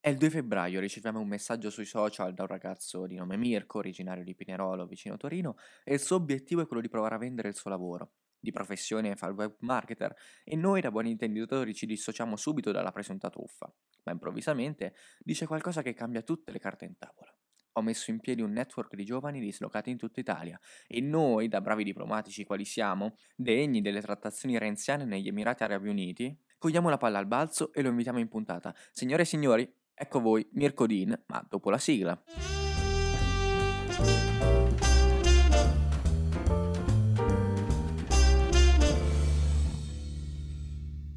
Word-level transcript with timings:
È 0.00 0.08
il 0.10 0.16
2 0.16 0.30
febbraio, 0.30 0.78
riceviamo 0.78 1.18
un 1.18 1.26
messaggio 1.26 1.70
sui 1.70 1.84
social 1.84 2.32
da 2.32 2.42
un 2.42 2.48
ragazzo 2.48 3.04
di 3.06 3.16
nome 3.16 3.36
Mirko, 3.36 3.78
originario 3.78 4.22
di 4.22 4.36
Pinerolo, 4.36 4.86
vicino 4.86 5.16
Torino, 5.16 5.56
e 5.82 5.94
il 5.94 6.00
suo 6.00 6.14
obiettivo 6.14 6.62
è 6.62 6.66
quello 6.66 6.80
di 6.80 6.88
provare 6.88 7.16
a 7.16 7.18
vendere 7.18 7.48
il 7.48 7.56
suo 7.56 7.68
lavoro. 7.68 8.12
Di 8.38 8.52
professione 8.52 9.16
fa 9.16 9.26
il 9.26 9.34
web 9.34 9.56
marketer 9.58 10.14
e 10.44 10.54
noi 10.54 10.80
da 10.80 10.92
buoni 10.92 11.10
intenditori 11.10 11.74
ci 11.74 11.84
dissociamo 11.84 12.36
subito 12.36 12.70
dalla 12.70 12.92
presunta 12.92 13.28
truffa, 13.28 13.74
ma 14.04 14.12
improvvisamente 14.12 14.94
dice 15.18 15.46
qualcosa 15.46 15.82
che 15.82 15.94
cambia 15.94 16.22
tutte 16.22 16.52
le 16.52 16.60
carte 16.60 16.84
in 16.84 16.96
tavola. 16.96 17.36
Ho 17.72 17.82
messo 17.82 18.12
in 18.12 18.20
piedi 18.20 18.40
un 18.40 18.52
network 18.52 18.94
di 18.94 19.04
giovani 19.04 19.40
dislocati 19.40 19.90
in 19.90 19.96
tutta 19.96 20.20
Italia 20.20 20.58
e 20.86 21.00
noi, 21.00 21.48
da 21.48 21.60
bravi 21.60 21.82
diplomatici 21.82 22.44
quali 22.44 22.64
siamo, 22.64 23.16
degni 23.34 23.80
delle 23.80 24.00
trattazioni 24.00 24.58
renziane 24.58 25.04
negli 25.04 25.26
Emirati 25.26 25.64
Arabi 25.64 25.88
Uniti, 25.88 26.36
cogliamo 26.56 26.88
la 26.88 26.96
palla 26.96 27.18
al 27.18 27.26
balzo 27.26 27.72
e 27.72 27.82
lo 27.82 27.88
invitiamo 27.88 28.18
in 28.18 28.28
puntata. 28.28 28.74
Signore 28.90 29.22
e 29.22 29.26
signori, 29.26 29.72
ecco 29.98 30.20
voi 30.20 30.48
Mirko 30.52 30.86
Dean, 30.86 31.18
ma 31.26 31.44
dopo 31.48 31.70
la 31.70 31.78
sigla. 31.78 32.20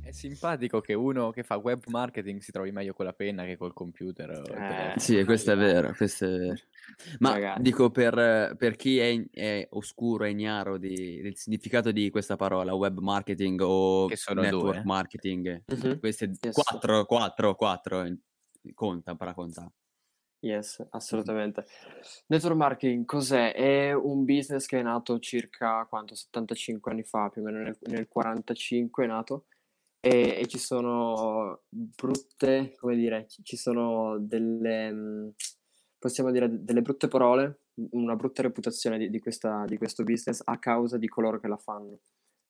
È 0.04 0.12
simpatico 0.14 0.82
che 0.82 0.94
uno 0.94 1.30
che 1.30 1.42
fa 1.44 1.56
web 1.56 1.84
marketing 1.88 2.42
si 2.42 2.52
trovi 2.52 2.72
meglio 2.72 2.92
con 2.94 3.06
la 3.06 3.14
penna 3.14 3.46
che 3.46 3.56
col 3.56 3.72
computer. 3.74 4.30
Eh. 4.96 5.00
Sì, 5.00 5.24
questo 5.24 5.52
è 5.54 5.56
vero, 5.56 5.94
questo 5.96 6.26
è 6.26 6.30
vero. 6.38 6.56
Ma 7.20 7.30
Magari. 7.32 7.62
dico 7.62 7.92
per, 7.92 8.56
per 8.58 8.76
chi 8.76 8.98
è, 9.00 9.24
è 9.32 9.68
oscuro 9.72 10.26
e 10.26 10.32
ignaro 10.32 10.78
di- 10.78 11.22
del 11.22 11.38
significato 11.38 11.92
di 11.92 12.10
questa 12.10 12.36
parola, 12.36 12.74
web 12.74 12.98
marketing 13.00 13.62
o 13.62 14.08
network 14.34 14.50
due. 14.50 14.82
marketing, 14.84 15.64
Mhm. 15.68 16.00
queste 16.00 16.32
Yes. 16.42 16.56
quattro, 16.56 17.06
quattro, 17.06 17.56
quattro, 17.56 18.06
conta, 18.74 19.16
per 19.16 19.34
contare. 19.34 19.72
Yes, 20.44 20.84
assolutamente. 20.90 21.66
Network 22.28 22.56
marketing 22.56 23.06
cos'è? 23.06 23.54
È 23.54 23.94
un 23.94 24.26
business 24.26 24.66
che 24.66 24.80
è 24.80 24.82
nato 24.82 25.20
circa 25.20 25.86
quanto? 25.86 26.16
75 26.16 26.92
anni 26.92 27.04
fa, 27.04 27.30
più 27.30 27.44
o 27.44 27.46
meno 27.46 27.60
nel, 27.62 27.78
nel 27.82 28.08
45 28.08 29.04
è 29.04 29.08
nato 29.08 29.46
e, 30.00 30.40
e 30.40 30.48
ci 30.48 30.58
sono 30.58 31.62
brutte, 31.70 32.76
come 32.80 32.96
dire, 32.96 33.28
ci- 33.28 33.44
ci 33.44 33.56
sono 33.56 34.18
delle, 34.18 34.92
mm, 34.92 35.30
possiamo 36.00 36.32
dire, 36.32 36.50
delle 36.64 36.82
brutte 36.82 37.08
parole, 37.08 37.66
una 37.92 38.16
brutta 38.16 38.42
reputazione 38.42 38.98
di, 38.98 39.12
di 39.12 39.20
questa- 39.20 39.66
di 39.66 39.78
questo 39.78 40.04
business 40.04 40.42
a 40.44 40.58
causa 40.58 40.98
di 40.98 41.08
coloro 41.08 41.40
che 41.40 41.48
la 41.48 41.58
fanno. 41.58 42.00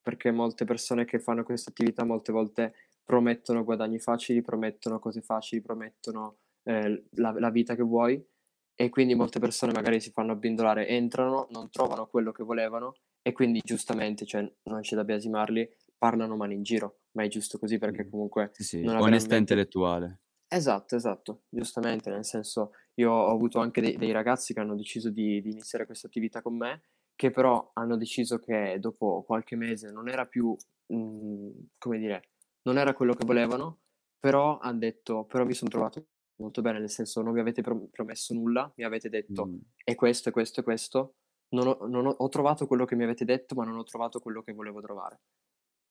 Perché 0.02 0.32
molte 0.32 0.64
persone 0.64 1.04
che 1.04 1.20
fanno 1.20 1.44
questa 1.44 1.72
attività 1.72 2.06
molte 2.06 2.32
volte 2.32 2.74
promettono 3.12 3.66
guadagni 3.66 4.00
facili, 4.00 4.42
promettono 4.42 4.98
cose 4.98 5.20
facili, 5.20 5.60
promettono 5.60 6.38
eh, 6.64 7.08
la, 7.16 7.34
la 7.38 7.50
vita 7.50 7.76
che 7.76 7.84
vuoi. 7.84 8.26
E 8.74 8.90
quindi 8.90 9.16
molte 9.16 9.40
persone 9.40 9.74
magari 9.74 10.00
si 10.00 10.12
fanno 10.12 10.32
abbindolare, 10.32 10.88
entrano, 10.88 11.48
non 11.52 11.70
trovano 11.70 12.08
quello 12.08 12.32
che 12.32 12.44
volevano 12.44 12.96
e 13.22 13.34
quindi 13.34 13.60
giustamente, 13.62 14.26
cioè 14.26 14.50
non 14.64 14.80
c'è 14.80 14.96
da 14.96 15.04
biasimarli, 15.04 15.70
parlano 15.98 16.38
male 16.38 16.54
in 16.54 16.64
giro, 16.64 17.02
ma 17.12 17.24
è 17.24 17.28
giusto 17.28 17.60
così 17.60 17.78
perché 17.78 18.10
comunque 18.10 18.50
Sì, 18.54 18.64
sì, 18.64 18.78
onestà 18.78 19.04
veramente- 19.04 19.36
intellettuale. 19.36 20.20
Esatto, 20.48 20.96
esatto, 20.96 21.44
giustamente, 21.50 22.10
nel 22.10 22.26
senso 22.26 22.72
io 22.96 23.12
ho 23.12 23.30
avuto 23.30 23.60
anche 23.60 23.82
dei, 23.82 23.98
dei 23.98 24.12
ragazzi 24.12 24.54
che 24.54 24.62
hanno 24.62 24.76
deciso 24.76 25.10
di, 25.10 25.42
di 25.42 25.52
iniziare 25.52 25.86
questa 25.86 26.08
attività 26.08 26.42
con 26.42 26.56
me, 26.56 26.82
che 27.16 27.30
però 27.30 27.72
hanno 27.74 27.98
deciso 27.98 28.40
che 28.40 28.78
dopo 28.80 29.24
qualche 29.24 29.56
mese 29.56 29.92
non 29.92 30.10
era 30.10 30.26
più, 30.26 30.56
mm, 30.94 31.50
come 31.78 31.98
dire, 32.00 32.31
non 32.64 32.78
era 32.78 32.94
quello 32.94 33.14
che 33.14 33.26
volevano, 33.26 33.80
però 34.20 34.60
hanno 34.60 34.80
detto, 34.80 35.26
però 35.26 35.46
mi 35.46 35.54
sono 35.54 35.70
trovato 35.70 36.06
molto 36.36 36.62
bene, 36.62 36.80
nel 36.80 36.90
senso 36.90 37.22
non 37.22 37.34
mi 37.34 37.40
avete 37.40 37.62
prom- 37.62 37.88
promesso 37.90 38.34
nulla, 38.34 38.72
mi 38.76 38.84
avete 38.84 39.10
detto 39.10 39.46
Mm. 39.48 39.58
è 39.84 39.96
questo, 39.96 40.30
è 40.30 40.32
questo, 40.32 40.60
è 40.62 40.64
questo, 40.64 41.16
non 41.50 41.68
ho, 41.68 41.88
non 41.88 42.06
ho- 42.08 42.16
ho 42.18 42.30
trovato 42.30 42.66
quello 42.68 42.86
che 42.86 42.96
mi 42.96 43.04
avete 43.04 43.26
detto, 43.26 43.56
ma 43.56 43.64
non 43.66 43.78
ho 43.78 43.84
trovato 43.84 44.20
quello 44.20 44.42
che 44.42 44.54
volevo 44.54 44.82
trovare. 44.82 45.22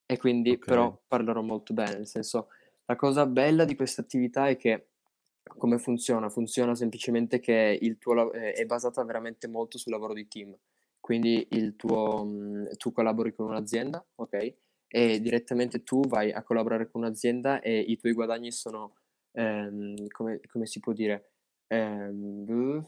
E 0.07 0.17
quindi 0.19 0.53
Ok. 0.53 0.65
però 0.65 1.01
parlerò 1.07 1.43
molto 1.43 1.73
bene, 1.73 1.95
nel 1.97 2.07
senso 2.07 2.49
la 2.87 2.97
cosa 2.97 3.27
bella 3.27 3.65
di 3.65 3.77
questa 3.77 4.01
attività 4.01 4.49
è 4.49 4.57
che 4.57 4.89
come 5.43 5.79
funziona? 5.79 6.29
Funziona 6.29 6.75
semplicemente 6.75 7.39
che 7.41 7.79
il 7.81 7.99
tuo 7.99 8.33
eh, 8.33 8.53
è 8.53 8.65
basata 8.67 9.05
veramente 9.05 9.47
molto 9.49 9.79
sul 9.79 9.93
lavoro 9.93 10.13
di 10.13 10.27
team. 10.29 10.57
Quindi 10.99 11.47
il 11.53 11.77
tuo, 11.77 12.25
mh, 12.25 12.77
tu 12.77 12.93
collabori 12.93 13.33
con 13.35 13.47
un'azienda, 13.47 14.05
ok? 14.17 14.55
E 14.93 15.21
direttamente 15.21 15.83
tu 15.83 16.01
vai 16.07 16.33
a 16.33 16.43
collaborare 16.43 16.91
con 16.91 17.03
un'azienda 17.03 17.61
e 17.61 17.79
i 17.79 17.97
tuoi 17.97 18.13
guadagni 18.13 18.51
sono, 18.51 18.97
ehm, 19.33 20.09
come, 20.09 20.41
come 20.51 20.67
si 20.67 20.81
può 20.81 20.93
dire? 20.93 21.31
Ehm, 21.69 22.85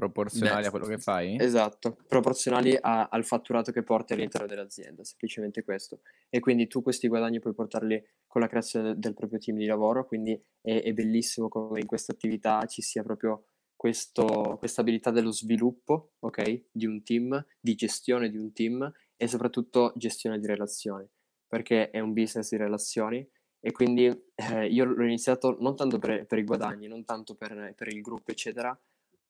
Proporzionali 0.00 0.62
Beh, 0.62 0.66
a 0.66 0.70
quello 0.70 0.86
che 0.86 0.96
fai? 0.96 1.36
Esatto, 1.38 1.98
proporzionali 2.08 2.74
a- 2.80 3.08
al 3.10 3.22
fatturato 3.22 3.70
che 3.70 3.82
porti 3.82 4.14
all'interno 4.14 4.46
dell'azienda, 4.46 5.04
semplicemente 5.04 5.62
questo. 5.62 6.00
E 6.30 6.40
quindi 6.40 6.66
tu 6.68 6.80
questi 6.80 7.06
guadagni 7.06 7.38
puoi 7.38 7.52
portarli 7.52 8.02
con 8.26 8.40
la 8.40 8.46
creazione 8.48 8.98
del, 8.98 9.12
proprio 9.12 9.38
team 9.38 9.58
di 9.58 9.66
lavoro, 9.66 10.06
quindi 10.06 10.42
è, 10.62 10.80
è 10.84 10.92
bellissimo 10.94 11.48
come 11.48 11.80
in 11.80 11.86
questa 11.86 12.12
attività 12.12 12.64
ci 12.64 12.80
sia 12.80 13.02
proprio 13.02 13.44
questa 13.76 14.80
abilità 14.80 15.10
dello 15.10 15.32
sviluppo, 15.32 16.12
ok, 16.20 16.68
di 16.72 16.86
un 16.86 17.02
team, 17.02 17.46
di 17.60 17.74
gestione 17.74 18.30
di 18.30 18.38
un 18.38 18.52
team 18.52 18.90
e 19.16 19.28
soprattutto 19.28 19.92
gestione 19.96 20.38
di 20.38 20.46
relazioni, 20.46 21.06
perché 21.50 21.90
è 21.90 21.98
un 21.98 22.12
business 22.12 22.50
di 22.50 22.56
relazioni 22.56 23.28
e 23.58 23.72
quindi 23.72 24.06
eh, 24.06 24.66
io 24.66 24.84
l'ho 24.84 25.04
iniziato 25.04 25.56
non 25.58 25.74
tanto 25.74 25.98
per, 25.98 26.24
per 26.26 26.38
i 26.38 26.44
guadagni, 26.44 26.86
non 26.86 27.04
tanto 27.04 27.34
per, 27.34 27.74
per 27.76 27.88
il 27.88 28.00
gruppo, 28.00 28.30
eccetera, 28.30 28.78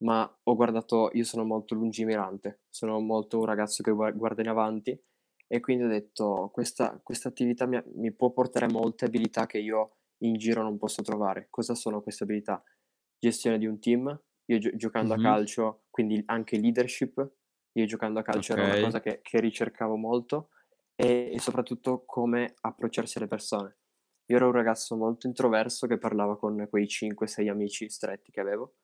ma 0.04 0.38
ho 0.44 0.54
guardato, 0.54 1.08
io 1.14 1.24
sono 1.24 1.44
molto 1.44 1.74
lungimirante, 1.74 2.60
sono 2.68 3.00
molto 3.00 3.38
un 3.38 3.46
ragazzo 3.46 3.82
che 3.82 3.90
gua- 3.90 4.10
guarda 4.12 4.42
in 4.42 4.48
avanti 4.48 5.02
e 5.46 5.60
quindi 5.60 5.84
ho 5.84 5.88
detto 5.88 6.50
questa, 6.52 7.00
questa 7.02 7.28
attività 7.30 7.64
mi, 7.64 7.82
mi 7.94 8.12
può 8.12 8.30
portare 8.30 8.68
molte 8.68 9.06
abilità 9.06 9.46
che 9.46 9.58
io 9.58 9.96
in 10.18 10.34
giro 10.34 10.62
non 10.62 10.76
posso 10.76 11.00
trovare. 11.02 11.46
Cosa 11.48 11.74
sono 11.74 12.02
queste 12.02 12.24
abilità? 12.24 12.62
Gestione 13.18 13.58
di 13.58 13.66
un 13.66 13.80
team, 13.80 14.22
io 14.44 14.58
gio- 14.58 14.76
giocando 14.76 15.14
Mhm. 15.14 15.18
a 15.18 15.22
calcio, 15.22 15.82
quindi 15.88 16.22
anche 16.26 16.58
leadership, 16.58 17.32
io 17.72 17.86
giocando 17.86 18.20
a 18.20 18.22
calcio 18.22 18.52
era 18.52 18.62
Ok. 18.62 18.68
una 18.72 18.80
cosa 18.80 19.00
che, 19.00 19.20
che 19.22 19.40
ricercavo 19.40 19.96
molto 19.96 20.50
e, 21.00 21.30
e 21.34 21.38
soprattutto 21.40 22.04
come 22.04 22.54
approcciarsi 22.60 23.18
alle 23.18 23.26
persone. 23.26 23.78
Io 24.26 24.36
ero 24.36 24.46
un 24.46 24.52
ragazzo 24.52 24.96
molto 24.96 25.26
introverso 25.26 25.86
che 25.86 25.98
parlava 25.98 26.36
con 26.36 26.66
quei 26.68 26.86
5-6 26.86 27.48
amici 27.48 27.88
stretti 27.88 28.30
che 28.30 28.40
avevo 28.40 28.74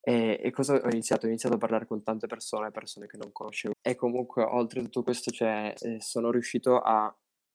e, 0.00 0.40
e 0.42 0.50
cosa 0.50 0.74
ho 0.74 0.88
iniziato? 0.90 1.26
Ho 1.26 1.28
iniziato 1.28 1.54
a 1.56 1.58
parlare 1.58 1.86
con 1.86 2.02
tante 2.02 2.26
persone, 2.26 2.70
persone 2.70 3.06
che 3.06 3.16
non 3.16 3.30
conoscevo. 3.30 3.74
E 3.80 3.94
comunque, 3.94 4.42
oltre 4.42 4.80
a 4.80 4.82
tutto 4.84 5.02
questo, 5.02 5.30
cioè, 5.30 5.74
eh, 5.78 6.00
sono 6.00 6.30
riuscito 6.30 6.80
a 6.80 7.14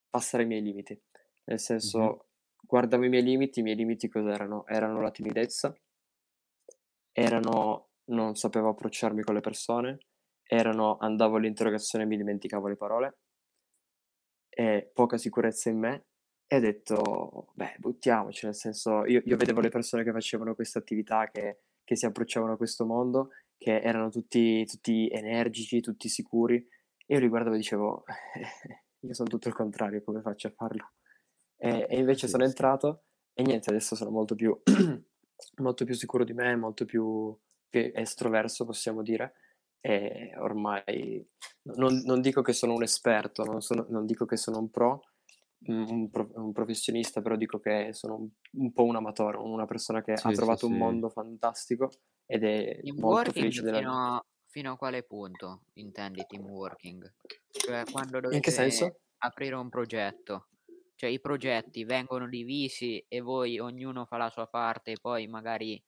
passare 0.09 0.43
i 0.43 0.45
miei 0.45 0.61
limiti. 0.61 0.97
Nel 1.45 1.59
senso, 1.59 1.99
Mhm. 1.99 2.17
guardavo 2.61 3.03
i 3.03 3.09
miei 3.09 3.23
limiti, 3.23 3.59
i 3.59 3.63
miei 3.63 3.75
limiti 3.75 4.07
cos'erano? 4.07 4.65
Erano 4.67 5.01
la 5.01 5.11
timidezza, 5.11 5.75
erano 7.11 7.89
non 8.05 8.35
sapevo 8.35 8.69
approcciarmi 8.69 9.21
con 9.21 9.33
le 9.35 9.41
persone, 9.41 9.97
erano 10.43 10.97
andavo 10.97 11.35
all'interrogazione 11.35 12.05
e 12.05 12.07
mi 12.07 12.15
dimenticavo 12.15 12.67
le 12.67 12.77
parole, 12.77 13.17
e 14.57 14.89
poca 14.91 15.17
sicurezza 15.19 15.69
in 15.69 15.77
me. 15.77 16.05
E 16.47 16.55
ho 16.57 16.59
detto, 16.59 17.51
beh, 17.53 17.75
buttiamoci, 17.77 18.45
nel 18.45 18.55
senso, 18.55 19.05
io, 19.05 19.21
io 19.23 19.37
vedevo 19.37 19.59
le 19.59 19.69
persone 19.69 20.03
che 20.03 20.11
facevano 20.11 20.55
questa 20.55 20.79
attività, 20.79 21.29
che, 21.29 21.59
che 21.83 21.95
si 21.95 22.05
approcciavano 22.07 22.53
a 22.53 22.57
questo 22.57 22.83
mondo, 22.85 23.29
che 23.57 23.79
erano 23.81 24.09
tutti, 24.09 24.65
tutti 24.65 25.09
energici, 25.11 25.79
tutti 25.81 26.09
sicuri, 26.09 26.55
e 26.55 27.13
io 27.13 27.19
li 27.19 27.27
guardavo 27.27 27.53
e 27.53 27.57
dicevo, 27.59 28.03
io 29.01 29.13
sono 29.13 29.29
tutto 29.29 29.47
il 29.47 29.53
contrario, 29.53 30.01
come 30.01 30.21
faccio 30.21 30.47
a 30.47 30.51
farlo? 30.55 30.93
E, 31.55 31.85
e 31.87 31.99
invece 31.99 32.27
Sì, 32.27 32.31
sono 32.31 32.43
sì. 32.43 32.49
entrato 32.49 33.03
e 33.33 33.43
niente, 33.43 33.69
adesso 33.69 33.95
sono 33.95 34.09
molto 34.09 34.33
più, 34.33 34.59
molto 35.61 35.85
più 35.85 35.93
sicuro 35.93 36.23
di 36.23 36.33
me, 36.33 36.55
molto 36.55 36.85
più, 36.85 37.37
più 37.69 37.91
estroverso, 37.93 38.65
possiamo 38.65 39.03
dire, 39.03 39.33
e 39.79 40.33
ormai 40.37 41.25
non, 41.75 42.01
non 42.05 42.21
dico 42.21 42.41
che 42.41 42.53
sono 42.53 42.73
un 42.73 42.83
esperto, 42.83 43.43
non, 43.43 43.61
sono- 43.61 43.85
non 43.89 44.05
dico 44.05 44.25
che 44.25 44.37
sono 44.37 44.59
un 44.59 44.69
pro, 44.69 45.01
un, 45.67 45.85
un 45.89 46.09
pro- 46.09 46.31
un 46.35 46.51
professionista, 46.51 47.21
però 47.21 47.35
dico 47.35 47.59
che 47.59 47.89
sono 47.93 48.15
un, 48.15 48.29
un 48.63 48.73
po' 48.73 48.83
un 48.85 48.95
amatore, 48.95 49.37
una 49.37 49.65
persona 49.65 50.01
che 50.03 50.13
Sì, 50.13 50.29
ha 50.29 50.31
sì, 50.33 50.55
trovato 50.55 50.67
un 50.67 50.77
sì. 50.77 50.77
mondo 50.77 51.09
fantastico 51.09 51.89
ed 52.25 52.43
è 52.43 52.81
Team 52.81 52.97
molto 52.97 53.31
working 53.31 53.31
felice 53.31 53.63
della 53.63 53.81
fino 53.81 53.91
a, 54.15 54.23
fino 54.45 54.71
a 54.71 54.77
quale 54.77 55.03
punto 55.03 55.65
intendi 55.73 56.25
team 56.25 56.45
working? 56.47 57.13
Cioè 57.59 57.87
quando 57.89 58.19
In 58.29 58.39
che 58.41 58.51
dovete 58.51 58.51
senso? 58.51 59.01
aprire 59.19 59.55
un 59.55 59.69
progetto, 59.69 60.49
cioè 60.95 61.09
i 61.09 61.19
progetti 61.19 61.83
vengono 61.83 62.27
divisi 62.27 63.03
e 63.07 63.19
voi 63.21 63.59
ognuno 63.59 64.05
fa 64.05 64.17
la 64.17 64.29
sua 64.29 64.47
parte 64.47 64.91
e 64.93 64.99
poi 64.99 65.27
magari 65.27 65.81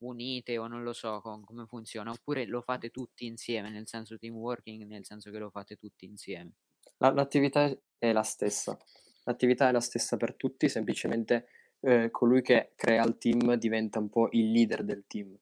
unite 0.00 0.58
o 0.58 0.66
non 0.66 0.82
lo 0.82 0.92
so 0.92 1.20
com- 1.20 1.44
come 1.44 1.66
funziona, 1.66 2.10
oppure 2.10 2.46
lo 2.46 2.60
fate 2.62 2.90
tutti 2.90 3.26
insieme, 3.26 3.70
nel 3.70 3.88
senso 3.88 4.18
team 4.18 4.34
working, 4.34 4.84
nel 4.84 5.04
senso 5.04 5.30
che 5.30 5.38
lo 5.38 5.50
fate 5.50 5.76
tutti 5.76 6.04
insieme. 6.04 6.52
La- 6.98 7.12
l'attività 7.12 7.74
è 7.98 8.12
la 8.12 8.22
stessa. 8.22 8.78
L'attività 9.24 9.68
è 9.68 9.72
la 9.72 9.80
stessa 9.80 10.16
per 10.16 10.34
tutti, 10.34 10.68
semplicemente 10.68 11.46
eh, 11.80 12.10
colui 12.10 12.42
che 12.42 12.72
crea 12.76 13.04
il 13.04 13.16
team 13.18 13.54
diventa 13.54 13.98
un 13.98 14.08
po' 14.08 14.28
il 14.32 14.50
leader 14.50 14.84
del 14.84 15.04
team, 15.06 15.34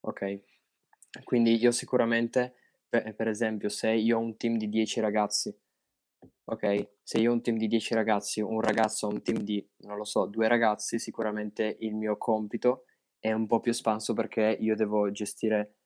ok? 0.00 0.40
Quindi 1.24 1.56
io 1.56 1.70
sicuramente, 1.70 2.54
per, 2.88 3.28
esempio, 3.28 3.68
se 3.68 3.90
io 3.90 4.18
ho 4.18 4.20
un 4.20 4.36
team 4.36 4.56
di 4.56 4.68
10 4.68 5.00
ragazzi, 5.00 5.54
ok? 6.44 6.88
Se 7.02 7.18
io 7.18 7.30
ho 7.30 7.34
un 7.34 7.42
team 7.42 7.56
di 7.56 7.66
10 7.66 7.94
ragazzi, 7.94 8.40
un 8.40 8.60
ragazzo 8.60 9.06
ha 9.06 9.10
un 9.10 9.22
team 9.22 9.38
di, 9.38 9.66
non 9.78 9.96
lo 9.96 10.04
so, 10.04 10.26
due 10.26 10.48
ragazzi, 10.48 10.98
sicuramente 10.98 11.76
il 11.80 11.94
mio 11.94 12.16
compito 12.16 12.84
è 13.18 13.32
un 13.32 13.46
po' 13.46 13.60
più 13.60 13.70
espanso 13.72 14.12
perché 14.14 14.56
io 14.60 14.74
devo 14.76 15.10
gestire 15.10 15.76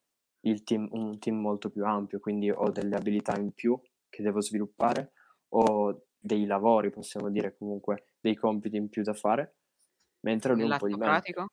il 0.41 0.63
team, 0.63 0.87
un 0.91 1.19
team 1.19 1.37
molto 1.39 1.69
più 1.69 1.85
ampio, 1.85 2.19
quindi 2.19 2.49
ho 2.51 2.69
delle 2.71 2.95
abilità 2.95 3.37
in 3.37 3.51
più 3.53 3.79
che 4.09 4.23
devo 4.23 4.41
sviluppare, 4.41 5.13
ho 5.49 6.05
dei 6.17 6.45
lavori, 6.45 6.89
possiamo 6.91 7.29
dire 7.29 7.55
comunque, 7.57 8.15
dei 8.19 8.35
compiti 8.35 8.77
in 8.77 8.89
più 8.89 9.03
da 9.03 9.13
fare, 9.13 9.57
mentre 10.21 10.55
lui 10.55 10.65
un 10.65 10.75
po' 10.77 10.87
di 10.87 10.97
meno. 10.97 11.21
pratico? 11.21 11.47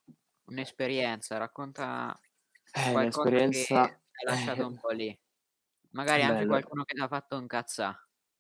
Un'esperienza, 0.47 1.37
racconta 1.39 2.19
Eh, 2.75 2.91
qualcosa 2.91 3.43
che 3.47 3.67
hai 3.73 4.25
lasciato 4.27 4.67
un 4.67 4.77
po' 4.79 4.91
lì. 4.91 5.17
Magari 5.93 6.23
anche 6.25 6.47
Bello. 6.47 6.47
qualcuno 6.47 6.85
che 6.85 6.95
ti 6.95 7.01
ha 7.03 7.09
fatto. 7.09 7.37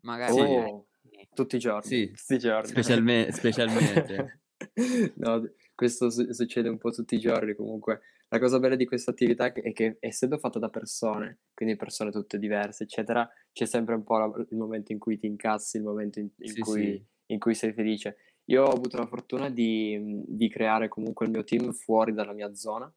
Magari 0.02 0.34
Sì. 0.34 0.40
magari- 0.40 0.70
Oh, 0.70 0.86
tutti 1.32 1.56
i 1.56 1.58
giorni, 1.58 2.06
Sì, 2.06 2.12
tutti 2.12 2.34
i 2.34 2.38
giorni. 2.38 2.74
specialme- 2.74 3.28
specialmente. 3.32 4.32
no, 5.16 5.50
questo 5.74 6.10
su- 6.10 6.32
succede 6.32 6.68
un 6.68 6.78
po' 6.78 6.90
tutti 6.90 7.14
i 7.14 7.18
giorni 7.18 7.54
comunque. 7.54 8.00
La 8.30 8.38
cosa 8.38 8.58
bella 8.58 8.74
di 8.76 8.84
questa 8.84 9.10
attività 9.10 9.50
è 9.52 9.72
che 9.72 9.96
essendo 10.00 10.36
fatta 10.36 10.58
da 10.58 10.68
persone, 10.68 11.40
quindi 11.54 11.76
persone 11.76 12.10
tutte 12.10 12.38
diverse, 12.38 12.82
eccetera, 12.84 13.26
c'è 13.52 13.64
sempre 13.64 13.94
un 13.94 14.02
po' 14.04 14.18
la- 14.18 14.46
il 14.50 14.56
momento 14.56 14.92
in 14.92 14.98
cui 14.98 15.16
ti 15.18 15.26
incazzi, 15.26 15.78
il 15.78 15.82
momento 15.84 16.18
in, 16.18 16.28
in 16.38 16.48
Sì, 16.52 16.60
cui, 16.60 16.82
sì. 16.82 17.04
in 17.32 17.38
cui 17.38 17.54
sei 17.54 17.72
felice. 17.72 18.16
Io 18.50 18.64
ho 18.64 18.70
avuto 18.72 18.96
la 18.98 19.06
fortuna 19.06 19.48
di, 19.50 20.22
di 20.26 20.48
creare 20.48 20.88
comunque 20.88 21.26
il 21.26 21.32
mio 21.32 21.44
team 21.44 21.72
fuori 21.72 22.12
dalla 22.12 22.32
mia 22.32 22.52
zona, 22.54 22.92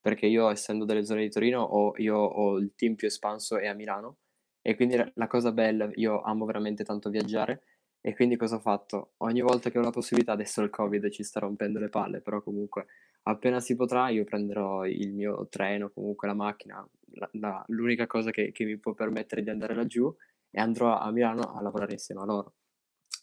perché 0.00 0.26
io 0.26 0.48
essendo 0.50 0.84
delle 0.84 1.04
zone 1.04 1.22
di 1.22 1.30
Torino 1.30 1.62
ho, 1.62 1.92
io 1.98 2.16
ho 2.16 2.58
il 2.58 2.74
team 2.74 2.94
più 2.94 3.06
espanso 3.06 3.58
è 3.58 3.66
a 3.66 3.74
Milano 3.74 4.18
e 4.60 4.74
quindi 4.76 4.96
la- 4.96 5.10
la 5.14 5.26
cosa 5.26 5.52
bella, 5.52 5.88
io 5.94 6.20
amo 6.22 6.44
veramente 6.46 6.84
tanto 6.84 7.10
viaggiare 7.10 7.62
e 8.06 8.14
quindi 8.14 8.36
cosa 8.36 8.56
ho 8.56 8.60
fatto? 8.60 9.12
Ogni 9.18 9.40
volta 9.40 9.70
che 9.70 9.78
ho 9.78 9.82
la 9.82 9.88
possibilità, 9.88 10.32
adesso 10.32 10.60
il 10.60 10.68
Covid 10.68 11.08
ci 11.08 11.22
sta 11.22 11.40
rompendo 11.40 11.78
le 11.78 11.88
palle, 11.88 12.20
però 12.20 12.42
comunque 12.42 12.84
appena 13.22 13.60
si 13.60 13.74
potrà 13.76 14.10
io 14.10 14.24
prenderò 14.24 14.84
il 14.84 15.14
mio 15.14 15.46
treno, 15.48 15.88
comunque 15.88 16.28
la 16.28 16.34
macchina, 16.34 16.86
la- 17.12 17.30
la- 17.32 17.64
l'unica 17.68 18.06
cosa 18.06 18.30
che, 18.30 18.52
che 18.52 18.64
mi 18.66 18.76
può 18.78 18.92
permettere 18.92 19.42
di 19.42 19.48
andare 19.48 19.74
laggiù 19.74 20.14
e 20.50 20.60
andrò 20.60 20.98
a 20.98 21.10
Milano 21.10 21.54
a 21.54 21.62
lavorare 21.62 21.92
insieme 21.92 22.20
a 22.20 22.24
loro. 22.26 22.56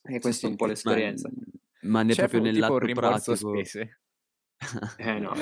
E 0.01 0.19
questa 0.19 0.47
è 0.47 0.49
un 0.49 0.55
po' 0.55 0.63
Ma, 0.65 0.71
l'esperienza. 0.71 1.29
ma 1.81 2.01
ne 2.01 2.13
C'è 2.13 2.27
proprio 2.27 2.41
fu- 2.41 2.47
tipo 2.47 2.79
nell'atto 2.79 2.85
un 2.87 2.93
pratico. 2.93 3.35
spese? 3.35 3.99
Eh 4.97 5.19
no, 5.19 5.33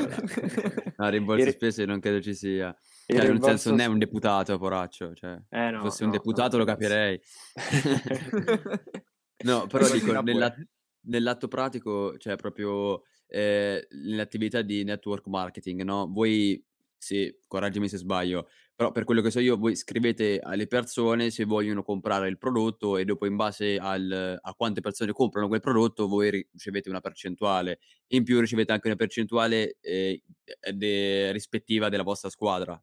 No, 0.97 1.09
rimborso 1.09 1.47
Il 1.47 1.53
spese 1.53 1.85
non 1.85 1.99
credo 2.01 2.19
ci 2.21 2.33
sia. 2.33 2.75
Cioè, 3.05 3.25
nel 3.25 3.41
senso, 3.41 3.69
non 3.69 3.79
è 3.79 3.85
un 3.85 3.97
deputato, 3.97 4.57
poraccio. 4.57 5.13
Cioè, 5.13 5.31
Eh 5.49 5.65
se 5.67 5.71
no, 5.71 5.79
fosse 5.79 6.03
un 6.03 6.09
no, 6.09 6.15
deputato 6.17 6.57
no, 6.57 6.63
lo 6.63 6.65
capirei. 6.69 7.19
No, 9.43 9.67
però 9.67 9.89
dico, 9.89 10.11
nella- 10.21 10.55
nell'atto 11.01 11.47
pratico, 11.47 12.17
cioè 12.17 12.35
proprio 12.35 13.03
eh, 13.27 13.87
nell'attività 13.91 14.61
di 14.61 14.83
network 14.83 15.27
marketing, 15.27 15.81
no? 15.83 16.07
Voi, 16.11 16.63
sì, 16.97 17.33
correggimi 17.47 17.87
se 17.87 17.97
sbaglio, 17.97 18.49
però 18.75 18.91
per 18.91 19.03
quello 19.05 19.21
che 19.21 19.31
so 19.31 19.39
io, 19.39 19.57
voi 19.57 19.75
scrivete 19.75 20.39
alle 20.39 20.67
persone 20.67 21.29
se 21.31 21.45
vogliono 21.45 21.83
comprare 21.83 22.27
il 22.29 22.37
prodotto 22.37 22.97
e 22.97 23.05
dopo 23.05 23.25
in 23.25 23.35
base 23.35 23.77
al- 23.77 24.37
a 24.41 24.53
quante 24.55 24.81
persone 24.81 25.11
comprano 25.13 25.47
quel 25.47 25.59
prodotto 25.61 26.07
voi 26.07 26.29
ri- 26.31 26.47
ricevete 26.51 26.89
una 26.89 27.01
percentuale. 27.01 27.79
In 28.07 28.23
più 28.23 28.39
ricevete 28.39 28.71
anche 28.71 28.87
una 28.87 28.95
percentuale 28.97 29.77
eh, 29.81 30.21
de- 30.73 31.31
rispettiva 31.31 31.89
della 31.89 32.03
vostra 32.03 32.29
squadra. 32.29 32.81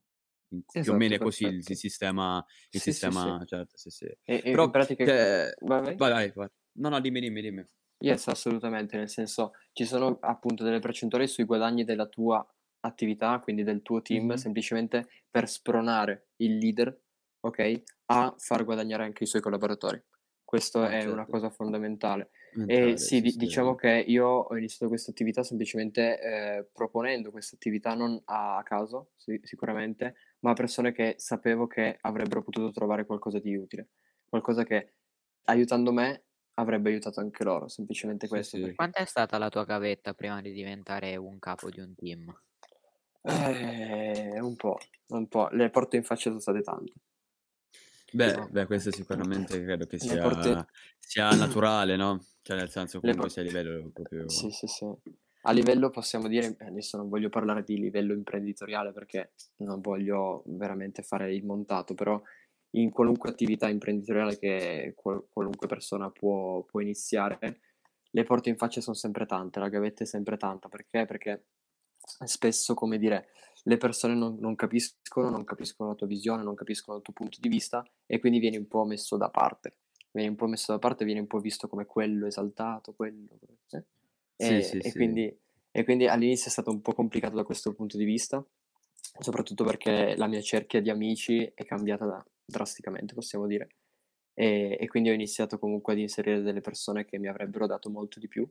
In- 0.50 0.62
più 0.78 0.93
o 0.93 0.94
Esatto, 0.94 0.96
meno 0.96 1.14
è 1.16 1.19
così 1.19 1.44
il, 1.44 1.56
il 1.66 1.76
sistema, 1.76 2.44
il 2.70 2.81
Sì, 2.81 2.93
sì, 2.93 3.10
sì. 3.10 3.28
sistema, 3.31 3.43
certo, 3.46 3.76
sì, 3.76 3.90
sì. 3.90 4.04
E, 4.25 4.43
e 4.44 4.50
Però, 4.50 4.64
in 4.64 4.70
pratica... 4.70 5.04
cioè, 5.04 5.52
Vai, 5.60 5.96
vai. 6.10 6.32
vai. 6.34 6.48
No, 6.78 6.88
no, 6.88 7.00
dimmi, 7.00 7.20
dimmi, 7.20 7.40
dimmi. 7.43 7.66
Yes, 7.98 8.28
assolutamente, 8.28 8.96
nel 8.98 9.08
senso 9.08 9.52
ci 9.72 9.87
sono 9.87 10.19
appunto 10.20 10.62
delle 10.62 10.81
percentuali 10.81 11.26
sui 11.26 11.44
guadagni 11.44 11.82
della 11.84 12.06
tua 12.06 12.46
attività, 12.81 13.38
quindi 13.40 13.62
del 13.62 13.81
tuo 13.82 14.02
team, 14.02 14.34
Mhm. 14.34 14.37
semplicemente 14.37 15.08
per 15.31 15.48
spronare 15.48 16.28
il 16.37 16.58
leader, 16.58 16.94
ok, 17.40 17.82
a 18.06 18.34
far 18.38 18.64
guadagnare 18.64 19.04
anche 19.04 19.25
i 19.25 19.26
suoi 19.26 19.40
collaboratori. 19.40 20.00
Questo 20.44 20.84
Ah, 20.84 20.88
è 20.88 21.04
una 21.06 21.26
certo. 21.26 21.31
cosa 21.31 21.49
fondamentale. 21.50 22.31
E 22.66 22.96
Mentale, 22.96 22.99
sì, 22.99 23.20
di- 23.22 23.32
sì. 23.32 23.37
diciamo 23.37 23.75
che 23.75 24.04
io 24.06 24.26
ho 24.26 24.56
iniziato 24.56 24.88
questa 24.88 25.10
attività 25.10 25.42
semplicemente 25.42 26.20
eh, 26.20 26.69
proponendo 26.72 27.31
questa 27.31 27.54
attività 27.56 27.94
non 27.94 28.20
a 28.26 28.60
caso, 28.64 29.12
sì- 29.16 29.40
sicuramente, 29.42 30.14
ma 30.46 30.54
persone 30.54 30.93
che 30.93 31.14
sapevo 31.19 31.66
che 31.66 31.98
avrebbero 32.00 32.43
potuto 32.43 32.70
trovare 32.70 33.04
qualcosa 33.06 33.38
di 33.40 33.56
utile, 33.56 33.88
qualcosa 34.28 34.64
che 34.64 34.94
aiutando 35.44 35.93
me 35.93 36.25
avrebbe 36.54 36.90
aiutato 36.90 37.20
anche 37.20 37.44
loro, 37.44 37.69
semplicemente 37.69 38.26
Sì, 38.26 38.32
questo. 38.32 38.56
sì. 38.56 38.62
perché- 38.62 38.76
Quant'è 38.76 39.04
stata 39.04 39.38
la 39.38 39.48
tua 39.50 39.64
gavetta 39.64 40.14
prima 40.14 40.40
di 40.40 40.52
diventare 40.52 41.16
un 41.16 41.38
capo 41.38 41.70
di 41.70 41.81
un 41.81 41.94
team? 41.94 42.34
Eh, 43.22 44.40
un 44.40 44.56
po', 44.56 44.78
un 45.08 45.26
po'. 45.28 45.48
Le 45.50 45.70
porte 45.70 45.96
in 45.96 46.04
faccia 46.04 46.28
sono 46.31 46.38
state 46.40 46.62
tante. 46.62 46.92
Beh, 48.12 48.34
No. 48.37 48.49
beh, 48.50 48.66
questo 48.66 48.90
sicuramente 48.92 49.62
credo 49.62 49.87
che 49.87 49.99
Le 49.99 50.06
sia, 50.08 50.22
porte- 50.22 50.66
sia 50.99 51.34
naturale, 51.34 51.96
no? 51.96 52.25
Cioè, 52.42 52.56
nel 52.56 52.70
senso, 52.70 53.00
Le 53.00 53.00
comunque 53.00 53.28
por- 53.28 53.32
sia 53.32 53.42
a 53.42 53.44
livello 53.44 53.90
proprio... 53.92 54.25
Sì, 54.31 54.50
sì, 54.50 54.66
sì. 54.66 54.87
A 55.48 55.52
livello 55.52 55.90
possiamo 55.90 56.26
dire, 56.26 56.56
adesso 56.58 56.96
non 56.96 57.08
voglio 57.08 57.28
parlare 57.28 57.62
di 57.62 57.78
livello 57.78 58.12
imprenditoriale 58.12 58.93
perché 58.93 59.32
non 59.58 59.81
voglio 59.81 60.43
veramente 60.46 61.02
fare 61.02 61.32
il 61.32 61.44
montato, 61.44 61.94
però 61.94 62.20
in 62.70 62.90
qualunque 62.90 63.31
attività 63.31 63.69
imprenditoriale 63.69 64.38
che 64.38 64.93
qual- 64.96 65.25
qualunque 65.32 65.69
persona 65.69 66.10
può, 66.10 66.62
può 66.64 66.81
iniziare, 66.81 67.60
le 68.10 68.25
porte 68.25 68.48
in 68.48 68.56
faccia 68.56 68.81
sono 68.81 68.96
sempre 68.96 69.25
tante, 69.25 69.60
la 69.60 69.69
gavetta 69.69 70.02
è 70.02 70.06
sempre 70.06 70.37
tanta. 70.37 70.69
Perché? 70.69 71.06
Perché 71.06 71.44
spesso, 72.25 72.75
come 72.75 72.99
dire, 72.99 73.28
le 73.62 73.76
persone 73.76 74.14
non, 74.14 74.38
non 74.40 74.56
capiscono, 74.56 75.31
non 75.31 75.44
capiscono 75.44 75.90
la 75.90 75.94
tua 75.94 76.08
visione, 76.08 76.42
non 76.42 76.56
capiscono 76.56 76.96
il 76.99 77.04
tuo 77.04 77.12
punto 77.12 77.38
di 77.40 77.49
vista 77.49 77.88
e 78.04 78.19
quindi 78.19 78.40
vieni 78.40 78.56
un 78.56 78.66
po' 78.66 78.84
messo 78.84 79.16
da 79.16 79.31
parte. 79.31 79.76
Vieni 80.10 80.31
un 80.31 80.37
po' 80.37 80.46
messo 80.46 80.72
da 80.72 80.81
parte, 80.81 81.04
vieni 81.04 81.20
un 81.20 81.28
po' 81.28 81.38
visto 81.38 81.69
come 81.69 81.87
quello 81.87 82.26
esaltato, 82.26 82.94
quello... 82.94 83.38
eh? 83.70 83.84
Sì, 84.37 84.61
E, 84.61 84.62
sì, 84.62 84.81
e 84.81 84.91
sì. 84.91 84.97
quindi, 84.97 85.38
e 85.71 85.85
quindi 85.85 86.06
all'inizio 86.06 86.49
è 86.49 86.50
stato 86.50 86.71
un 86.71 86.81
po' 86.81 86.93
complicato 86.93 87.35
da 87.37 87.44
questo 87.44 87.73
punto 87.75 87.97
di 87.97 88.05
vista, 88.05 88.45
soprattutto 89.19 89.64
perché 89.64 90.14
la 90.16 90.26
mia 90.26 90.40
cerchia 90.40 90.81
di 90.81 90.90
amici 90.90 91.50
è 91.55 91.64
cambiata 91.64 92.07
da- 92.07 92.26
drasticamente, 92.45 93.14
possiamo 93.14 93.47
dire. 93.47 93.69
E, 94.35 94.76
e 94.78 94.87
quindi 94.88 95.09
ho 95.11 95.12
iniziato 95.14 95.59
comunque 95.59 95.95
ad 95.95 95.99
inserire 95.99 96.43
delle 96.43 96.61
persone 96.61 97.05
che 97.05 97.19
mi 97.19 97.28
avrebbero 97.28 97.66
dato 97.66 97.90
molto 97.90 98.21
di 98.21 98.28
più, 98.28 98.47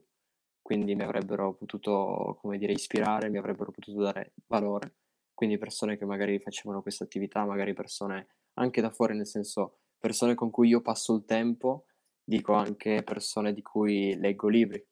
quindi 0.60 0.94
mi 0.96 1.02
avrebbero 1.02 1.54
potuto, 1.54 2.36
come 2.40 2.58
dire, 2.58 2.72
ispirare, 2.72 3.28
mi 3.28 3.38
avrebbero 3.38 3.70
potuto 3.70 4.02
dare 4.02 4.32
valore. 4.46 4.96
Quindi 5.32 5.58
persone 5.58 5.96
che 5.96 6.04
magari 6.04 6.40
facevano 6.40 6.82
questa 6.82 7.04
attività, 7.04 7.44
magari 7.44 7.72
persone 7.72 8.26
anche 8.54 8.80
da 8.80 8.90
fuori, 8.90 9.14
nel 9.14 9.26
senso 9.26 9.78
persone 9.98 10.34
con 10.34 10.50
cui 10.50 10.68
io 10.68 10.80
passo 10.80 11.14
il 11.14 11.24
tempo, 11.24 11.84
dico 12.24 12.54
anche 12.54 13.02
persone 13.04 13.52
di 13.52 13.62
cui 13.62 14.16
leggo 14.18 14.48
libri, 14.48 14.84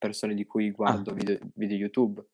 persone 0.00 0.34
di 0.34 0.46
cui 0.46 0.70
guardo 0.70 1.12
video, 1.12 1.38
video 1.54 1.76
YouTube, 1.76 2.24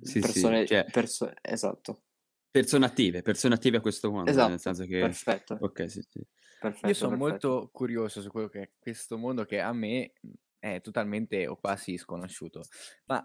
Sì, 0.00 0.06
sì, 0.06 0.20
persone, 0.20 0.66
cioè, 0.66 0.86
perso- 0.90 1.32
esatto, 1.42 2.02
persone 2.50 2.86
attive, 2.86 3.20
persone 3.22 3.54
attive 3.54 3.76
a 3.76 3.80
questo 3.80 4.10
punto, 4.10 4.30
nel 4.30 4.32
esatto, 4.32 4.58
senso 4.58 4.86
che... 4.86 4.98
perfetto, 5.00 5.58
Ok, 5.60 5.90
sì, 5.90 6.00
sì. 6.08 6.26
perfetto, 6.58 6.86
Io 6.86 6.94
sono 6.94 7.16
perfetto. 7.16 7.48
molto 7.48 7.70
curioso 7.70 8.22
su 8.22 8.30
quello 8.30 8.48
che 8.48 8.60
è 8.60 8.70
questo 8.78 9.18
mondo 9.18 9.44
che 9.44 9.60
a 9.60 9.72
me 9.72 10.12
è 10.58 10.80
totalmente 10.80 11.46
o 11.46 11.56
quasi 11.56 11.98
sconosciuto. 11.98 12.62
Ma 13.06 13.20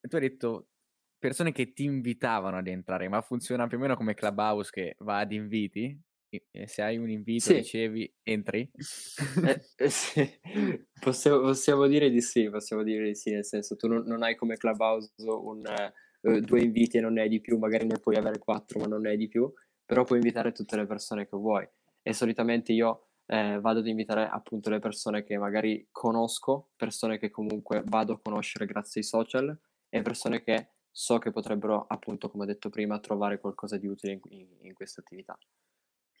tu 0.00 0.14
hai 0.14 0.20
detto 0.20 0.68
persone 1.18 1.50
che 1.50 1.72
ti 1.72 1.82
invitavano 1.82 2.58
ad 2.58 2.68
entrare, 2.68 3.08
ma 3.08 3.20
funziona 3.20 3.66
più 3.66 3.78
o 3.78 3.80
meno 3.80 3.96
come 3.96 4.14
Clubhouse 4.14 4.70
che 4.70 4.94
va 5.00 5.18
ad 5.18 5.32
inviti? 5.32 6.00
E- 6.36 6.46
e 6.62 6.66
se 6.68 6.82
hai 6.82 6.98
un 6.98 7.10
invito, 7.10 7.46
Sì. 7.46 7.54
ricevi, 7.54 8.12
entri? 8.22 8.70
Eh, 9.44 9.60
eh, 9.76 9.88
sì, 9.90 10.28
Possiamo, 11.00 11.40
possiamo 11.40 11.86
dire 11.86 12.10
di 12.10 12.20
sì, 12.20 12.48
possiamo 12.50 12.82
dire 12.82 13.04
di 13.06 13.14
sì, 13.14 13.30
nel 13.30 13.44
senso 13.44 13.76
tu 13.76 13.88
non, 13.88 14.02
non 14.06 14.22
hai 14.22 14.34
come 14.36 14.56
Clubhouse 14.56 15.12
un, 15.26 15.64
eh, 15.66 15.92
eh, 16.22 16.40
due 16.40 16.60
inviti 16.62 16.98
e 16.98 17.00
non 17.00 17.14
ne 17.14 17.22
hai 17.22 17.28
di 17.28 17.40
più, 17.40 17.58
magari 17.58 17.86
ne 17.86 17.98
puoi 17.98 18.16
avere 18.16 18.38
quattro 18.38 18.80
ma 18.80 18.86
non 18.86 19.02
ne 19.02 19.10
hai 19.10 19.16
di 19.16 19.28
più, 19.28 19.50
però 19.84 20.04
puoi 20.04 20.18
invitare 20.18 20.52
tutte 20.52 20.76
le 20.76 20.86
persone 20.86 21.28
che 21.28 21.36
vuoi 21.36 21.66
e 22.02 22.12
solitamente 22.12 22.72
io 22.72 23.08
eh, 23.26 23.58
vado 23.60 23.80
ad 23.80 23.86
invitare 23.86 24.28
appunto 24.28 24.70
le 24.70 24.78
persone 24.78 25.24
che 25.24 25.36
magari 25.38 25.88
conosco, 25.90 26.70
persone 26.76 27.18
che 27.18 27.30
comunque 27.30 27.82
vado 27.86 28.14
a 28.14 28.20
conoscere 28.20 28.66
grazie 28.66 29.00
ai 29.00 29.06
social 29.06 29.58
e 29.88 30.02
persone 30.02 30.42
che 30.42 30.68
so 30.90 31.18
che 31.18 31.30
potrebbero 31.30 31.84
appunto, 31.88 32.30
come 32.30 32.44
ho 32.44 32.46
detto 32.46 32.70
prima, 32.70 32.98
trovare 33.00 33.38
qualcosa 33.38 33.76
di 33.76 33.86
utile 33.86 34.14
in, 34.14 34.20
in, 34.30 34.48
in 34.62 34.72
questa 34.74 35.00
attività. 35.00 35.36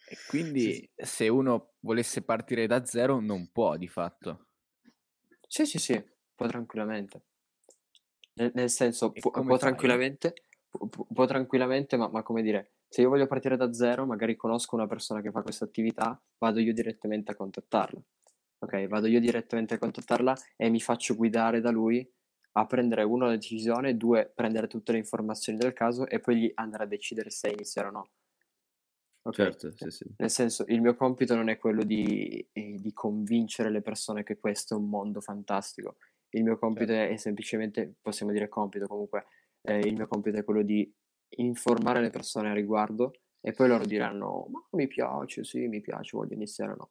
E 0.08 0.18
quindi 0.26 0.88
se 0.96 1.28
uno 1.28 1.74
volesse 1.80 2.22
partire 2.22 2.66
da 2.66 2.84
zero 2.84 3.20
non 3.20 3.50
può 3.50 3.76
di 3.76 3.88
fatto. 3.88 4.46
Sì, 5.48 5.66
sì, 5.66 5.78
sì, 5.78 6.02
può 6.34 6.46
tranquillamente. 6.46 7.22
Nel, 8.34 8.52
nel 8.54 8.70
senso, 8.70 9.12
E 9.12 9.20
può, 9.20 9.56
tranquillamente, 9.56 10.34
può- 10.70 11.06
può 11.12 11.24
tranquillamente, 11.24 11.96
ma, 11.96 12.08
ma 12.08 12.22
come 12.22 12.42
dire, 12.42 12.72
se 12.88 13.00
io 13.00 13.08
voglio 13.08 13.26
partire 13.26 13.56
da 13.56 13.72
zero, 13.72 14.04
magari 14.06 14.36
conosco 14.36 14.74
una 14.74 14.86
persona 14.86 15.20
che 15.20 15.30
fa 15.30 15.42
questa 15.42 15.64
attività, 15.64 16.20
vado 16.38 16.60
io 16.60 16.72
direttamente 16.72 17.32
a 17.32 17.36
contattarla. 17.36 18.00
Ok, 18.58 18.86
vado 18.88 19.06
io 19.06 19.20
direttamente 19.20 19.74
a 19.74 19.78
contattarla 19.78 20.34
e 20.56 20.68
mi 20.70 20.80
faccio 20.80 21.14
guidare 21.14 21.60
da 21.60 21.70
lui 21.70 22.08
a 22.52 22.66
prendere 22.66 23.02
uno 23.02 23.26
la 23.26 23.32
decisione, 23.32 23.96
due 23.96 24.30
prendere 24.34 24.66
tutte 24.66 24.92
le 24.92 24.98
informazioni 24.98 25.58
del 25.58 25.72
caso 25.72 26.06
e 26.06 26.20
poi 26.20 26.36
gli 26.36 26.52
andare 26.54 26.84
a 26.84 26.86
decidere 26.86 27.30
se 27.30 27.48
iniziare 27.50 27.88
o 27.88 27.90
no. 27.90 28.08
Ok? 29.26 29.34
Certo, 29.34 29.72
sì, 29.72 29.90
sì. 29.90 30.04
Nel 30.18 30.30
senso, 30.30 30.64
il 30.68 30.80
mio 30.80 30.94
compito 30.94 31.34
non 31.34 31.48
è 31.48 31.58
quello 31.58 31.82
di, 31.82 32.46
eh, 32.52 32.76
di 32.78 32.92
convincere 32.92 33.70
le 33.70 33.82
persone 33.82 34.22
che 34.22 34.38
questo 34.38 34.74
è 34.74 34.78
un 34.78 34.88
mondo 34.88 35.20
fantastico. 35.20 35.96
Il 36.30 36.44
mio 36.44 36.58
compito 36.58 36.92
Certo. 36.92 37.12
è, 37.14 37.16
semplicemente, 37.16 37.94
possiamo 38.00 38.30
dire 38.30 38.48
compito 38.48 38.86
comunque, 38.86 39.26
eh, 39.62 39.78
il 39.80 39.94
mio 39.94 40.06
compito 40.06 40.38
è 40.38 40.44
quello 40.44 40.62
di 40.62 40.92
informare 41.38 42.00
le 42.00 42.10
persone 42.10 42.50
a 42.50 42.54
riguardo 42.54 43.12
e 43.40 43.52
poi 43.52 43.68
loro 43.68 43.84
diranno, 43.84 44.46
ma 44.48 44.64
mi 44.72 44.86
piace, 44.86 45.44
sì, 45.44 45.66
mi 45.66 45.80
piace, 45.80 46.16
voglio 46.16 46.34
iniziare 46.34 46.72
o 46.72 46.76
no. 46.76 46.90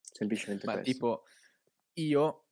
Semplicemente 0.00 0.66
Ma 0.66 0.74
questo. 0.74 0.92
tipo, 0.92 1.22
io, 1.94 2.44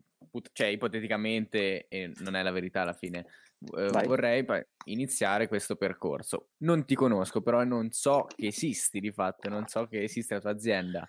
cioè 0.52 0.68
ipoteticamente, 0.68 1.86
e 1.88 2.12
non 2.18 2.34
è 2.34 2.42
la 2.42 2.50
verità 2.50 2.82
alla 2.82 2.94
fine, 2.94 3.26
eh, 3.76 3.88
vorrei 4.06 4.44
iniziare 4.86 5.48
questo 5.48 5.76
percorso. 5.76 6.50
Non 6.58 6.84
ti 6.84 6.94
conosco, 6.94 7.42
però 7.42 7.62
non 7.64 7.90
so 7.92 8.26
che 8.34 8.46
esisti 8.48 9.00
di 9.00 9.12
fatto, 9.12 9.48
non 9.48 9.66
so 9.66 9.86
che 9.86 10.02
esiste 10.02 10.34
la 10.34 10.40
tua 10.40 10.50
azienda. 10.50 11.08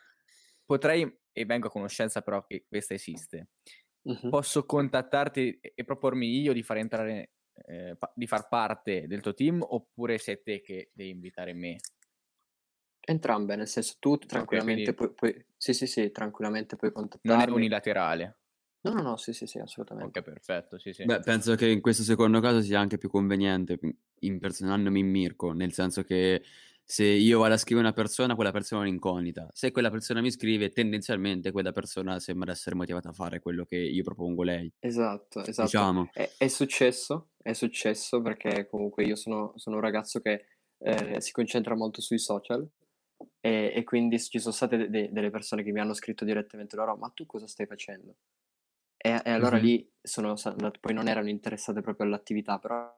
Potrei, 0.65 1.19
e 1.31 1.45
vengo 1.45 1.67
a 1.67 1.71
conoscenza 1.71 2.21
però 2.21 2.45
che 2.45 2.65
questa 2.67 2.93
esiste, 2.93 3.49
Mhm. 4.03 4.29
posso 4.29 4.65
contattarti 4.65 5.59
e 5.61 5.83
propormi 5.83 6.39
io 6.41 6.53
di 6.53 6.63
far 6.63 6.77
entrare, 6.77 7.31
eh, 7.65 7.95
pa- 7.97 8.11
di 8.15 8.25
far 8.27 8.47
parte 8.47 9.05
del 9.07 9.21
tuo 9.21 9.33
team, 9.33 9.61
oppure 9.67 10.17
sei 10.17 10.41
te 10.41 10.61
che 10.61 10.89
devi 10.93 11.09
invitare 11.11 11.53
me? 11.53 11.77
Entrambe, 13.03 13.55
nel 13.55 13.67
senso 13.67 13.95
tu 13.99 14.17
tranquillamente 14.17 14.93
quindi- 14.93 15.13
puoi, 15.15 15.31
puoi- 15.33 15.45
sì, 15.57 15.73
sì, 15.73 15.87
sì, 15.87 16.11
tranquillamente 16.11 16.75
puoi 16.75 16.91
Non 16.91 17.05
è 17.05 17.09
contattarmi. 17.09 17.53
unilaterale. 17.55 18.37
No, 18.83 18.93
no, 18.93 19.01
no, 19.01 19.17
sì, 19.17 19.33
sì, 19.33 19.45
sì, 19.45 19.59
assolutamente. 19.59 20.19
Ok, 20.19 20.25
perfetto, 20.25 20.79
sì, 20.79 20.91
sì. 20.91 21.03
Beh, 21.05 21.19
penso 21.19 21.55
che 21.55 21.67
in 21.67 21.81
questo 21.81 22.03
secondo 22.03 22.39
caso 22.39 22.61
sia 22.61 22.79
anche 22.79 22.97
più 22.97 23.09
conveniente 23.09 23.79
impersonandomi 24.19 24.99
in 24.99 25.09
Mirko, 25.09 25.51
nel 25.51 25.71
senso 25.71 26.03
che 26.03 26.41
se 26.83 27.05
io 27.05 27.39
vado 27.39 27.53
a 27.53 27.57
scrivere 27.57 27.87
una 27.87 27.95
persona, 27.95 28.35
quella 28.35 28.51
persona 28.51 28.83
è 28.83 28.87
un'incognita. 28.87 29.47
Se 29.53 29.71
quella 29.71 29.89
persona 29.89 30.19
mi 30.19 30.31
scrive, 30.31 30.71
tendenzialmente 30.71 31.51
quella 31.51 31.71
persona 31.71 32.19
sembra 32.19 32.51
essere 32.51 32.75
motivata 32.75 33.09
a 33.09 33.13
fare 33.13 33.39
quello 33.39 33.65
che 33.65 33.77
io 33.77 34.03
propongo 34.03 34.43
lei. 34.43 34.71
Esatto, 34.79 35.39
esatto. 35.39 35.61
Diciamo. 35.61 36.09
È, 36.11 36.29
è 36.37 36.47
successo, 36.47 37.29
è 37.41 37.53
successo 37.53 38.21
perché 38.21 38.67
comunque 38.67 39.05
io 39.05 39.15
sono, 39.15 39.53
sono 39.55 39.77
un 39.77 39.81
ragazzo 39.81 40.19
che 40.19 40.45
eh, 40.79 41.21
si 41.21 41.31
concentra 41.31 41.75
molto 41.75 42.01
sui 42.01 42.17
social 42.17 42.67
e, 43.39 43.71
e 43.73 43.83
quindi 43.83 44.19
ci 44.19 44.39
sono 44.39 44.53
state 44.53 44.89
de- 44.89 45.11
delle 45.11 45.29
persone 45.29 45.63
che 45.63 45.71
mi 45.71 45.79
hanno 45.79 45.93
scritto 45.93 46.25
direttamente 46.25 46.75
loro, 46.75 46.97
ma 46.97 47.09
tu 47.13 47.25
cosa 47.25 47.47
stai 47.47 47.67
facendo? 47.67 48.15
E, 49.03 49.21
e 49.23 49.29
allora 49.31 49.57
Mhm. 49.57 49.63
lì 49.63 49.91
sono 50.01 50.35
andato- 50.43 50.79
poi 50.79 50.93
non 50.93 51.07
erano 51.07 51.29
interessate 51.29 51.81
proprio 51.81 52.05
all'attività, 52.07 52.59
però 52.59 52.95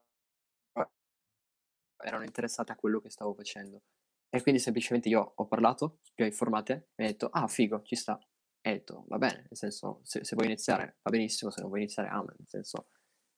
erano 1.98 2.24
interessate 2.24 2.72
a 2.72 2.76
quello 2.76 3.00
che 3.00 3.10
stavo 3.10 3.34
facendo. 3.34 3.84
E 4.30 4.42
quindi 4.42 4.60
semplicemente 4.60 5.10
io 5.10 5.34
ho 5.36 5.46
parlato, 5.46 6.00
vi 6.16 6.24
ho 6.24 6.26
informate, 6.26 6.90
e 6.96 7.04
ho 7.04 7.08
detto, 7.08 7.28
ah, 7.28 7.48
figo, 7.48 7.82
ci 7.84 7.96
sta. 7.96 8.20
E 8.62 8.70
ho 8.70 8.74
detto, 8.74 9.06
va 9.08 9.18
bene, 9.18 9.36
nel 9.50 9.58
senso, 9.58 10.00
se, 10.04 10.24
se 10.24 10.36
vuoi 10.36 10.48
iniziare 10.48 10.98
va 11.02 11.12
benissimo, 11.12 11.52
se 11.52 11.62
non 11.62 11.70
vuoi 11.70 11.82
iniziare, 11.82 12.10
amen. 12.10 12.36
Nel 12.38 12.48
senso, 12.48 12.88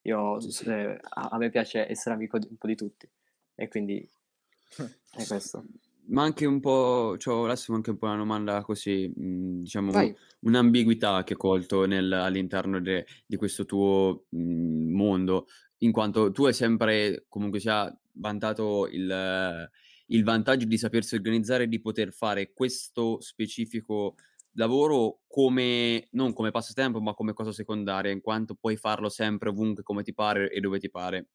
io, 0.01 0.37
eh, 0.39 0.99
a, 1.01 1.21
a 1.31 1.37
me 1.37 1.49
piace 1.49 1.87
essere 1.89 2.15
amico 2.15 2.39
di, 2.39 2.47
un 2.49 2.57
po' 2.57 2.67
di 2.67 2.75
tutti. 2.75 3.09
E 3.55 3.67
quindi 3.67 4.09
è 5.11 5.25
questo. 5.27 5.65
Ma 6.07 6.21
anche 6.23 6.45
un 6.45 6.59
po', 6.59 7.15
c'ho 7.17 7.45
adesso 7.45 7.73
anche 7.73 7.89
un 7.89 7.97
po' 7.97 8.05
una 8.05 8.17
domanda 8.17 8.61
così, 8.61 9.11
mh, 9.15 9.61
diciamo, 9.61 9.91
Vai. 9.93 10.15
un'ambiguità 10.41 11.23
che 11.23 11.33
ho 11.33 11.37
colto 11.37 11.85
nel- 11.85 12.11
all'interno 12.13 12.79
de- 12.79 13.05
di 13.25 13.35
questo 13.37 13.65
tuo 13.65 14.25
mh, 14.29 14.91
mondo, 14.93 15.47
in 15.79 15.91
quanto 15.91 16.31
tu 16.31 16.45
hai 16.45 16.53
sempre 16.53 17.25
comunque 17.27 17.59
sia 17.59 17.91
vantato 18.17 18.87
il, 18.87 19.69
il 20.07 20.23
vantaggio 20.23 20.65
di 20.67 20.77
sapersi 20.77 21.15
organizzare 21.15 21.63
e 21.63 21.67
di 21.67 21.81
poter 21.81 22.11
fare 22.13 22.53
questo 22.53 23.19
specifico 23.21 24.15
lavoro 24.57 25.21
come, 25.27 26.07
non 26.11 26.33
come 26.33 26.51
passatempo, 26.51 27.01
ma 27.01 27.13
come 27.15 27.33
cosa 27.33 27.51
secondaria, 27.51 28.11
in 28.11 28.21
quanto 28.21 28.53
puoi 28.55 28.77
farlo 28.77 29.09
sempre 29.09 29.49
ovunque, 29.49 29.81
come 29.83 30.03
ti 30.03 30.13
pare 30.13 30.49
e 30.51 30.59
dove 30.59 30.77
ti 30.79 30.89
pare. 30.91 31.29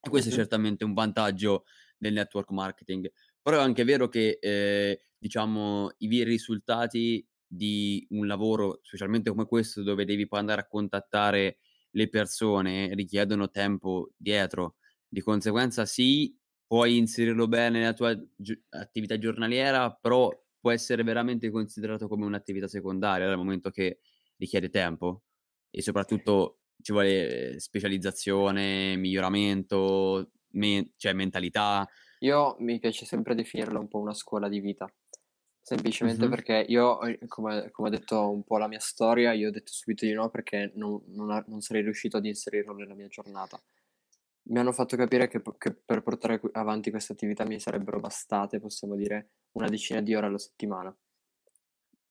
E 0.00 0.10
questo 0.10 0.28
è 0.28 0.32
certamente 0.32 0.84
un 0.84 0.92
vantaggio 0.92 1.64
del 1.96 2.12
network 2.12 2.50
marketing. 2.50 3.10
Però 3.44 3.58
è 3.58 3.62
anche 3.62 3.84
vero 3.84 4.08
che, 4.08 4.38
eh, 4.40 5.00
diciamo, 5.18 5.90
i 5.98 6.08
veri 6.08 6.30
risultati 6.30 7.26
di 7.46 8.06
un 8.10 8.26
lavoro, 8.26 8.80
specialmente 8.82 9.30
come 9.30 9.46
questo, 9.46 9.82
dove 9.82 10.06
devi 10.06 10.26
poi 10.26 10.40
andare 10.40 10.62
a 10.62 10.66
contattare 10.66 11.58
le 11.90 12.08
persone, 12.08 12.94
richiedono 12.94 13.50
tempo 13.50 14.12
dietro. 14.16 14.76
Di 15.08 15.20
conseguenza, 15.20 15.84
sì, 15.86 16.34
puoi 16.66 16.96
inserirlo 16.96 17.46
bene 17.46 17.80
nella 17.80 17.92
tua 17.92 18.18
gio- 18.36 18.58
attività 18.70 19.18
giornaliera, 19.18 19.92
però 19.92 20.30
può 20.58 20.70
essere 20.72 21.02
veramente 21.04 21.50
considerato 21.50 22.08
come 22.08 22.24
un'attività 22.24 22.66
secondaria 22.66 23.26
dal 23.26 23.36
momento 23.36 23.70
che 23.70 24.00
richiede 24.38 24.70
tempo 24.70 25.24
e 25.70 25.82
soprattutto 25.82 26.60
ci 26.82 26.92
vuole 26.92 27.54
eh, 27.54 27.60
specializzazione, 27.60 28.96
miglioramento, 28.96 30.30
me- 30.52 30.92
cioè 30.96 31.12
mentalità. 31.12 31.86
Io 32.24 32.56
mi 32.60 32.78
piace 32.80 33.04
sempre 33.04 33.34
definirla 33.34 33.78
un 33.78 33.86
po' 33.88 33.98
una 33.98 34.14
scuola 34.14 34.48
di 34.48 34.58
vita, 34.60 34.92
semplicemente 35.60 36.26
Mhm. 36.26 36.30
perché 36.30 36.64
io, 36.68 37.00
eh, 37.02 37.18
come, 37.26 37.70
come 37.70 37.88
ho 37.88 37.90
detto 37.90 38.30
un 38.30 38.42
po' 38.44 38.58
la 38.58 38.66
mia 38.66 38.80
storia, 38.80 39.32
io 39.32 39.48
ho 39.48 39.50
detto 39.50 39.72
subito 39.72 40.04
di 40.06 40.12
no 40.12 40.28
perché 40.30 40.72
non, 40.74 41.02
non 41.08 41.30
a- 41.30 41.44
non 41.46 41.60
sarei 41.60 41.82
riuscito 41.82 42.16
ad 42.16 42.24
inserirlo 42.24 42.72
nella 42.74 42.94
mia 42.94 43.08
giornata. 43.08 43.62
Mi 44.46 44.58
hanno 44.58 44.72
fatto 44.72 44.96
capire 44.96 45.28
che, 45.28 45.42
che 45.58 45.74
per 45.74 46.02
portare 46.02 46.40
avanti 46.52 46.90
questa 46.90 47.12
attività 47.12 47.44
mi 47.44 47.60
sarebbero 47.60 48.00
bastate, 48.00 48.60
possiamo 48.60 48.94
dire, 48.96 49.30
una 49.52 49.68
decina 49.68 50.00
di 50.00 50.14
ore 50.14 50.26
alla 50.26 50.38
settimana, 50.38 50.94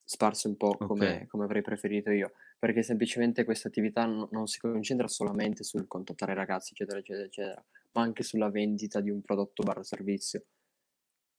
sparse 0.05 0.47
un 0.47 0.57
po' 0.57 0.79
come, 0.79 1.25
Ok. 1.25 1.27
come 1.27 1.43
avrei 1.45 1.61
preferito 1.61 2.11
io, 2.11 2.33
perché 2.59 2.83
semplicemente 2.83 3.43
questa 3.43 3.67
attività 3.67 4.05
non, 4.05 4.27
non 4.31 4.47
si 4.47 4.59
concentra 4.59 5.07
solamente 5.07 5.63
sul 5.63 5.87
contattare 5.87 6.33
ragazzi, 6.33 6.73
eccetera, 6.73 6.99
eccetera, 6.99 7.25
eccetera, 7.25 7.65
ma 7.93 8.01
anche 8.01 8.23
sulla 8.23 8.49
vendita 8.49 9.01
di 9.01 9.09
un 9.09 9.21
prodotto 9.21 9.63
barra 9.63 9.83
servizio. 9.83 10.45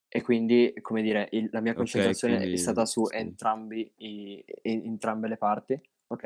E 0.09 0.23
quindi, 0.23 0.73
come 0.81 1.03
dire, 1.03 1.29
il- 1.33 1.49
la 1.51 1.61
mia 1.61 1.75
concentrazione 1.75 2.35
è 2.37 2.39
quindi 2.41 2.57
stata 2.57 2.87
su 2.87 3.05
sì. 3.05 3.17
entrambi 3.17 3.93
i- 3.97 4.45
entrambe 4.63 5.27
le 5.29 5.37
parti, 5.37 5.81
ok? 6.07 6.25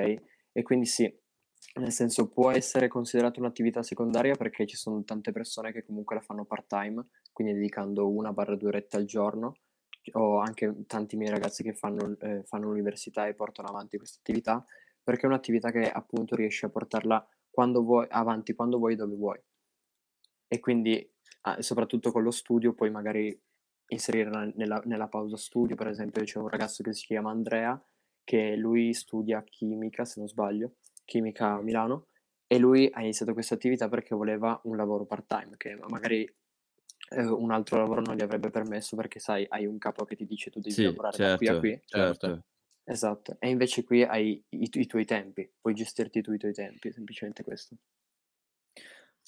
E 0.53 0.63
quindi 0.63 0.85
sì, 0.87 1.11
nel 1.81 1.93
senso 1.93 2.29
può 2.29 2.51
essere 2.51 2.89
considerata 2.89 3.41
un'attività 3.41 3.83
secondaria 3.83 4.35
perché 4.35 4.67
ci 4.67 4.77
sono 4.77 5.03
tante 5.05 5.33
persone 5.33 5.73
che 5.73 5.85
comunque 5.85 6.17
la 6.17 6.21
fanno 6.21 6.45
part-time, 6.45 7.07
quindi 7.33 7.55
dedicando 7.55 8.09
una 8.09 8.33
barra 8.33 8.57
due 8.57 8.69
orette 8.69 8.97
al 8.97 9.05
giorno. 9.07 9.57
Ho 10.13 10.39
anche 10.39 10.85
tanti 10.87 11.17
miei 11.17 11.31
ragazzi 11.31 11.63
che 11.63 11.73
fanno, 11.75 12.17
eh, 12.21 12.43
fanno 12.45 12.67
l'università 12.69 13.27
e 13.27 13.35
portano 13.35 13.69
avanti 13.69 13.97
questa 13.99 14.19
attività 14.19 14.65
perché 15.03 15.23
è 15.23 15.27
un'attività 15.27 15.71
che 15.71 15.91
appunto 15.91 16.35
riesci 16.37 16.65
a 16.67 16.69
portarla 16.71 17.27
quando 17.51 17.83
vuoi, 17.83 18.07
avanti, 18.11 18.55
quando 18.55 18.79
vuoi, 18.79 18.95
dove 18.97 19.17
vuoi. 19.17 19.39
E 20.49 20.61
quindi, 20.61 21.09
ah, 21.43 21.61
soprattutto 21.63 22.11
con 22.13 22.23
lo 22.23 22.31
studio, 22.31 22.73
puoi 22.75 22.91
magari 22.91 23.39
inserirla 23.89 24.51
nella, 24.55 24.81
nella 24.85 25.09
pausa 25.09 25.37
studio. 25.37 25.77
Per 25.77 25.89
esempio, 25.89 26.23
c'è 26.25 26.39
un 26.39 26.49
ragazzo 26.49 26.83
che 26.83 26.93
si 26.93 27.07
chiama 27.07 27.31
Andrea, 27.31 27.81
che 28.25 28.57
lui 28.57 28.93
studia 28.95 29.43
chimica, 29.45 30.05
se 30.05 30.21
non 30.21 30.29
sbaglio, 30.29 30.77
chimica 31.05 31.53
a 31.55 31.63
Milano, 31.63 32.09
e 32.47 32.59
lui 32.59 32.89
ha 32.93 33.01
iniziato 33.03 33.33
questa 33.35 33.55
attività 33.55 33.89
perché 33.89 34.15
voleva 34.15 34.59
un 34.65 34.77
lavoro 34.77 35.05
part-time, 35.05 35.57
che 35.57 35.77
magari 35.89 36.25
eh, 37.11 37.25
un 37.27 37.51
altro 37.53 37.79
lavoro 37.79 38.01
non 38.01 38.17
gli 38.17 38.23
avrebbe 38.23 38.51
permesso 38.51 38.97
perché, 38.97 39.19
sai, 39.21 39.47
hai 39.49 39.67
un 39.67 39.79
capo 39.79 40.05
che 40.05 40.17
ti 40.17 40.27
dice 40.27 40.51
tu 40.51 40.61
devi 40.61 40.81
Sì, 40.81 40.83
lavorare 40.83 41.19
da 41.19 41.33
qui 41.33 41.49
a 41.49 41.57
certo, 41.57 41.57
qui. 41.57 41.81
certo. 41.85 42.45
Esatto, 42.85 43.37
e 43.39 43.51
invece 43.51 43.85
qui 43.85 44.03
hai 44.03 44.45
i, 44.49 44.69
tu- 44.69 44.81
i 44.81 44.87
tuoi 44.87 45.05
tempi, 45.05 45.49
puoi 45.61 45.75
gestirti 45.75 46.23
tu 46.23 46.33
i 46.33 46.39
tuoi 46.39 46.53
tempi, 46.53 46.91
semplicemente 46.93 47.45
questo. 47.45 47.77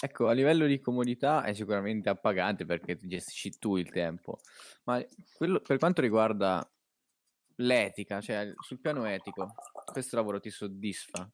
Ecco, 0.02 0.28
a 0.28 0.32
livello 0.32 0.66
di 0.66 0.80
comodità 0.80 1.42
è 1.44 1.52
sicuramente 1.52 2.08
appagante 2.08 2.64
perché 2.64 2.96
ti 2.96 3.06
gestisci 3.06 3.58
tu 3.58 3.76
il 3.76 3.90
tempo, 3.90 4.40
ma 4.84 5.04
quello- 5.36 5.60
per 5.60 5.76
quanto 5.78 6.00
riguarda 6.00 6.66
l'etica, 7.56 8.20
cioè 8.20 8.52
sul 8.58 8.80
piano 8.80 9.04
etico, 9.04 9.54
questo 9.92 10.16
lavoro 10.16 10.40
ti 10.40 10.50
soddisfa? 10.50 11.30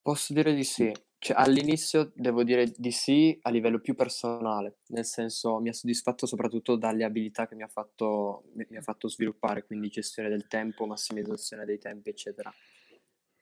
Posso 0.00 0.32
dire 0.32 0.52
di 0.54 0.64
sì, 0.64 0.90
cioè 1.18 1.36
all'inizio 1.36 2.10
devo 2.14 2.42
dire 2.42 2.72
di 2.76 2.90
sì 2.90 3.38
a 3.42 3.50
livello 3.50 3.78
più 3.80 3.94
personale, 3.94 4.78
nel 4.88 5.04
senso 5.04 5.60
mi 5.60 5.68
ha 5.68 5.72
soddisfatto 5.72 6.26
soprattutto 6.26 6.76
dalle 6.76 7.04
abilità 7.04 7.46
che 7.46 7.54
mi 7.54 7.62
ha 7.62 7.68
fatto, 7.68 8.44
mi 8.54 8.76
ha 8.76 8.82
fatto 8.82 9.08
sviluppare, 9.08 9.64
quindi 9.64 9.88
gestione 9.88 10.28
del 10.28 10.48
tempo, 10.48 10.86
massimizzazione 10.86 11.64
dei 11.64 11.78
tempi, 11.78 12.10
eccetera. 12.10 12.52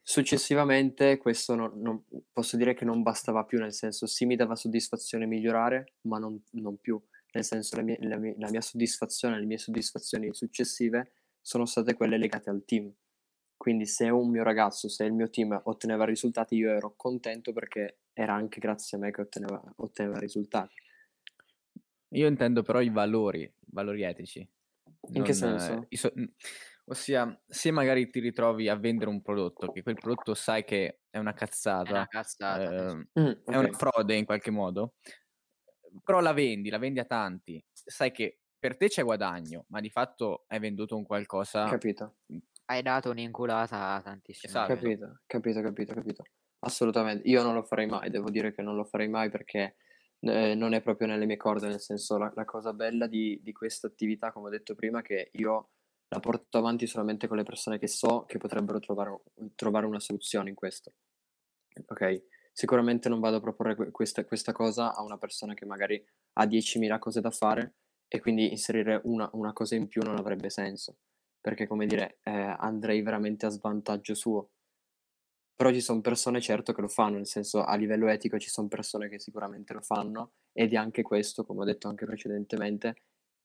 Successivamente 0.03 1.17
questo 1.17 1.55
non, 1.55 1.79
non- 1.79 2.03
posso 2.31 2.57
dire 2.57 2.73
che 2.73 2.85
non 2.85 3.01
bastava 3.03 3.45
più, 3.45 3.59
nel 3.59 3.73
senso 3.73 4.07
sì 4.07 4.25
mi 4.25 4.35
dava 4.35 4.55
soddisfazione 4.55 5.25
migliorare, 5.25 5.93
ma 6.01 6.17
non, 6.17 6.41
non 6.51 6.77
più, 6.79 7.01
nel 7.33 7.43
senso 7.43 7.75
la 7.77 7.83
mia, 7.83 7.97
la 7.99 8.17
mia- 8.17 8.33
la 8.37 8.49
mia 8.49 8.61
soddisfazione, 8.61 9.39
le 9.39 9.45
mie 9.45 9.57
soddisfazioni 9.57 10.33
successive 10.33 11.11
sono 11.39 11.65
state 11.65 11.93
quelle 11.93 12.17
legate 12.17 12.49
al 12.49 12.63
team. 12.65 12.91
Quindi 13.55 13.85
se 13.85 14.09
un 14.09 14.29
mio 14.29 14.41
ragazzo, 14.43 14.89
se 14.89 15.03
il 15.05 15.13
mio 15.13 15.29
team 15.29 15.59
otteneva 15.65 16.03
risultati, 16.03 16.55
io 16.55 16.71
ero 16.71 16.95
contento 16.95 17.53
perché 17.53 17.99
era 18.11 18.33
anche 18.33 18.59
grazie 18.59 18.97
a 18.97 19.01
me 19.01 19.11
che 19.11 19.21
otteneva, 19.21 19.61
otteneva 19.77 20.17
risultati. 20.17 20.73
Io 22.13 22.27
intendo 22.27 22.63
però 22.63 22.81
i 22.81 22.89
valori, 22.89 23.49
valori 23.67 24.01
etici. 24.01 24.39
In 25.13 25.23
che 25.23 25.33
Non, 25.39 25.53
eh, 25.55 25.59
senso? 25.59 25.87
so- 25.91 26.11
n- 26.15 26.29
ossia, 26.85 27.41
se 27.47 27.71
magari 27.71 28.09
ti 28.09 28.19
ritrovi 28.19 28.69
a 28.69 28.75
vendere 28.75 29.09
un 29.09 29.21
prodotto, 29.21 29.69
che 29.71 29.83
quel 29.83 29.97
prodotto 29.97 30.33
sai 30.33 30.63
che 30.63 31.01
è 31.09 31.17
una 31.17 31.33
È 31.83 31.91
una 31.91 32.05
cazzata, 32.05 32.07
cazzata. 32.07 32.75
ehm, 32.75 33.07
Mm, 33.19 33.33
è 33.47 33.57
una 33.57 33.71
frode 33.71 34.15
in 34.15 34.25
qualche 34.25 34.51
modo, 34.51 34.95
però 36.03 36.19
la 36.21 36.33
vendi, 36.33 36.69
la 36.69 36.77
vendi 36.77 36.99
a 36.99 37.05
tanti, 37.05 37.63
sai 37.73 38.11
che 38.11 38.41
per 38.57 38.77
te 38.77 38.87
c'è 38.87 39.03
guadagno, 39.03 39.65
ma 39.69 39.79
di 39.79 39.89
fatto 39.89 40.45
hai 40.47 40.59
venduto 40.59 40.95
un 40.95 41.03
qualcosa... 41.05 41.69
capito. 41.69 42.17
Hai 42.65 42.81
dato 42.81 43.09
un'inculata 43.09 43.93
a 43.95 44.01
tantissime 44.01 44.59
Esatto. 44.59 44.73
Capito, 44.75 45.21
capito, 45.27 45.61
capito, 45.61 45.93
capito. 45.93 46.23
Assolutamente. 46.59 47.27
Io 47.27 47.43
non 47.43 47.53
lo 47.55 47.63
farei 47.63 47.87
mai, 47.87 48.09
devo 48.09 48.29
dire 48.29 48.53
che 48.53 48.61
non 48.61 48.75
lo 48.75 48.83
farei 48.85 49.07
mai 49.07 49.29
perché 49.29 49.75
eh, 50.19 50.55
non 50.55 50.73
è 50.73 50.81
proprio 50.81 51.07
nelle 51.07 51.25
mie 51.25 51.37
corde, 51.37 51.67
nel 51.67 51.79
senso 51.79 52.17
la, 52.17 52.31
la 52.35 52.45
cosa 52.45 52.73
bella 52.73 53.07
di, 53.07 53.39
di 53.43 53.51
questa 53.51 53.87
attività, 53.87 54.31
come 54.31 54.47
ho 54.47 54.49
detto 54.51 54.75
prima, 54.75 54.99
è 54.99 55.01
che 55.03 55.29
io 55.33 55.71
la 56.13 56.19
porto 56.19 56.57
avanti 56.57 56.87
solamente 56.87 57.27
con 57.27 57.37
le 57.37 57.43
persone 57.43 57.79
che 57.79 57.87
so 57.87 58.25
che 58.25 58.37
potrebbero 58.37 58.79
trovare, 58.79 59.21
trovare 59.55 59.85
una 59.85 59.99
soluzione 59.99 60.49
in 60.49 60.55
questo. 60.55 60.93
Ok? 61.87 62.23
Sicuramente 62.51 63.07
non 63.07 63.19
vado 63.19 63.37
a 63.37 63.41
proporre 63.41 63.75
que- 63.75 63.91
questa, 63.91 64.25
questa 64.25 64.51
cosa 64.51 64.93
a 64.93 65.03
una 65.03 65.17
persona 65.17 65.53
che 65.53 65.65
magari 65.65 66.03
ha 66.33 66.45
10.000 66.45 66.99
cose 66.99 67.21
da 67.21 67.31
fare 67.31 67.75
e 68.07 68.19
quindi 68.19 68.49
inserire 68.49 68.99
una, 69.05 69.29
una 69.33 69.53
cosa 69.53 69.75
in 69.75 69.87
più 69.87 70.01
non 70.03 70.17
avrebbe 70.17 70.49
senso 70.49 70.97
perché 71.41 71.65
come 71.67 71.87
dire, 71.87 72.19
eh, 72.23 72.31
andrei 72.31 73.01
veramente 73.01 73.47
a 73.47 73.49
svantaggio 73.49 74.13
suo. 74.13 74.51
Però 75.55 75.71
ci 75.71 75.81
sono 75.81 76.01
persone 76.01 76.39
certo 76.39 76.71
che 76.71 76.81
lo 76.81 76.87
fanno, 76.87 77.17
nel 77.17 77.27
senso 77.27 77.63
a 77.63 77.75
livello 77.75 78.07
etico 78.07 78.39
ci 78.39 78.49
sono 78.49 78.67
persone 78.67 79.09
che 79.09 79.19
sicuramente 79.19 79.73
lo 79.73 79.81
fanno 79.81 80.33
ed 80.53 80.73
è 80.73 80.75
anche 80.75 81.01
questo, 81.01 81.43
come 81.43 81.61
ho 81.61 81.65
detto 81.65 81.87
anche 81.87 82.05
precedentemente, 82.05 82.95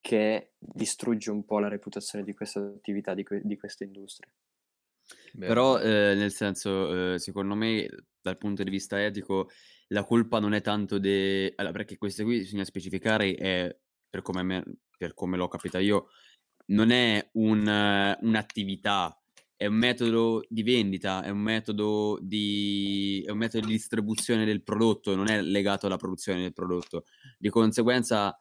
che 0.07 0.53
distrugge 0.57 1.33
un 1.33 1.45
po' 1.45 1.59
la 1.59 1.67
reputazione 1.67 2.25
di 2.25 2.33
questa 2.33 2.61
attività, 2.61 3.13
di, 3.13 3.25
que- 3.25 3.41
di 3.43 3.57
questa 3.57 3.83
industria. 3.83 4.33
Però, 5.37 5.81
eh, 5.81 6.15
nel 6.15 6.31
senso, 6.31 7.15
eh, 7.15 7.19
secondo 7.19 7.57
me, 7.57 7.89
dal 8.21 8.39
punto 8.39 8.63
di 8.63 8.71
vista 8.71 9.05
etico, 9.05 9.51
la 9.89 10.05
colpa 10.05 10.39
non 10.39 10.53
è 10.53 10.61
tanto 10.61 11.01
de... 11.01 11.53
Allora, 11.57 11.73
perché 11.73 11.97
queste 11.97 12.23
qui 12.23 12.39
bisogna 12.39 12.63
specificare, 12.63 13.35
è, 13.35 13.77
per 14.09 14.23
come, 14.23 14.45
me- 14.45 14.65
per 14.97 15.13
come 15.13 15.37
l'ho 15.37 15.49
capita 15.49 15.81
io, 15.81 16.07
non 16.67 16.91
è 16.91 17.29
un, 17.33 18.17
un'attività, 18.21 19.21
è 19.57 19.67
un 19.67 19.75
metodo 19.75 20.45
di 20.49 20.63
vendita, 20.63 21.25
è 21.25 21.31
un 21.31 21.41
metodo 21.41 22.17
di, 22.23 23.25
è 23.27 23.31
un 23.31 23.39
metodo 23.39 23.67
di 23.67 23.73
distribuzione 23.73 24.45
del 24.45 24.63
prodotto, 24.63 25.17
non 25.17 25.29
è 25.29 25.43
legato 25.43 25.87
alla 25.87 25.97
produzione 25.97 26.43
del 26.43 26.53
prodotto. 26.53 27.07
Di 27.37 27.49
conseguenza, 27.49 28.41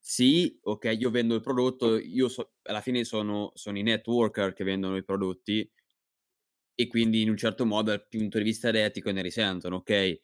sì, 0.00 0.58
ok, 0.62 0.96
io 0.98 1.10
vendo 1.10 1.34
il 1.34 1.40
prodotto, 1.40 1.96
io 1.98 2.28
so- 2.28 2.54
alla 2.62 2.80
fine 2.80 3.04
sono, 3.04 3.52
sono 3.54 3.78
i 3.78 3.82
networker 3.82 4.52
che 4.52 4.64
vendono 4.64 4.96
i 4.96 5.04
prodotti 5.04 5.70
e 6.74 6.86
quindi 6.86 7.20
in 7.22 7.28
un 7.30 7.36
certo 7.36 7.66
modo 7.66 7.90
dal 7.90 8.06
punto 8.08 8.38
di 8.38 8.44
vista 8.44 8.68
etico 8.70 9.10
ne 9.10 9.22
risentono, 9.22 9.76
ok? 9.76 10.20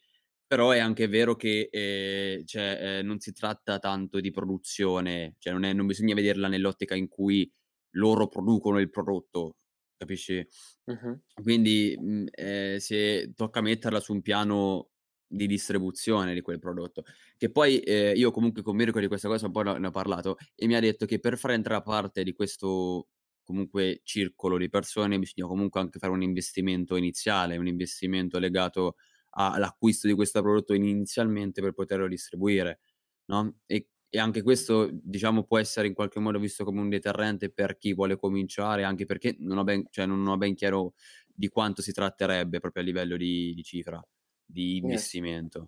Però 0.47 0.71
è 0.71 0.79
anche 0.79 1.07
vero 1.07 1.35
che 1.35 1.67
eh, 1.71 2.43
cioè, 2.45 2.99
eh, 2.99 3.01
non 3.03 3.19
si 3.19 3.31
tratta 3.33 3.79
tanto 3.79 4.19
di 4.19 4.31
produzione, 4.31 5.35
cioè 5.39 5.53
non, 5.53 5.63
è- 5.65 5.73
non 5.73 5.85
bisogna 5.85 6.15
vederla 6.15 6.47
nell'ottica 6.47 6.95
in 6.95 7.07
cui 7.09 7.51
loro 7.91 8.27
producono 8.27 8.79
il 8.79 8.89
prodotto, 8.89 9.57
capisci? 9.97 10.45
Mhm. 10.87 11.21
Quindi 11.41 11.95
mh, 11.99 12.25
eh, 12.31 12.77
se 12.79 13.33
tocca 13.35 13.61
metterla 13.61 13.99
su 13.99 14.13
un 14.13 14.21
piano 14.21 14.89
di 15.27 15.47
distribuzione 15.47 16.33
di 16.33 16.41
quel 16.41 16.59
prodotto. 16.59 17.03
Che 17.37 17.51
poi 17.51 17.79
eh, 17.79 18.13
io 18.15 18.31
comunque 18.31 18.61
con 18.61 18.75
Mirko 18.75 18.99
di 18.99 19.07
questa 19.07 19.27
cosa 19.27 19.45
un 19.47 19.51
po' 19.51 19.61
ne 19.61 19.87
ho- 19.87 19.91
parlato 19.91 20.37
e 20.55 20.67
mi 20.67 20.75
ha 20.75 20.79
detto 20.79 21.05
che 21.05 21.19
per 21.19 21.37
fare 21.37 21.53
entrare 21.53 21.81
parte 21.83 22.23
di 22.23 22.33
questo 22.33 23.07
comunque 23.43 24.01
circolo 24.03 24.57
di 24.57 24.69
persone 24.69 25.17
bisogna 25.19 25.47
comunque 25.47 25.79
anche 25.79 25.99
fare 25.99 26.11
un 26.11 26.21
investimento 26.21 26.95
iniziale, 26.97 27.57
un 27.57 27.67
investimento 27.67 28.39
legato 28.39 28.95
all'acquisto 29.31 30.07
di 30.07 30.13
questo 30.13 30.41
prodotto 30.41 30.73
inizialmente 30.73 31.61
per 31.61 31.73
poterlo 31.73 32.07
distribuire, 32.07 32.79
no? 33.25 33.57
E, 33.65 33.87
e 34.09 34.19
anche 34.19 34.41
questo, 34.41 34.89
diciamo, 34.91 35.43
può 35.43 35.57
essere 35.59 35.87
in 35.87 35.93
qualche 35.93 36.19
modo 36.19 36.39
visto 36.39 36.63
come 36.63 36.79
un 36.81 36.89
deterrente 36.89 37.49
per 37.51 37.77
chi 37.77 37.93
vuole 37.93 38.15
cominciare, 38.17 38.83
anche 38.83 39.05
perché 39.05 39.35
non 39.39 39.57
ho 39.57 39.63
ben, 39.63 39.85
cioè, 39.89 40.05
non 40.05 40.25
ho 40.27 40.37
ben 40.37 40.55
chiaro 40.55 40.93
di 41.25 41.49
quanto 41.49 41.81
si 41.81 41.91
tratterebbe 41.91 42.59
proprio 42.59 42.83
a 42.83 42.85
livello 42.85 43.17
di, 43.17 43.53
di 43.53 43.63
cifra, 43.63 44.01
di 44.47 44.75
Yes. 44.75 44.81
investimento. 44.81 45.67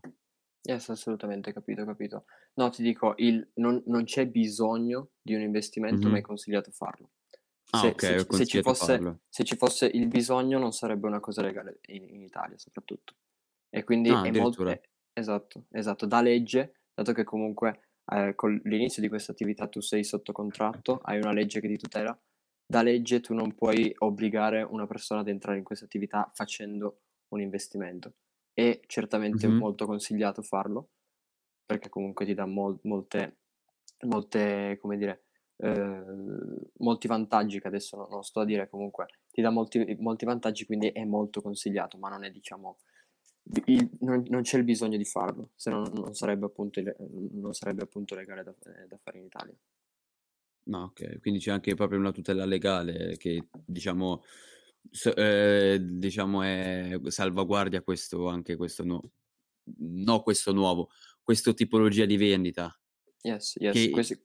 Yes, 0.62 0.90
assolutamente, 0.90 1.54
capito, 1.54 1.86
capito. 1.86 2.26
No, 2.56 2.70
ti 2.70 2.82
dico, 2.84 3.14
il- 3.18 3.48
non, 3.56 3.82
non 3.86 4.04
c'è 4.04 4.28
bisogno 4.28 5.12
di 5.22 5.34
un 5.36 5.42
investimento, 5.42 6.10
ma 6.10 6.18
è 6.18 6.22
consigliato 6.22 6.72
farlo. 6.72 7.12
Ah, 7.72 7.80
Se, 7.82 7.88
ok, 7.88 8.00
se 8.00 8.14
ho 8.16 8.24
ci- 8.26 8.36
se 8.36 8.46
ci 8.46 8.62
fosse, 8.62 9.20
se 9.30 9.44
ci 9.44 9.56
fosse 9.56 9.86
il 9.86 10.08
bisogno 10.08 10.58
non 10.60 10.72
sarebbe 10.74 11.08
una 11.08 11.20
cosa 11.20 11.42
legale 11.42 11.80
in, 11.88 12.04
in 12.10 12.22
Italia 12.24 12.58
soprattutto. 12.58 13.14
E 13.70 13.84
quindi 13.84 14.10
Ah, 14.10 14.24
è 14.24 14.32
molto... 14.32 14.68
è- 14.68 14.82
esatto, 15.14 15.66
esatto, 15.72 16.06
da 16.06 16.22
legge, 16.22 16.74
dato 16.94 17.14
che 17.14 17.24
comunque 17.24 17.90
eh, 18.12 18.34
con 18.36 18.60
l'inizio 18.66 19.02
di 19.02 19.08
questa 19.08 19.32
attività 19.32 19.68
tu 19.68 19.82
sei 19.82 20.04
sotto 20.04 20.32
contratto, 20.32 21.00
hai 21.04 21.20
una 21.20 21.32
legge 21.32 21.62
che 21.62 21.68
ti 21.68 21.78
tutela, 21.78 22.20
da 22.66 22.82
legge 22.82 23.20
tu 23.22 23.34
non 23.34 23.54
puoi 23.54 23.94
obbligare 24.00 24.64
una 24.64 24.88
persona 24.88 25.22
ad 25.22 25.28
entrare 25.28 25.58
in 25.60 25.64
questa 25.64 25.86
attività 25.86 26.30
facendo 26.34 27.02
un 27.30 27.42
investimento. 27.42 28.14
È 28.60 28.80
certamente 28.88 29.48
Mhm. 29.48 29.58
molto 29.58 29.86
consigliato 29.86 30.42
farlo, 30.42 30.90
perché 31.66 31.90
comunque 31.90 32.26
ti 32.26 32.34
dà 32.34 32.46
mol- 32.46 32.80
molte, 32.84 33.38
molte, 34.06 34.78
come 34.82 34.98
dire, 34.98 35.24
eh, 35.58 36.04
molti 36.80 37.08
vantaggi 37.08 37.60
che 37.62 37.68
adesso 37.68 37.96
non, 37.98 38.08
non 38.10 38.24
sto 38.24 38.42
a 38.42 38.46
dire 38.46 38.70
comunque, 38.70 39.08
ti 39.32 39.42
dà 39.42 39.50
molti, 39.50 39.96
molti 40.00 40.26
vantaggi, 40.26 40.66
quindi 40.66 40.88
è 40.92 41.06
molto 41.06 41.42
consigliato, 41.42 41.98
ma 41.98 42.10
non 42.10 42.24
è 42.24 42.32
diciamo, 42.32 42.78
il- 43.66 43.90
non, 44.02 44.24
non 44.28 44.42
c'è 44.42 44.58
il 44.58 44.64
bisogno 44.64 44.98
di 44.98 45.06
farlo, 45.06 45.50
se 45.56 45.70
no 45.70 45.88
non 45.94 46.14
sarebbe 46.14 46.46
appunto, 46.46 46.82
non 47.32 47.54
sarebbe 47.54 47.84
appunto 47.84 48.16
legale 48.16 48.44
da, 48.44 48.54
eh, 48.66 48.88
da 48.88 48.98
fare 49.02 49.18
in 49.20 49.26
Italia. 49.26 49.56
No, 50.64 50.84
ok, 50.84 51.20
quindi 51.22 51.40
c'è 51.40 51.52
anche 51.52 51.74
proprio 51.74 51.98
una 51.98 52.12
tutela 52.12 52.46
legale 52.46 53.18
che 53.18 53.48
diciamo, 53.66 54.22
s- 54.92 55.14
eh, 55.16 55.78
diciamo 55.82 56.42
è 56.44 57.00
salvaguardia 57.08 57.82
questo 57.82 58.28
anche 58.28 58.56
questo 58.56 58.84
no, 58.84 59.02
no 59.78 60.22
questo 60.22 60.52
nuovo, 60.54 60.90
questa 61.22 61.54
tipologia 61.54 62.06
di 62.06 62.18
vendita. 62.18 62.74
Yes, 63.22 63.56
yes, 63.60 63.74
Che- 63.74 63.90
questi- 63.90 64.22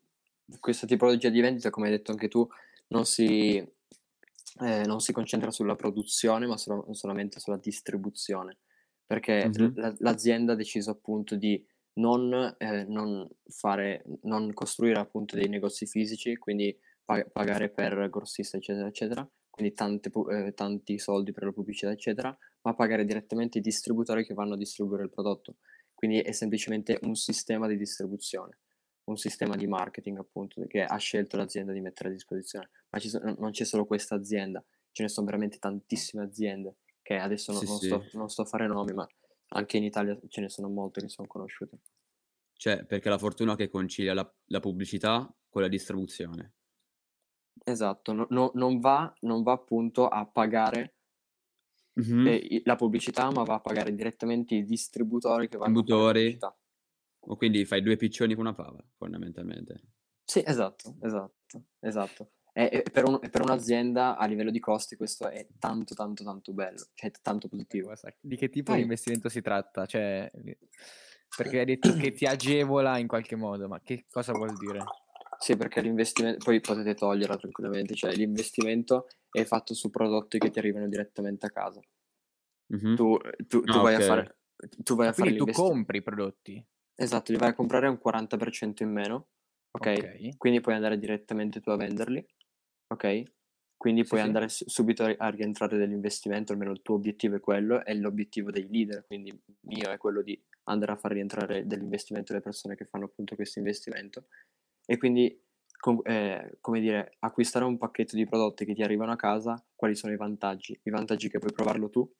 questa 0.60 0.86
tipologia 0.86 1.28
di 1.28 1.40
vendita, 1.40 1.70
come 1.70 1.86
hai 1.88 1.92
detto 1.96 2.12
anche 2.12 2.28
tu, 2.28 2.46
non 2.88 3.04
si, 3.06 3.56
eh, 3.56 4.84
non 4.86 5.00
si 5.00 5.12
concentra 5.12 5.50
sulla 5.50 5.74
produzione, 5.76 6.46
ma 6.46 6.56
solo- 6.56 6.92
solamente 6.94 7.40
sulla 7.40 7.56
distribuzione, 7.58 8.58
perché 9.06 9.48
Mhm. 9.48 9.72
l- 9.76 9.96
l'azienda 9.98 10.52
ha 10.52 10.56
deciso 10.56 10.90
appunto 10.90 11.34
di 11.36 11.64
non, 11.94 12.54
eh, 12.58 12.84
non 12.84 13.28
fare, 13.48 14.04
non 14.22 14.52
costruire 14.52 14.98
appunto 14.98 15.36
dei 15.36 15.48
negozi 15.48 15.86
fisici, 15.86 16.36
quindi 16.36 16.76
pa- 17.04 17.24
pagare 17.24 17.70
per 17.70 18.08
grossista, 18.10 18.56
eccetera, 18.56 18.86
eccetera, 18.88 19.28
quindi 19.54 19.72
tante 19.74 20.10
eh, 20.30 20.52
tanti 20.52 20.98
soldi 20.98 21.32
per 21.32 21.44
la 21.44 21.52
pubblicità, 21.52 21.92
eccetera, 21.92 22.36
ma 22.62 22.74
pagare 22.74 23.04
direttamente 23.04 23.58
i 23.58 23.60
distributori 23.60 24.24
che 24.26 24.34
vanno 24.34 24.54
a 24.54 24.56
distribuire 24.56 25.04
il 25.04 25.10
prodotto. 25.10 25.56
Quindi 25.94 26.20
è 26.20 26.32
semplicemente 26.32 26.98
un 27.02 27.14
sistema 27.14 27.68
di 27.68 27.76
distribuzione 27.76 28.58
un 29.04 29.16
sistema 29.16 29.54
di 29.56 29.66
marketing 29.66 30.18
appunto 30.18 30.64
che 30.66 30.82
ha 30.82 30.96
scelto 30.96 31.36
l'azienda 31.36 31.72
di 31.72 31.80
mettere 31.80 32.08
a 32.08 32.12
disposizione. 32.12 32.70
Ma 32.90 32.98
ci 32.98 33.08
so- 33.08 33.20
non 33.20 33.50
c'è 33.50 33.64
solo 33.64 33.84
questa 33.84 34.14
azienda, 34.14 34.64
ce 34.92 35.02
ne 35.02 35.08
sono 35.08 35.26
veramente 35.26 35.58
tantissime 35.58 36.22
aziende 36.22 36.76
che 37.02 37.16
adesso 37.16 37.52
non, 37.52 37.60
Sì, 37.60 37.66
non 37.66 37.78
sì. 37.78 37.86
sto, 37.86 38.18
non 38.18 38.30
sto 38.30 38.42
a 38.42 38.46
fare 38.46 38.66
nomi, 38.66 38.92
ma 38.92 39.06
anche 39.48 39.76
in 39.76 39.84
Italia 39.84 40.18
ce 40.28 40.40
ne 40.40 40.48
sono 40.48 40.68
molte 40.68 41.02
che 41.02 41.08
sono 41.08 41.28
conosciute. 41.28 41.80
Cioè, 42.56 42.86
perché 42.86 43.10
la 43.10 43.18
fortuna 43.18 43.56
che 43.56 43.68
concilia 43.68 44.14
la, 44.14 44.34
la 44.46 44.60
pubblicità 44.60 45.30
con 45.50 45.60
la 45.60 45.68
distribuzione. 45.68 46.54
Esatto, 47.64 48.12
no- 48.12 48.26
no- 48.30 48.50
non, 48.54 48.78
va, 48.78 49.12
non 49.20 49.42
va 49.42 49.52
appunto 49.52 50.06
a 50.08 50.26
pagare 50.26 50.94
Mhm. 51.94 52.26
eh, 52.26 52.62
la 52.64 52.76
pubblicità, 52.76 53.30
ma 53.30 53.42
va 53.44 53.54
a 53.54 53.60
pagare 53.60 53.94
direttamente 53.94 54.54
i 54.54 54.64
distributori 54.64 55.48
che 55.48 55.56
vanno 55.56 55.78
a 55.78 55.82
Distributori. 55.82 56.20
pubblicità. 56.20 56.58
O 57.26 57.36
quindi 57.36 57.64
fai 57.64 57.80
due 57.82 57.96
piccioni 57.96 58.34
con 58.34 58.44
una 58.44 58.54
fava, 58.54 58.84
fondamentalmente. 58.96 59.80
Sì, 60.24 60.42
esatto, 60.44 60.96
esatto, 61.00 61.64
esatto. 61.80 62.30
E, 62.52 62.68
e 62.70 62.82
per, 62.90 63.04
un- 63.06 63.18
e 63.22 63.30
per 63.30 63.40
un'azienda 63.42 64.16
a 64.16 64.26
livello 64.26 64.50
di 64.50 64.60
costi 64.60 64.94
questo 64.96 65.28
è 65.28 65.46
tanto 65.58 65.94
tanto 65.94 66.22
tanto 66.22 66.52
bello, 66.52 66.84
cioè 66.94 67.10
tanto 67.22 67.48
positivo. 67.48 67.92
Di 68.20 68.36
che 68.36 68.48
tipo 68.50 68.70
Vai. 68.72 68.80
di 68.80 68.82
investimento 68.86 69.28
si 69.28 69.40
tratta? 69.40 69.86
Cioè, 69.86 70.30
perché 71.36 71.58
hai 71.60 71.64
detto 71.64 71.94
che 71.94 72.12
ti 72.12 72.26
agevola 72.26 72.98
in 72.98 73.06
qualche 73.08 73.36
modo, 73.36 73.68
ma 73.68 73.80
che 73.80 74.04
cosa 74.10 74.32
vuol 74.32 74.56
dire? 74.58 74.84
Sì, 75.44 75.58
perché 75.58 75.82
l'investimento, 75.82 76.42
poi 76.42 76.58
potete 76.62 76.94
toglierla 76.94 77.36
tranquillamente, 77.36 77.94
cioè 77.94 78.14
l'investimento 78.14 79.08
è 79.30 79.44
fatto 79.44 79.74
su 79.74 79.90
prodotti 79.90 80.38
che 80.38 80.48
ti 80.48 80.58
arrivano 80.58 80.88
direttamente 80.88 81.44
a 81.44 81.50
casa. 81.50 81.82
Mhm. 82.72 82.96
Tu, 82.96 83.18
tu- 83.46 83.60
tu 83.62 83.72
Ah, 83.72 83.82
vai 83.82 83.94
ok. 83.94 84.00
a 84.00 84.04
fare, 84.06 84.36
tu 84.82 84.94
vai 84.94 85.08
a 85.08 85.12
fare 85.12 85.34
Quindi 85.34 85.52
tu 85.52 85.60
compri 85.62 85.98
i 85.98 86.02
prodotti. 86.02 86.64
Esatto, 86.94 87.30
li 87.30 87.36
vai 87.36 87.50
a 87.50 87.54
comprare 87.54 87.88
a 87.88 87.90
un 87.90 87.98
40% 87.98 88.82
in 88.84 88.90
meno, 88.90 89.28
ok? 89.72 89.86
Ok. 89.98 90.36
Quindi 90.38 90.60
puoi 90.62 90.76
andare 90.76 90.98
direttamente 90.98 91.60
tu 91.60 91.68
a 91.68 91.76
venderli, 91.76 92.24
ok? 92.86 93.22
Quindi 93.76 94.02
Sì, 94.04 94.08
puoi 94.08 94.20
sì. 94.20 94.26
andare 94.26 94.48
su- 94.48 94.64
subito 94.66 95.02
a 95.02 95.08
ri- 95.08 95.16
a 95.18 95.28
rientrare 95.28 95.76
dell'investimento, 95.76 96.52
almeno 96.52 96.70
il 96.70 96.80
tuo 96.80 96.94
obiettivo 96.94 97.36
è 97.36 97.40
quello, 97.40 97.84
e 97.84 97.94
l'obiettivo 97.96 98.50
dei 98.50 98.66
leader, 98.70 99.04
quindi 99.04 99.38
mio 99.66 99.90
è 99.90 99.98
quello 99.98 100.22
di 100.22 100.42
andare 100.70 100.92
a 100.92 100.96
far 100.96 101.12
rientrare 101.12 101.66
dell'investimento 101.66 102.32
le 102.32 102.40
persone 102.40 102.76
che 102.76 102.86
fanno 102.86 103.04
appunto 103.04 103.34
questo 103.34 103.58
investimento. 103.58 104.28
E 104.86 104.96
quindi, 104.98 105.40
com- 105.78 106.00
eh, 106.04 106.58
come 106.60 106.80
dire, 106.80 107.16
acquistare 107.20 107.64
un 107.64 107.78
pacchetto 107.78 108.16
di 108.16 108.26
prodotti 108.26 108.64
che 108.64 108.74
ti 108.74 108.82
arrivano 108.82 109.12
a 109.12 109.16
casa, 109.16 109.62
quali 109.74 109.94
sono 109.94 110.12
i 110.12 110.16
vantaggi? 110.16 110.78
I 110.82 110.90
vantaggi 110.90 111.28
che 111.28 111.38
puoi 111.38 111.52
provarlo 111.52 111.88
tu, 111.90 112.10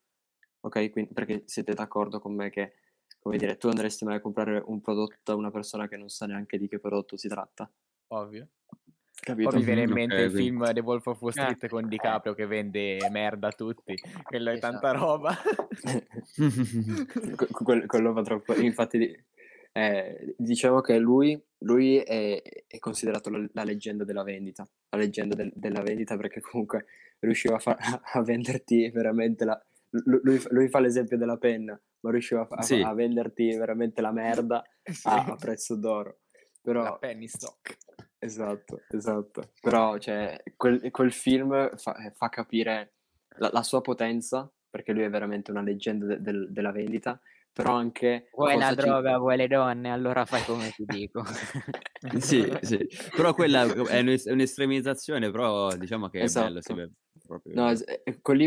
ok? 0.60 0.90
Quindi, 0.90 1.12
perché 1.12 1.42
siete 1.46 1.74
d'accordo 1.74 2.20
con 2.20 2.34
me 2.34 2.50
che, 2.50 2.74
come 3.18 3.36
dire, 3.36 3.56
tu 3.56 3.68
andresti 3.68 4.04
mai 4.04 4.16
a 4.16 4.20
comprare 4.20 4.62
un 4.66 4.80
prodotto 4.80 5.32
a 5.32 5.34
una 5.34 5.50
persona 5.50 5.88
che 5.88 5.96
non 5.96 6.08
sa 6.08 6.26
neanche 6.26 6.58
di 6.58 6.68
che 6.68 6.78
prodotto 6.78 7.16
si 7.16 7.28
tratta, 7.28 7.70
Ovvio. 8.08 8.48
capito? 9.14 9.48
Poi 9.50 9.58
mi 9.58 9.64
viene 9.64 9.82
in 9.82 9.90
mente 9.92 10.14
ok, 10.16 10.20
il 10.22 10.30
quindi- 10.32 10.48
film 10.50 10.72
The 10.72 10.80
Wolf 10.80 11.06
of 11.06 11.20
Wall. 11.22 11.32
Street 11.32 11.68
con 11.68 11.88
DiCaprio 11.88 12.34
che 12.34 12.46
vende 12.46 12.98
merda 13.10 13.48
a 13.48 13.52
tutti. 13.52 13.94
Quello 14.22 14.50
è 14.50 14.58
tanta 14.58 14.88
Esatto. 14.94 15.04
roba. 15.06 15.34
Que- 17.36 17.48
quello, 17.50 17.86
quello 17.86 18.12
va 18.12 18.22
troppo. 18.22 18.54
Infatti, 18.54 19.24
eh, 19.76 20.34
diciamo 20.38 20.80
che 20.80 20.98
lui, 20.98 21.40
lui 21.58 21.96
è, 21.98 22.40
è 22.66 22.78
considerato 22.78 23.28
la, 23.30 23.44
la 23.52 23.64
leggenda 23.64 24.04
della 24.04 24.22
vendita. 24.22 24.64
La 24.90 24.98
leggenda 24.98 25.34
del- 25.34 25.52
della 25.54 25.82
vendita 25.82 26.16
perché 26.16 26.40
comunque 26.40 26.86
riusciva 27.18 27.56
a, 27.56 27.58
fa- 27.58 27.76
a 28.14 28.22
venderti 28.22 28.88
veramente 28.90 29.44
la. 29.44 29.60
lu- 29.90 30.20
Lui, 30.22 30.40
lui 30.50 30.68
fa 30.68 30.78
l'esempio 30.78 31.16
della 31.16 31.38
penna, 31.38 31.80
ma 32.00 32.10
riusciva 32.10 32.42
a, 32.42 32.46
fa- 32.46 32.62
Sì. 32.62 32.80
a 32.80 32.92
venderti 32.94 33.56
veramente 33.56 34.00
la 34.00 34.12
merda 34.12 34.62
Sì. 34.84 35.08
a, 35.08 35.24
a 35.24 35.34
prezzo 35.36 35.74
d'oro. 35.76 36.20
Però, 36.62 36.82
La 36.82 36.96
penny 36.98 37.26
stock. 37.26 37.76
Esatto, 38.18 38.80
esatto. 38.90 39.50
Però, 39.60 39.98
cioè, 39.98 40.40
quel, 40.56 40.90
quel 40.90 41.12
film 41.12 41.76
fa, 41.76 41.94
fa 42.14 42.28
capire 42.30 42.94
la, 43.38 43.50
la 43.52 43.62
sua 43.62 43.80
potenza, 43.82 44.50
perché 44.70 44.92
lui 44.92 45.02
è 45.02 45.10
veramente 45.10 45.50
una 45.50 45.60
leggenda 45.62 46.06
de- 46.06 46.20
del- 46.22 46.46
della 46.50 46.70
vendita, 46.72 47.20
però 47.54 47.74
anche 47.76 48.28
Vuoi 48.32 48.58
la 48.58 48.68
cosa 48.68 48.68
ci- 48.82 48.88
droga, 48.88 49.18
vuoi 49.18 49.36
le 49.36 49.46
donne, 49.46 49.90
allora 49.90 50.24
fai 50.24 50.42
come 50.44 50.70
ti 50.70 50.84
dico. 50.84 51.22
sì, 52.18 52.52
sì. 52.62 52.86
Però 53.14 53.32
quella 53.32 53.62
è 53.88 54.00
un'es- 54.00 54.24
un'estremizzazione, 54.26 55.30
però 55.30 55.74
diciamo 55.76 56.08
che 56.08 56.18
è 56.18 56.28
bello, 56.28 56.60
si 56.60 56.72
Esatto. 56.72 56.90
proprio. 57.26 57.54
No, 57.54 57.70
e 57.70 58.02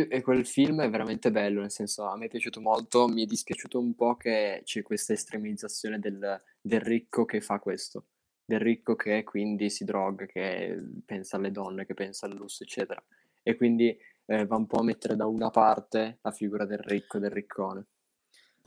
e 0.09 0.21
quel 0.21 0.45
film 0.45 0.81
è 0.81 0.89
veramente 0.89 1.31
bello, 1.31 1.61
nel 1.61 1.71
senso 1.71 2.03
a 2.03 2.17
me 2.17 2.25
è 2.25 2.29
piaciuto 2.29 2.59
molto, 2.59 3.07
mi 3.07 3.23
è 3.23 3.25
dispiaciuto 3.25 3.79
un 3.79 3.95
po' 3.95 4.17
che 4.17 4.61
c'è 4.65 4.81
questa 4.81 5.13
estremizzazione 5.13 5.99
del, 5.99 6.41
del 6.59 6.81
ricco 6.81 7.23
che 7.23 7.39
fa 7.39 7.59
questo, 7.59 8.07
del 8.43 8.59
ricco 8.59 8.95
che 8.95 9.23
quindi 9.23 9.69
si 9.69 9.85
droga, 9.85 10.25
che 10.25 10.77
pensa 11.05 11.37
alle 11.37 11.51
donne, 11.51 11.85
che 11.85 11.93
pensa 11.93 12.25
al 12.25 12.35
lusso, 12.35 12.63
eccetera. 12.63 13.01
E 13.41 13.55
quindi 13.55 13.97
eh, 14.25 14.45
va 14.45 14.57
un 14.57 14.67
po' 14.67 14.79
a 14.79 14.83
mettere 14.83 15.15
da 15.15 15.25
una 15.27 15.49
parte 15.49 16.19
la 16.21 16.31
figura 16.31 16.65
del 16.65 16.79
ricco, 16.79 17.19
del 17.19 17.31
riccone. 17.31 17.85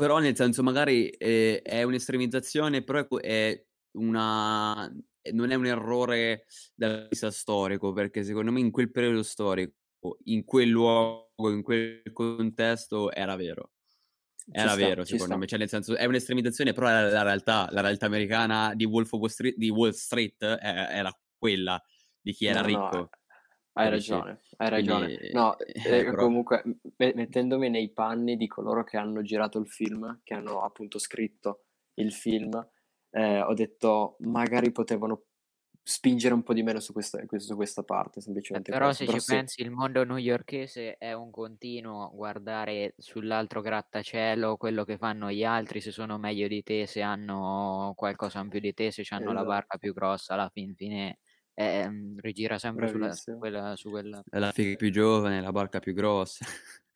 Però 0.00 0.18
nel 0.18 0.34
senso 0.34 0.62
magari 0.62 1.10
eh, 1.10 1.60
è 1.62 1.82
un'estremizzazione, 1.82 2.82
però 2.82 3.06
è 3.18 3.62
una... 3.98 4.90
non 5.32 5.50
è 5.50 5.54
un 5.54 5.66
errore 5.66 6.46
dal 6.74 6.88
punto 6.90 7.02
di 7.02 7.08
vista 7.10 7.30
storico, 7.30 7.92
perché 7.92 8.24
secondo 8.24 8.50
me 8.50 8.60
in 8.60 8.70
quel 8.70 8.90
periodo 8.90 9.22
storico, 9.22 9.74
in 10.24 10.44
quel 10.44 10.68
luogo, 10.70 11.50
in 11.50 11.62
quel 11.62 12.02
contesto 12.14 13.12
era 13.12 13.36
vero. 13.36 13.72
Ci 14.36 14.50
Era 14.52 14.74
sta, 14.74 14.76
vero, 14.76 15.04
ci 15.04 15.12
secondo 15.12 15.34
sta. 15.34 15.36
me, 15.36 15.46
cioè 15.46 15.58
nel 15.58 15.68
senso 15.68 15.94
è 15.96 16.06
un'estremizzazione, 16.06 16.72
però 16.72 16.88
è 16.88 17.10
la 17.10 17.22
realtà, 17.22 17.68
la 17.70 17.82
realtà 17.82 18.06
americana 18.06 18.74
di 18.74 18.84
Wolf 18.86 19.12
of 19.12 19.20
Wall 19.20 19.28
Street, 19.30 19.56
di 19.56 19.68
Wall 19.68 19.90
Street 19.90 20.42
eh, 20.42 20.58
era 20.62 21.12
quella 21.36 21.80
di 22.20 22.32
chi 22.32 22.46
era 22.46 22.62
No, 22.62 22.66
no, 22.68 22.90
ricco. 22.90 23.10
Hai 23.80 23.88
ragione, 23.90 24.42
hai 24.56 24.68
ragione. 24.68 25.12
Quindi, 25.12 25.28
No, 25.30 25.56
eh, 25.58 25.72
eh, 26.10 26.10
però- 26.10 26.14
comunque, 26.14 26.62
me- 26.96 27.12
mettendomi 27.14 27.68
nei 27.70 27.92
panni 27.92 28.36
di 28.36 28.46
coloro 28.46 28.84
che 28.84 28.96
hanno 28.96 29.22
girato 29.22 29.58
il 29.58 29.68
film, 29.68 30.20
che 30.22 30.34
hanno 30.34 30.62
appunto 30.62 30.98
scritto 30.98 31.64
il 31.94 32.12
film, 32.12 32.52
eh, 33.10 33.40
ho 33.40 33.54
detto 33.54 34.16
magari 34.20 34.70
potevano 34.72 35.24
spingere 35.82 36.34
un 36.34 36.42
po' 36.42 36.52
di 36.54 36.62
meno 36.62 36.80
su 36.80 36.92
questa, 36.92 37.20
su 37.38 37.56
questa 37.56 37.82
parte, 37.84 38.20
Eh, 38.52 38.60
semplicemente 38.60 38.66
Però 38.66 38.92
questo. 38.92 39.04
se 39.04 39.06
ci 39.06 39.22
sì. 39.22 39.22
pensi 39.22 39.60
il 39.62 39.70
mondo 39.70 40.02
newyorkese 40.04 40.96
è 40.96 41.12
un 41.12 41.30
continuo 41.30 42.10
guardare 42.12 42.94
sull'altro 42.98 43.60
grattacielo 43.60 44.56
quello 44.56 44.82
che 44.84 44.96
fanno 44.98 45.30
gli 45.30 45.44
altri, 45.44 45.80
se 45.80 45.92
sono 45.92 46.18
meglio 46.18 46.48
di 46.48 46.62
te, 46.64 46.86
se 46.86 47.00
hanno 47.00 47.92
qualcosa 47.96 48.40
in 48.40 48.48
più 48.48 48.58
di 48.58 48.72
te, 48.74 48.90
se 48.90 49.04
hanno 49.10 49.32
la 49.32 49.44
Esatto. 49.44 49.44
barca 49.44 49.78
più 49.78 49.92
grossa, 49.92 50.34
alla 50.34 50.48
fin 50.52 50.74
fine 50.74 51.18
eh, 51.62 52.14
rigira 52.18 52.58
sempre 52.58 52.88
sulla, 52.88 53.16
su 53.16 53.36
quella, 53.38 53.76
su 53.76 53.90
quella... 53.90 54.22
La 54.32 54.52
figa 54.52 54.76
più 54.76 54.90
giovane, 54.90 55.40
la 55.40 55.52
barca 55.52 55.78
più 55.80 55.92
grossa. 55.94 56.44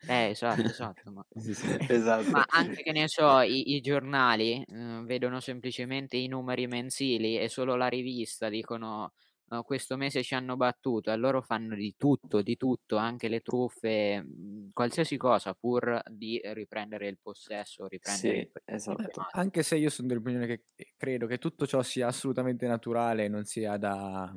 Eh, 0.06 0.30
esatto, 0.30 0.68
esatto. 0.70 1.10
Ma... 1.10 1.24
Sì, 1.36 1.54
sì. 1.54 1.66
Esatto. 1.88 2.30
Ma 2.30 2.44
anche 2.48 2.82
che 2.82 2.92
ne 2.92 3.08
so, 3.08 3.40
i, 3.40 3.74
i 3.74 3.80
giornali 3.80 4.62
eh, 4.62 5.02
vedono 5.04 5.40
semplicemente 5.40 6.16
i 6.16 6.26
numeri 6.28 6.66
mensili 6.66 7.38
e 7.38 7.48
solo 7.48 7.74
la 7.76 7.88
rivista 7.88 8.48
dicono 8.48 9.12
"No, 9.46 9.62
questo 9.62 9.96
mese 9.96 10.22
ci 10.22 10.34
hanno 10.34 10.56
battuto 10.56 11.10
e 11.12 11.16
loro 11.16 11.42
fanno 11.42 11.74
di 11.74 11.94
tutto, 11.96 12.42
di 12.42 12.56
tutto, 12.56 12.96
anche 12.96 13.28
le 13.28 13.40
truffe, 13.40 14.22
mh, 14.22 14.70
qualsiasi 14.72 15.16
cosa 15.18 15.54
pur 15.54 16.02
di 16.10 16.40
riprendere 16.42 17.08
il 17.08 17.18
possesso, 17.20 17.86
riprendere 17.86 18.38
Sì, 18.38 18.40
il 18.40 18.50
esatto. 18.66 19.26
Anche 19.30 19.62
se 19.62 19.76
io 19.76 19.88
sono 19.88 20.08
dell'opinione 20.08 20.46
che 20.46 20.64
credo 20.96 21.26
che 21.26 21.38
tutto 21.38 21.66
ciò 21.66 21.82
sia 21.82 22.06
assolutamente 22.06 22.66
naturale 22.66 23.24
e 23.24 23.28
non 23.28 23.44
sia 23.44 23.76
da 23.78 24.36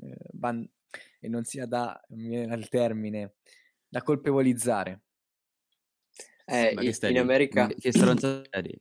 eh, 0.00 0.16
ban- 0.32 0.68
e 1.20 1.28
non 1.28 1.44
sia 1.44 1.66
da 1.66 2.00
mi 2.10 2.28
viene 2.28 2.54
il 2.56 2.68
termine 2.68 3.36
da 3.88 4.02
colpevolizzare. 4.02 5.02
Eh, 6.46 6.74
Ma 6.74 6.82
in- 6.82 6.82
che 6.82 6.92
stai 6.92 7.10
in 7.10 7.18
lì? 7.18 7.20
America... 7.20 7.68
Che 7.78 7.92
stronzata 7.92 8.60
di? 8.60 8.74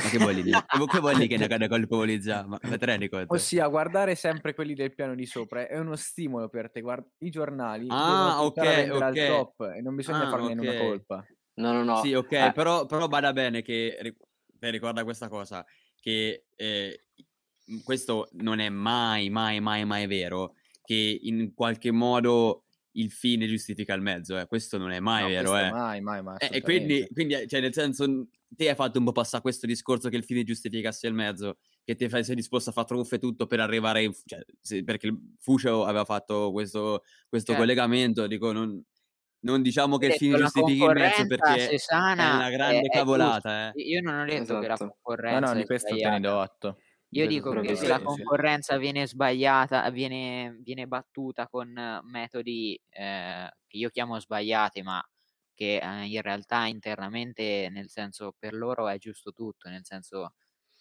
Ma 0.00 0.08
che 0.08 0.18
vuoi 0.18 0.34
dire? 0.42 0.64
Che 0.90 0.98
vuoi 1.00 1.14
dire 1.16 1.46
che 1.48 1.56
ne 1.58 1.68
colpevolizza? 1.68 2.46
Ma 2.46 2.58
ma 2.62 2.76
te 2.76 2.86
rendi 2.86 3.08
conto? 3.08 3.32
Ossia, 3.34 3.66
guardare 3.68 4.14
sempre 4.14 4.54
quelli 4.54 4.74
del 4.74 4.94
piano 4.94 5.14
di 5.14 5.26
sopra 5.26 5.66
è 5.66 5.78
uno 5.78 5.96
stimolo 5.96 6.48
per 6.48 6.70
te. 6.70 6.80
Guarda, 6.80 7.08
I 7.18 7.30
giornali 7.30 7.88
Ah, 7.90 8.44
ok, 8.44 8.62
ok. 8.92 9.02
al 9.02 9.24
top 9.24 9.60
e 9.76 9.80
non 9.80 9.94
bisogna 9.96 10.26
Ah, 10.26 10.28
farne 10.28 10.52
una 10.52 10.74
ok. 10.74 10.74
colpa. 10.74 11.26
No, 11.54 11.72
no, 11.72 11.82
no. 11.84 12.00
Sì, 12.00 12.14
ok, 12.14 12.32
eh, 12.32 12.52
però, 12.52 12.86
però 12.86 13.08
bada 13.08 13.32
bene 13.32 13.62
che 13.62 13.96
ri- 14.00 14.16
te 14.58 14.70
ricorda 14.70 15.02
questa 15.04 15.28
cosa, 15.28 15.64
che 15.98 16.46
eh, 16.54 17.06
questo 17.84 18.28
non 18.32 18.58
è 18.60 18.68
mai, 18.68 19.30
mai, 19.30 19.60
mai, 19.60 19.84
mai 19.84 20.06
vero, 20.06 20.54
che 20.84 21.18
in 21.22 21.52
qualche 21.54 21.90
modo 21.90 22.62
il 22.92 23.10
fine 23.10 23.46
giustifica 23.46 23.92
il 23.94 24.00
mezzo, 24.02 24.38
eh. 24.38 24.46
questo 24.46 24.78
non 24.78 24.90
è 24.90 25.00
mai 25.00 25.22
No, 25.22 25.28
vero, 25.28 25.56
eh. 25.58 25.70
mai, 25.70 26.00
mai, 26.00 26.22
mai. 26.22 26.36
Eh, 26.38 26.48
E 26.56 26.60
quindi, 26.62 27.06
quindi, 27.12 27.46
cioè, 27.46 27.60
nel 27.60 27.74
senso, 27.74 28.28
te 28.48 28.68
hai 28.70 28.74
fatto 28.74 28.98
un 28.98 29.04
po' 29.04 29.12
passare 29.12 29.42
questo 29.42 29.66
discorso 29.66 30.08
che 30.08 30.16
il 30.16 30.24
fine 30.24 30.44
giustificasse 30.44 31.06
il 31.06 31.12
mezzo, 31.14 31.58
che 31.84 31.94
te 31.94 32.08
fai, 32.08 32.24
sei 32.24 32.34
disposto 32.36 32.70
a 32.70 32.72
fare 32.72 32.86
truffe 32.86 33.16
e 33.16 33.18
tutto 33.18 33.46
per 33.46 33.60
arrivare, 33.60 34.02
in, 34.04 34.12
cioè, 34.24 34.40
se- 34.60 34.82
perché 34.84 35.14
Fucio 35.40 35.84
aveva 35.84 36.04
fatto 36.06 36.50
questo, 36.52 37.02
questo 37.28 37.52
Certo. 37.52 37.60
collegamento, 37.60 38.26
dico, 38.26 38.50
non, 38.52 38.82
non 39.40 39.60
diciamo 39.60 39.98
che 39.98 40.06
il 40.06 40.12
fine 40.14 40.36
giustifichi 40.38 40.82
il 40.82 40.92
mezzo 40.94 41.26
concorrenza, 41.26 41.26
perché 41.26 41.68
è 41.68 41.94
una 41.94 42.48
è, 42.48 42.50
grande 42.50 42.76
è 42.78 42.80
giusta. 42.80 42.98
cavolata, 42.98 43.68
eh. 43.74 43.82
Io 43.82 44.00
non 44.00 44.20
ho 44.20 44.24
detto 44.24 44.58
che 44.58 44.66
la 44.68 44.72
Esatto. 44.74 44.84
No, 44.84 44.96
concorrenza 45.02 45.52
no, 45.52 45.52
è 45.52 45.60
di 45.60 45.66
questo 45.66 45.94
te 45.96 46.08
ne 46.08 46.20
do 46.20 46.40
atto. 46.40 46.78
Io 47.10 47.26
dico 47.26 47.54
che 47.54 47.74
se 47.76 47.86
la 47.86 48.00
concorrenza 48.00 48.76
viene 48.78 49.06
sbagliata, 49.06 49.88
viene, 49.90 50.56
viene 50.60 50.86
battuta 50.86 51.48
con 51.48 51.72
metodi 52.04 52.78
eh, 52.90 53.48
che 53.66 53.76
io 53.76 53.88
chiamo 53.90 54.18
sbagliati, 54.20 54.82
ma 54.82 55.02
che 55.54 55.78
eh, 55.78 56.06
in 56.06 56.20
realtà 56.20 56.66
internamente, 56.66 57.68
nel 57.70 57.88
senso, 57.88 58.34
per 58.38 58.52
loro 58.54 58.88
è 58.88 58.98
giusto 58.98 59.32
tutto, 59.32 59.68
nel 59.70 59.84
senso, 59.84 60.34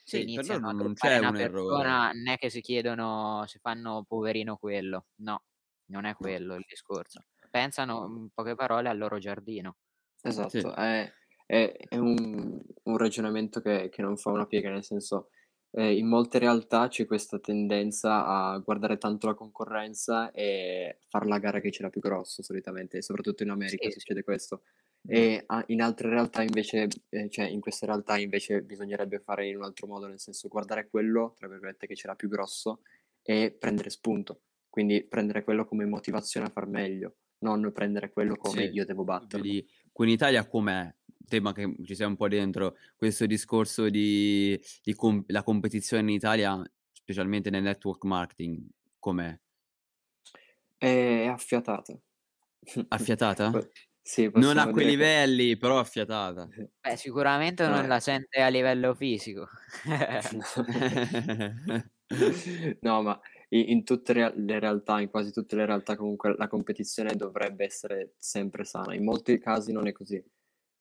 se 0.03 0.17
Sì, 0.17 0.19
iniziano 0.19 0.67
a 0.69 0.73
non 0.73 0.93
c'è 0.93 1.17
una 1.17 1.31
un 1.31 1.35
errore. 1.35 1.93
persona, 1.93 2.11
non 2.11 2.27
è 2.27 2.38
che 2.38 2.49
si 2.49 2.59
chiedono 2.61 3.45
se 3.47 3.59
fanno 3.59 4.03
poverino 4.07 4.57
quello, 4.57 5.07
no, 5.17 5.43
non 5.85 6.05
è 6.05 6.15
quello 6.15 6.55
il 6.55 6.65
discorso. 6.67 7.21
Pensano, 7.49 8.07
in 8.07 8.29
poche 8.33 8.55
parole, 8.55 8.89
al 8.89 8.97
loro 8.97 9.19
giardino. 9.19 9.77
Esatto, 10.21 10.73
Sì. 10.73 10.75
è, 10.75 11.11
è- 11.45 11.71
è 11.88 11.97
un, 11.97 12.59
un 12.83 12.97
ragionamento 12.97 13.61
che, 13.61 13.89
che 13.89 14.01
non 14.01 14.17
fa 14.17 14.31
una 14.31 14.47
piega, 14.47 14.69
nel 14.71 14.83
senso, 14.83 15.29
eh, 15.77 15.97
in 15.97 16.07
molte 16.07 16.39
realtà 16.39 16.88
c'è 16.88 17.05
questa 17.05 17.39
tendenza 17.39 18.25
a 18.25 18.57
guardare 18.59 18.97
tanto 18.97 19.27
la 19.27 19.33
concorrenza 19.33 20.31
e 20.31 20.99
far 21.07 21.25
la 21.27 21.38
gara 21.39 21.59
che 21.59 21.71
ce 21.71 21.83
l'ha 21.83 21.89
più 21.89 22.01
grosso 22.01 22.41
solitamente, 22.43 23.01
soprattutto 23.01 23.43
in 23.43 23.49
America 23.49 23.89
Sì, 23.89 23.91
succede 23.91 24.23
questo. 24.23 24.63
E 25.07 25.43
a- 25.45 25.63
in 25.67 25.81
altre 25.81 26.09
realtà 26.09 26.41
invece, 26.41 26.88
eh, 27.09 27.29
cioè 27.29 27.45
in 27.45 27.59
queste 27.59 27.85
realtà 27.85 28.17
invece 28.17 28.61
bisognerebbe 28.63 29.19
fare 29.19 29.47
in 29.47 29.57
un 29.57 29.63
altro 29.63 29.88
modo, 29.88 30.07
nel 30.07 30.19
senso 30.19 30.47
guardare 30.47 30.88
quello, 30.89 31.33
tra 31.38 31.47
virgolette, 31.47 31.88
che 31.88 31.95
ce 31.95 32.07
l'ha 32.07 32.15
più 32.15 32.29
grosso 32.29 32.81
e 33.21 33.51
prendere 33.57 33.89
spunto. 33.89 34.41
Quindi 34.69 35.03
prendere 35.03 35.43
quello 35.43 35.65
come 35.65 35.85
motivazione 35.85 36.47
a 36.47 36.49
far 36.49 36.67
meglio, 36.67 37.17
non 37.39 37.71
prendere 37.71 38.11
quello 38.11 38.35
come 38.35 38.63
Sì, 38.63 38.71
io 38.71 38.85
devo 38.85 39.03
batterlo. 39.03 39.45
Vedi, 39.45 39.67
qui 39.91 40.05
in 40.07 40.13
Italia 40.13 40.45
com'è? 40.47 40.93
Tema 41.27 41.53
che 41.53 41.75
ci 41.83 41.95
sei 41.95 42.05
un 42.07 42.15
po' 42.15 42.27
dentro, 42.27 42.75
questo 42.95 43.25
discorso 43.25 43.89
di, 43.89 44.59
di 44.83 44.93
com- 44.93 45.23
la 45.27 45.43
competizione 45.43 46.03
in 46.03 46.09
Italia, 46.09 46.61
specialmente 46.91 47.49
nel 47.49 47.63
network 47.63 48.03
marketing, 48.03 48.59
com'è? 48.99 49.38
È 50.77 51.25
affiatata. 51.27 51.97
Affiatata? 52.89 53.51
Sì, 54.07 54.29
Non 54.35 54.59
a 54.59 54.69
quei 54.69 54.85
che- 54.85 54.91
livelli, 54.91 55.57
però 55.57 55.79
affiatata. 55.79 56.47
Beh, 56.79 56.95
sicuramente 56.95 57.67
non 57.67 57.81
No. 57.81 57.88
la 57.88 57.99
sente 57.99 58.39
a 58.39 58.49
livello 58.49 58.93
fisico. 58.93 59.47
No, 62.81 63.01
ma 63.01 63.19
in 63.49 63.83
tutte 63.83 64.13
le 64.13 64.59
realtà, 64.59 65.01
in 65.01 65.09
quasi 65.09 65.31
tutte 65.31 65.55
le 65.55 65.65
realtà, 65.65 65.95
comunque 65.95 66.35
la 66.38 66.47
competizione 66.47 67.15
dovrebbe 67.15 67.65
essere 67.65 68.13
sempre 68.19 68.63
sana. 68.63 68.93
In 68.93 69.03
molti 69.03 69.39
casi 69.39 69.71
non 69.71 69.88
è 69.88 69.91
così. 69.91 70.23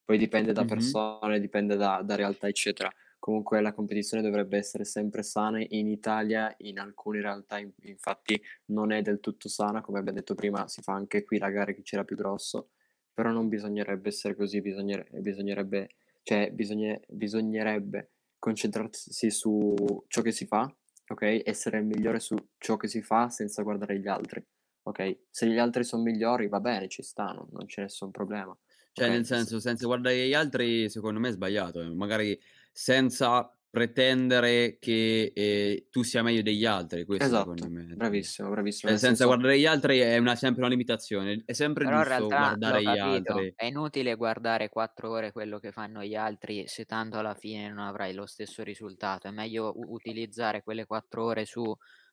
Poi 0.04 0.18
dipende 0.18 0.52
da 0.52 0.64
persone, 0.64 1.40
dipende 1.40 1.76
da, 1.76 2.02
da 2.04 2.14
realtà, 2.14 2.46
eccetera. 2.48 2.92
Comunque 3.18 3.60
la 3.62 3.72
competizione 3.72 4.22
dovrebbe 4.22 4.58
essere 4.58 4.84
sempre 4.84 5.22
sana. 5.22 5.64
In 5.66 5.88
Italia, 5.88 6.54
in 6.58 6.78
alcune 6.78 7.20
realtà, 7.22 7.58
in- 7.58 7.72
infatti, 7.82 8.40
non 8.66 8.92
è 8.92 9.00
del 9.00 9.20
tutto 9.20 9.48
sana. 9.48 9.80
Come 9.80 9.98
abbiamo 9.98 10.18
detto 10.18 10.34
prima, 10.34 10.68
si 10.68 10.82
fa 10.82 10.92
anche 10.92 11.24
qui 11.24 11.38
la 11.38 11.48
gara 11.50 11.72
che 11.72 11.82
c'era 11.82 12.04
più 12.04 12.16
grosso. 12.16 12.70
Però 13.14 13.30
non 13.30 13.48
bisognerebbe 13.48 14.08
essere 14.08 14.34
così, 14.34 14.60
bisognere- 14.60 15.08
bisognerebbe, 15.20 15.90
cioè, 16.22 16.50
bisogna- 16.52 17.00
bisognerebbe 17.08 18.10
concentrarsi 18.38 19.30
su 19.30 20.04
ciò 20.08 20.20
che 20.20 20.32
si 20.32 20.44
fa, 20.46 20.70
ok? 21.08 21.42
Essere 21.44 21.78
il 21.78 21.84
migliore 21.86 22.20
su 22.20 22.36
ciò 22.58 22.76
che 22.76 22.88
si 22.88 23.00
fa 23.02 23.30
senza 23.30 23.62
guardare 23.62 23.98
gli 23.98 24.08
altri, 24.08 24.44
ok? 24.82 25.18
Se 25.30 25.46
gli 25.46 25.58
altri 25.58 25.84
sono 25.84 26.02
migliori, 26.02 26.48
va 26.48 26.60
bene, 26.60 26.88
ci 26.88 27.02
stanno, 27.02 27.48
non 27.52 27.66
c'è 27.66 27.82
nessun 27.82 28.10
problema. 28.10 28.54
Cioè, 28.94 29.08
ok? 29.08 29.10
nel 29.10 29.24
Se- 29.24 29.36
senso, 29.36 29.58
senza 29.60 29.86
guardare 29.86 30.26
gli 30.28 30.34
altri, 30.34 30.88
secondo 30.88 31.18
me 31.20 31.28
è 31.30 31.32
sbagliato. 31.32 31.80
eh. 31.80 31.88
Magari 31.94 32.40
senza 32.72 33.48
pretendere 33.70 34.78
che 34.78 35.32
eh, 35.34 35.88
tu 35.90 36.02
sia 36.04 36.22
meglio 36.22 36.42
degli 36.42 36.64
altri, 36.64 37.04
questo 37.04 37.26
Esatto, 37.26 37.66
secondo 37.66 37.68
me. 37.68 37.86
bravissimo, 37.92 38.50
bravissimo. 38.50 38.92
Nel 38.92 39.00
senza 39.00 39.24
senso, 39.24 39.26
guardare 39.26 39.58
gli 39.58 39.66
altri 39.66 39.98
è 40.00 40.18
una- 40.18 40.36
sempre 40.36 40.60
una 40.62 40.70
limitazione. 40.70 41.42
È 41.46 41.52
sempre 41.54 41.86
Però 41.86 41.90
giusto 41.90 42.34
guardare 42.34 42.84
gli 42.86 42.96
capito, 42.96 42.96
altri. 42.96 43.54
è 43.54 43.66
inutile 43.66 44.16
guardare 44.16 44.68
quattro 44.70 45.10
ore 45.10 45.32
quello 45.32 45.58
che 45.58 45.70
fanno 45.70 46.02
gli 46.02 46.14
altri 46.16 46.66
se 46.66 46.84
tanto 46.86 47.18
alla 47.18 47.34
fine 47.34 47.68
non 47.68 47.78
avrai 47.78 48.12
lo 48.14 48.26
stesso 48.26 48.62
risultato. 48.62 49.28
È 49.28 49.30
meglio 49.30 49.70
u- 49.76 49.92
utilizzare 49.92 50.62
quelle 50.62 50.86
quattro 50.86 51.24
ore 51.24 51.44
su 51.44 51.62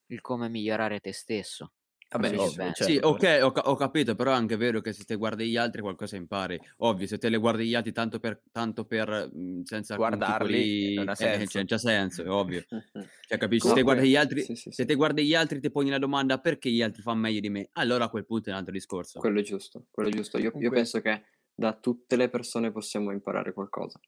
il 0.08 0.22
come 0.22 0.50
migliorare 0.50 1.00
te 1.00 1.13
stesso. 1.13 1.74
Vabbè, 2.12 2.30
bene. 2.36 2.74
certo, 2.74 2.84
Sì, 2.84 3.00
ok, 3.02 3.39
ho, 3.41 3.52
ca- 3.52 3.69
ho 3.69 3.76
capito, 3.76 4.15
però 4.15 4.32
è 4.32 4.36
anche 4.36 4.58
vero 4.58 4.82
che 4.82 4.91
se 4.91 5.06
te 5.06 5.15
guardi 5.15 5.50
gli 5.50 5.56
altri 5.56 5.82
qualcosa 5.82 6.17
impari. 6.17 6.60
Ovvio, 6.78 7.08
se 7.08 7.17
te 7.17 7.30
le 7.30 7.38
guardi 7.38 7.65
gli 7.65 7.74
altri 7.74 7.93
tanto 7.93 8.19
per, 8.19 8.41
tanto 8.52 8.86
per 8.86 9.30
mh, 9.32 9.62
senza 9.63 9.95
Guardarli 9.95 10.63
di... 10.63 10.93
non 10.95 11.08
ha 11.08 11.12
eh, 11.13 11.15
senso. 11.15 11.45
cioè, 11.45 11.65
c'ha 11.65 11.78
senso, 11.78 12.24
è 12.24 12.30
ovvio. 12.30 12.65
Cioè, 13.32 13.39
capisci? 13.39 13.69
Se 13.69 13.74
te 13.76 13.82
guardi 13.84 14.10
gli 14.10 14.15
altri, 14.17 14.41
sì, 14.41 14.56
sì, 14.56 14.71
se 14.71 14.84
te 14.84 14.93
guardi 14.95 15.24
gli 15.24 15.36
altri 15.36 15.62
ti 15.62 15.71
poni 15.71 15.89
la 15.89 16.00
domanda 16.00 16.39
perché 16.39 16.69
gli 16.69 16.82
altri 16.82 17.02
fanno 17.02 17.21
meglio 17.21 17.39
di 17.39 17.50
me, 17.50 17.69
allora 17.74 18.06
a 18.06 18.10
quel 18.10 18.26
punto 18.26 18.50
è 18.50 18.52
un 18.52 18.58
altro 18.58 18.74
discorso. 18.74 19.19
Quello 19.19 19.39
è 19.39 19.43
giusto, 19.43 19.86
quello 19.89 20.10
è 20.10 20.12
giusto. 20.12 20.38
Io, 20.38 20.52
io 20.58 20.69
penso 20.69 21.00
che 21.00 21.24
da 21.56 21.71
tutte 21.71 22.17
le 22.17 22.28
persone 22.28 22.74
possiamo 22.74 23.12
imparare 23.12 23.54
qualcosa. 23.54 24.02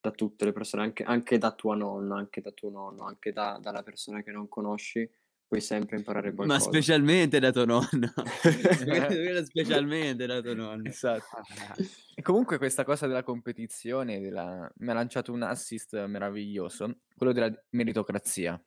Da 0.00 0.10
tutte 0.10 0.46
le 0.46 0.52
persone, 0.52 0.84
anche, 0.84 1.02
anche 1.02 1.36
da 1.36 1.52
tua 1.52 1.76
nonna, 1.76 2.16
anche 2.16 2.40
da 2.40 2.50
tuo 2.52 2.70
nonno, 2.70 3.04
anche 3.04 3.30
da- 3.30 3.58
dalla 3.60 3.82
persona 3.82 4.22
che 4.22 4.30
non 4.30 4.48
conosci, 4.48 5.06
puoi 5.52 5.60
sempre 5.60 5.98
imparare 5.98 6.30
Ma 6.30 6.34
qualcosa. 6.46 6.60
specialmente 6.60 7.38
da 7.38 7.52
tuo 7.52 7.66
nonno. 7.66 8.10
Specialmente 9.44 10.24
da 10.24 10.40
tuo 10.40 10.54
nonno. 10.54 10.88
Esatto. 10.88 11.42
E 12.14 12.20
comunque 12.20 12.58
questa 12.58 12.84
cosa 12.84 13.06
della 13.06 13.22
competizione 13.22 14.20
della- 14.20 14.70
mi 14.76 14.90
ha 14.90 14.92
lanciato 14.92 15.32
un 15.32 15.42
assist 15.42 16.04
meraviglioso, 16.06 17.00
quello 17.16 17.32
della 17.32 17.50
meritocrazia. 17.70 18.62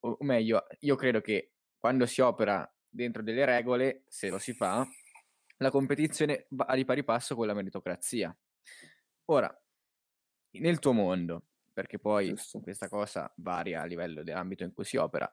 O 0.00 0.16
o 0.18 0.24
meglio, 0.24 0.66
io 0.80 0.96
credo 0.96 1.20
che 1.20 1.52
quando 1.78 2.06
si 2.06 2.20
opera 2.20 2.68
dentro 2.88 3.22
delle 3.22 3.44
regole, 3.44 4.02
se 4.08 4.28
lo 4.30 4.38
si 4.38 4.52
fa, 4.52 4.84
la 5.58 5.70
competizione 5.70 6.46
va 6.50 6.72
di 6.74 6.84
pari 6.84 7.04
passo 7.04 7.36
con 7.36 7.46
la 7.46 7.54
meritocrazia. 7.54 8.36
Ora, 9.26 9.62
nel 10.58 10.78
tuo 10.80 10.92
mondo, 10.92 11.46
perché 11.74 11.98
poi 11.98 12.28
Giusto. 12.28 12.60
questa 12.60 12.88
cosa 12.88 13.30
varia 13.36 13.82
a 13.82 13.84
livello 13.84 14.22
dell'ambito 14.22 14.62
in 14.64 14.72
cui 14.72 14.84
si 14.84 14.96
opera, 14.96 15.30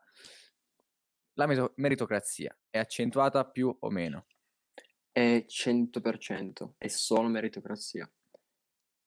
la 1.36 1.72
meritocrazia 1.76 2.58
è 2.70 2.80
accentuata 2.80 3.46
più 3.46 3.74
o 3.80 3.90
meno? 3.90 4.26
È 5.12 5.46
100%, 5.48 6.74
è 6.78 6.88
solo 6.88 7.28
meritocrazia. 7.28 8.12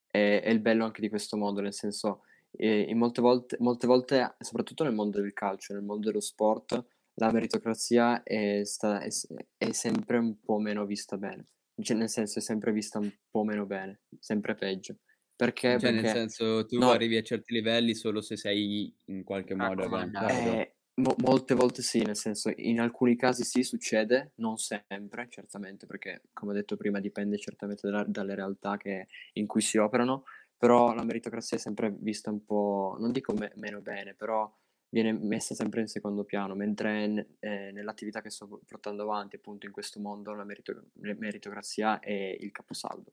È, 0.06 0.40
è 0.42 0.48
il 0.48 0.60
bello 0.60 0.84
anche 0.84 1.00
di 1.00 1.08
questo 1.08 1.36
mondo, 1.36 1.60
nel 1.60 1.74
senso, 1.74 2.22
eh, 2.52 2.80
in 2.82 2.96
molte 2.96 3.20
volte, 3.20 3.56
molte 3.58 3.86
volte, 3.86 4.36
soprattutto 4.38 4.84
nel 4.84 4.94
mondo 4.94 5.20
del 5.20 5.32
calcio, 5.32 5.74
nel 5.74 5.82
mondo 5.82 6.06
dello 6.06 6.20
sport, 6.20 6.86
la 7.14 7.30
meritocrazia 7.30 8.22
è, 8.22 8.62
sta- 8.64 9.00
è 9.00 9.08
è 9.56 9.72
sempre 9.72 10.18
un 10.18 10.40
po' 10.40 10.58
meno 10.58 10.84
vista 10.86 11.16
bene. 11.16 11.48
Cioè, 11.80 11.96
nel 11.96 12.08
senso, 12.08 12.38
è 12.38 12.42
sempre 12.42 12.72
vista 12.72 12.98
un 12.98 13.12
po' 13.30 13.44
meno 13.44 13.66
bene, 13.66 14.02
sempre 14.18 14.54
peggio. 14.54 14.98
Perché? 15.36 15.78
Cioè, 15.80 15.90
nel 15.90 16.02
Perché 16.02 16.18
senso, 16.18 16.66
tu 16.66 16.78
no. 16.78 16.90
arrivi 16.90 17.16
a 17.16 17.22
certi 17.22 17.52
livelli 17.52 17.94
solo 17.94 18.20
se 18.20 18.36
sei 18.36 18.94
in 19.06 19.24
qualche 19.24 19.54
modo 19.54 19.82
Raccomandato. 19.82 20.24
avanzato. 20.26 20.50
Eh, 20.50 20.74
mo- 21.02 21.14
molte 21.18 21.54
volte 21.54 21.82
sì, 21.82 22.02
nel 22.02 22.16
senso, 22.16 22.52
in 22.56 22.80
alcuni 22.80 23.16
casi 23.16 23.42
sì, 23.42 23.64
succede, 23.64 24.32
non 24.36 24.56
sempre, 24.58 25.26
certamente, 25.28 25.86
perché 25.86 26.22
come 26.32 26.52
ho 26.52 26.54
detto 26.54 26.76
prima 26.76 27.00
dipende 27.00 27.36
certamente 27.38 27.88
dalla- 27.90 28.04
dalle 28.06 28.34
realtà 28.36 28.76
che- 28.76 29.08
in 29.34 29.46
cui 29.46 29.60
si 29.60 29.76
operano, 29.76 30.24
però 30.56 30.94
la 30.94 31.02
meritocrazia 31.04 31.56
è 31.56 31.60
sempre 31.60 31.92
vista 31.98 32.30
un 32.30 32.44
po', 32.44 32.96
non 33.00 33.10
dico 33.10 33.32
me- 33.34 33.52
meno 33.56 33.80
bene, 33.80 34.14
però 34.14 34.50
viene 34.88 35.12
messa 35.12 35.54
sempre 35.56 35.80
in 35.80 35.88
secondo 35.88 36.22
piano, 36.22 36.54
mentre 36.54 37.06
n- 37.08 37.26
eh, 37.40 37.72
nell'attività 37.72 38.20
che 38.22 38.30
sto 38.30 38.46
portando 38.64 39.02
avanti, 39.02 39.34
appunto 39.34 39.66
in 39.66 39.72
questo 39.72 39.98
mondo, 39.98 40.32
la 40.32 40.44
merito- 40.44 40.90
meritocrazia 41.00 41.98
è 41.98 42.36
il 42.38 42.52
caposaldo. 42.52 43.12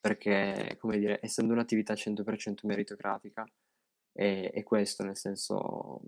Perché, 0.00 0.76
come 0.78 0.98
dire, 0.98 1.18
essendo 1.22 1.52
un'attività 1.52 1.94
100% 1.94 2.66
meritocratica, 2.66 3.44
è, 4.12 4.50
è 4.52 4.62
questo, 4.62 5.04
nel 5.04 5.16
senso... 5.16 6.00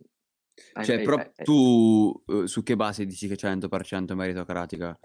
Cioè, 0.82 1.02
però 1.02 1.16
hai- 1.16 1.44
tu 1.44 2.22
eh, 2.26 2.46
su 2.46 2.62
che 2.62 2.76
base 2.76 3.06
dici 3.06 3.26
che 3.26 3.34
è 3.34 3.36
100% 3.36 4.14
meritocratica? 4.14 4.98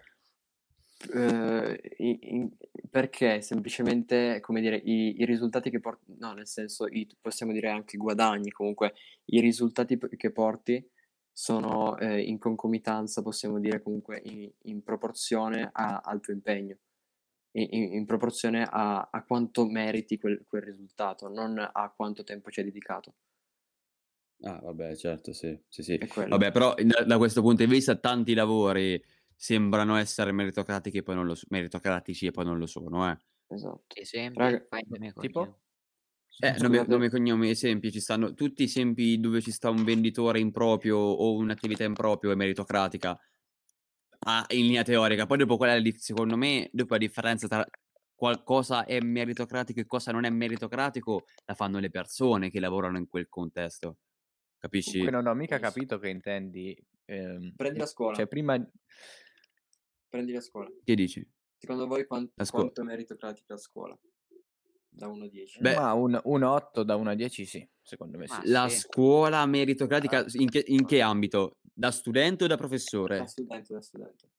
eh, 1.14 1.80
i- 1.98 2.20
in- 2.34 2.50
perché 2.90 3.42
semplicemente, 3.42 4.40
come 4.40 4.62
dire, 4.62 4.78
i, 4.78 5.22
i 5.22 5.26
risultati 5.26 5.70
che 5.70 5.80
porti, 5.80 6.16
no, 6.18 6.34
nel 6.34 6.48
senso, 6.48 6.88
i, 6.88 7.08
possiamo 7.22 7.52
dire 7.52 7.70
anche 7.70 7.96
i 7.96 8.00
guadagni, 8.00 8.50
comunque, 8.52 8.94
i 9.26 9.40
risultati 9.40 9.98
che 9.98 10.32
porti 10.32 10.86
sono 11.32 11.98
eh, 11.98 12.22
in 12.22 12.40
concomitanza, 12.40 13.22
possiamo 13.22 13.60
dire 13.60 13.82
comunque 13.82 14.22
in, 14.26 14.50
in 14.64 14.82
proporzione 14.84 15.70
a- 15.72 16.02
al 16.04 16.20
tuo 16.20 16.34
impegno, 16.34 16.78
in, 17.58 17.68
in- 17.72 17.94
in 17.94 18.06
proporzione 18.06 18.68
a, 18.70 19.10
a 19.12 19.24
quanto 19.24 19.66
meriti 19.66 20.18
quel, 20.20 20.46
quel 20.48 20.62
risultato, 20.62 21.28
non 21.28 21.58
a 21.58 21.94
quanto 21.96 22.24
tempo 22.24 22.50
ci 22.52 22.60
hai 22.60 22.66
dedicato. 22.66 23.16
Ah, 24.44 24.60
vabbè, 24.62 24.96
certo, 24.96 25.34
sì, 25.34 25.60
sì, 25.68 25.82
sì. 25.82 25.96
È. 25.96 26.28
Vabbè, 26.28 26.52
però 26.52 26.76
da, 26.76 27.04
da 27.04 27.18
questo 27.18 27.42
punto 27.42 27.64
di 27.66 27.70
vista 27.70 27.96
tanti 27.96 28.36
lavori 28.36 29.04
sembrano 29.36 29.96
essere 29.96 30.32
meritocratici 30.32 30.98
e 30.98 31.04
poi 31.04 31.16
non 31.16 31.26
lo, 31.26 31.34
e 31.34 32.32
poi 32.32 32.46
non 32.46 32.58
lo 32.60 32.66
sono, 32.68 33.10
eh. 33.10 33.18
Esatto. 33.48 33.96
Esempi, 33.96 34.40
Raga- 34.40 34.68
e 34.70 35.14
tipo? 35.20 35.40
cognomi. 35.40 35.56
Eh, 36.40 36.56
nome, 36.60 36.86
nome, 36.86 37.10
cognomi, 37.10 37.50
esempi, 37.50 37.92
ci 37.92 38.00
stanno 38.00 38.36
tutti 38.36 38.64
esempi 38.64 39.20
dove 39.20 39.42
ci 39.42 39.52
sta 39.52 39.72
un 39.72 39.84
venditore 39.84 40.40
improprio 40.40 40.98
o 40.98 41.34
un'attività 41.34 41.84
improprio 41.84 42.30
e 42.30 42.36
meritocratica 42.36 43.20
ah, 44.20 44.46
in 44.50 44.66
linea 44.66 44.84
teorica. 44.84 45.26
Poi 45.26 45.38
dopo 45.38 45.58
qual 45.58 45.72
è 45.72 45.80
la 45.80 45.92
secondo 45.98 46.38
me, 46.38 46.70
dopo 46.72 46.94
la 46.94 47.00
differenza 47.00 47.48
tra 47.48 47.66
qualcosa 48.16 48.86
è 48.86 49.00
meritocratico 49.00 49.80
e 49.80 49.86
cosa 49.86 50.12
non 50.12 50.24
è 50.24 50.30
meritocratico 50.30 51.26
la 51.46 51.54
fanno 51.54 51.80
le 51.80 51.90
persone 51.90 52.50
che 52.50 52.60
lavorano 52.60 52.98
in 52.98 53.08
quel 53.08 53.28
contesto. 53.30 53.98
Capisci? 54.58 54.98
Comunque 55.00 55.22
non 55.22 55.28
ho 55.28 55.36
mica 55.36 55.60
capito 55.60 56.00
che 56.00 56.10
intendi. 56.10 56.76
ehm, 57.06 57.54
Prendi 57.56 57.80
la 57.80 57.86
scuola. 57.86 58.16
Cioè, 58.16 58.28
prima... 58.28 58.58
Prendi 60.10 60.32
la 60.32 60.42
scuola. 60.42 60.70
Che 60.84 60.96
dici? 60.96 61.28
Secondo 61.58 61.86
voi 61.86 62.06
quan- 62.08 62.30
La 62.36 62.46
scuola. 62.46 62.64
quanto 62.64 62.82
è 62.82 62.86
meritocratica 62.86 63.54
la 63.54 63.60
scuola? 63.60 64.00
da 64.98 65.08
1 65.08 65.24
a 65.26 65.28
10. 65.28 65.60
Beh- 65.62 65.76
Ma 65.76 65.94
un, 65.94 66.20
un 66.24 66.44
8 66.44 66.84
da 66.84 66.96
1 66.96 67.12
a 67.12 67.14
10 67.14 67.46
sì, 67.46 67.70
secondo 67.82 68.18
me 68.18 68.28
sì. 68.28 68.40
La 68.46 68.68
sì. 68.68 68.80
scuola 68.80 69.46
meritocratica 69.46 70.26
in 70.34 70.50
che, 70.50 70.64
in 70.66 70.86
che 70.86 71.02
ambito? 71.02 71.58
Da 71.80 71.92
studente 71.92 72.44
o 72.46 72.48
da 72.48 72.58
professore? 72.58 73.20
Da 73.20 73.28
studente, 73.28 73.72
da 73.74 73.82
studente. 73.82 74.30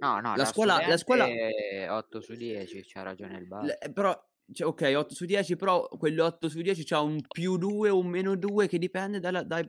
No, 0.00 0.18
no, 0.20 0.34
La 0.34 0.46
scuola- 0.46 0.80
la 0.86 0.96
scuola- 0.96 1.24
studente 1.24 1.88
8 1.90 2.20
su 2.22 2.34
10, 2.34 2.82
c'ha 2.86 3.02
ragione 3.02 3.36
il 3.36 3.46
bar. 3.46 3.64
Le- 3.64 3.78
però, 3.92 4.18
cioè, 4.50 4.66
ok, 4.66 4.92
8 4.96 5.14
su 5.14 5.26
10, 5.26 5.56
però 5.56 5.86
quell'8 5.98 6.48
su 6.48 6.62
10 6.62 6.84
c'ha 6.84 7.00
un 7.00 7.20
più 7.26 7.58
2 7.58 7.90
o 7.90 7.98
un 7.98 8.06
meno 8.06 8.34
2 8.34 8.66
che 8.66 8.78
dipende 8.78 9.20
dalla, 9.20 9.42
dai, 9.42 9.68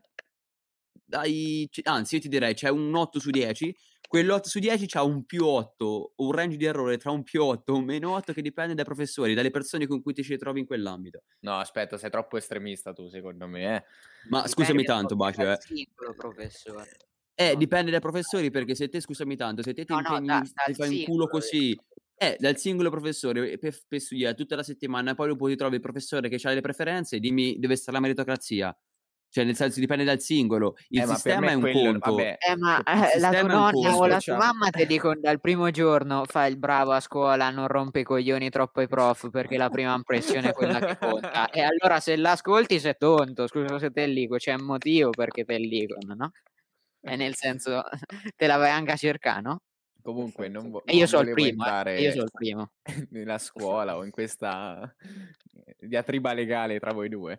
dai... 1.03 1.69
Anzi, 1.83 2.15
io 2.15 2.21
ti 2.21 2.27
direi, 2.29 2.53
c'è 2.53 2.69
un 2.69 2.93
8 2.95 3.19
su 3.19 3.29
10, 3.31 3.75
quell'8 4.07 4.47
su 4.49 4.59
10 4.59 4.85
c'ha 4.87 5.03
un 5.03 5.25
più 5.25 5.45
8, 5.45 6.13
un 6.17 6.31
range 6.31 6.57
di 6.57 6.65
errore 6.65 6.97
tra 6.97 7.11
un 7.11 7.23
più 7.23 7.43
8 7.43 7.73
e 7.73 7.77
un 7.77 7.85
meno 7.85 8.13
8 8.13 8.33
che 8.33 8.41
dipende 8.41 8.73
dai 8.75 8.85
professori, 8.85 9.33
dalle 9.33 9.51
persone 9.51 9.87
con 9.87 10.01
cui 10.01 10.13
ti 10.13 10.23
ci 10.23 10.37
trovi 10.37 10.59
in 10.61 10.65
quell'ambito. 10.65 11.23
No, 11.41 11.57
aspetta, 11.59 11.97
sei 11.97 12.09
troppo 12.09 12.37
estremista 12.37 12.93
tu, 12.93 13.07
secondo 13.07 13.47
me, 13.47 13.75
eh. 13.77 13.83
Ma 14.27 14.47
scusami 14.47 14.83
Dipende 14.83 14.83
tanto, 14.83 15.15
proprio 15.15 15.15
Bacio, 15.15 15.49
eh. 15.51 15.59
singolo 15.59 16.13
professore. 16.15 16.97
Eh, 17.37 17.55
No. 17.55 17.57
dipende 17.57 17.91
dai 17.91 17.99
professori, 17.99 18.49
perché 18.49 18.75
se 18.75 18.87
te, 18.87 19.01
scusami 19.01 19.35
tanto, 19.35 19.61
se 19.61 19.73
te 19.73 19.83
ti 19.83 19.93
No, 19.93 20.01
no, 20.01 20.19
impegni, 20.19 20.23
da- 20.25 20.47
ti 20.63 20.73
fai 20.73 20.89
un 20.89 21.01
culo 21.01 21.27
così, 21.27 21.77
eh, 22.15 22.37
dal 22.39 22.57
singolo 22.57 22.89
professore 22.89 23.57
per, 23.57 23.77
per 23.87 23.99
studiare 23.99 24.35
tutta 24.35 24.55
la 24.55 24.63
settimana, 24.63 25.15
poi 25.15 25.27
dopo 25.29 25.47
ti 25.47 25.55
trovi 25.57 25.75
il 25.75 25.81
professore 25.81 26.29
che 26.29 26.39
ha 26.47 26.53
le 26.53 26.61
preferenze, 26.61 27.19
dimmi 27.19 27.59
dove 27.59 27.75
sta 27.75 27.91
la 27.91 27.99
meritocrazia. 27.99 28.75
Cioè, 29.35 29.43
nel 29.43 29.57
senso, 29.57 29.81
dipende 29.81 30.05
dal 30.05 30.21
singolo. 30.21 30.77
Il 30.87 30.99
Eh, 30.99 31.01
ma 31.01 31.07
per 31.07 31.15
sistema 31.17 31.47
è 31.49 31.53
un 31.55 31.59
quello- 31.59 31.79
conto. 31.91 32.11
vabbè, 32.15 32.37
Eh, 32.39 32.55
ma 32.55 32.81
eh, 32.83 33.19
la 33.19 33.29
tua 33.31 33.41
nonna 33.41 33.95
o 33.97 34.05
la 34.05 34.19
tua 34.21 34.37
mamma 34.37 34.69
ti 34.69 34.85
dicono 34.85 35.19
dal 35.19 35.41
primo 35.41 35.69
giorno 35.71 36.23
fai 36.23 36.51
il 36.51 36.57
bravo 36.57 36.91
a 36.93 37.01
scuola, 37.01 37.49
non 37.49 37.67
rompe 37.67 37.99
i 37.99 38.03
coglioni 38.03 38.49
troppo 38.49 38.79
ai 38.79 38.87
prof 38.87 39.29
perché 39.31 39.57
la 39.57 39.67
prima 39.69 39.93
impressione 39.93 40.51
è 40.51 40.53
quella 40.53 40.79
che 40.79 40.97
conta. 40.97 41.49
E 41.49 41.59
allora 41.59 41.99
se 41.99 42.15
l'ascolti 42.15 42.79
sei 42.79 42.95
tonto, 42.97 43.45
scusa 43.47 43.77
se 43.77 43.91
te 43.91 44.05
ligo, 44.07 44.37
c'è 44.37 44.53
un 44.53 44.63
motivo 44.63 45.09
perché 45.09 45.43
te 45.43 45.57
ligono, 45.57 46.13
no? 46.15 46.31
E 47.01 47.17
nel 47.17 47.35
senso, 47.35 47.83
te 48.37 48.47
la 48.47 48.55
vai 48.55 48.69
anche 48.69 48.93
a 48.93 48.95
cercare, 48.95 49.41
no? 49.41 49.59
Comunque 50.01 50.47
non, 50.47 50.69
vo- 50.71 50.83
io 50.85 50.99
non 50.99 51.07
sono 51.07 51.23
il 51.23 51.29
volevo 51.33 51.49
primo, 51.49 51.63
eh, 51.65 51.67
entrare 51.67 51.99
io 51.99 52.11
sono 52.11 52.23
il 52.23 52.31
primo. 52.31 52.71
nella 53.11 53.37
scuola 53.37 53.97
o 53.97 54.05
in 54.05 54.11
questa 54.11 54.95
eh, 55.65 55.75
diatriba 55.85 56.31
legale 56.31 56.79
tra 56.79 56.93
voi 56.93 57.09
due. 57.09 57.35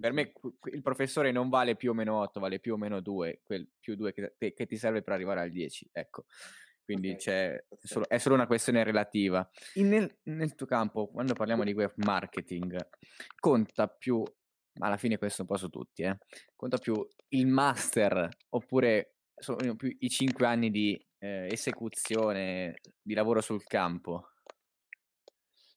Per 0.00 0.12
me 0.12 0.32
il 0.72 0.80
professore 0.82 1.30
non 1.30 1.50
vale 1.50 1.76
più 1.76 1.90
o 1.90 1.94
meno 1.94 2.18
8, 2.20 2.40
vale 2.40 2.58
più 2.58 2.72
o 2.72 2.76
meno 2.78 3.00
2, 3.00 3.40
quel 3.44 3.68
più 3.78 3.96
2 3.96 4.12
che, 4.14 4.54
che 4.54 4.66
ti 4.66 4.76
serve 4.78 5.02
per 5.02 5.12
arrivare 5.12 5.40
al 5.40 5.50
10, 5.50 5.90
ecco. 5.92 6.24
Quindi 6.82 7.10
Ok, 7.10 7.16
c'è 7.18 7.50
perfetto. 7.68 7.86
solo- 7.86 8.08
è 8.08 8.18
solo 8.18 8.34
una 8.34 8.46
questione 8.46 8.82
relativa. 8.82 9.48
In- 9.74 9.88
nel, 9.88 10.18
nel 10.24 10.54
tuo 10.54 10.66
campo, 10.66 11.08
quando 11.08 11.34
parliamo 11.34 11.64
di 11.64 11.72
web 11.74 11.92
marketing, 11.96 12.88
conta 13.38 13.88
più, 13.88 14.22
ma 14.78 14.86
alla 14.86 14.96
fine 14.96 15.18
questo 15.18 15.42
un 15.42 15.48
po' 15.48 15.56
su 15.58 15.68
tutti, 15.68 16.02
eh, 16.02 16.16
conta 16.56 16.78
più 16.78 17.06
il 17.28 17.46
master 17.46 18.28
oppure 18.48 19.16
sono 19.36 19.76
più 19.76 19.94
i 20.00 20.08
5 20.08 20.46
anni 20.46 20.70
di 20.70 20.98
eh, 21.18 21.46
esecuzione, 21.50 22.80
di 23.02 23.12
lavoro 23.14 23.40
sul 23.42 23.62
campo? 23.64 24.30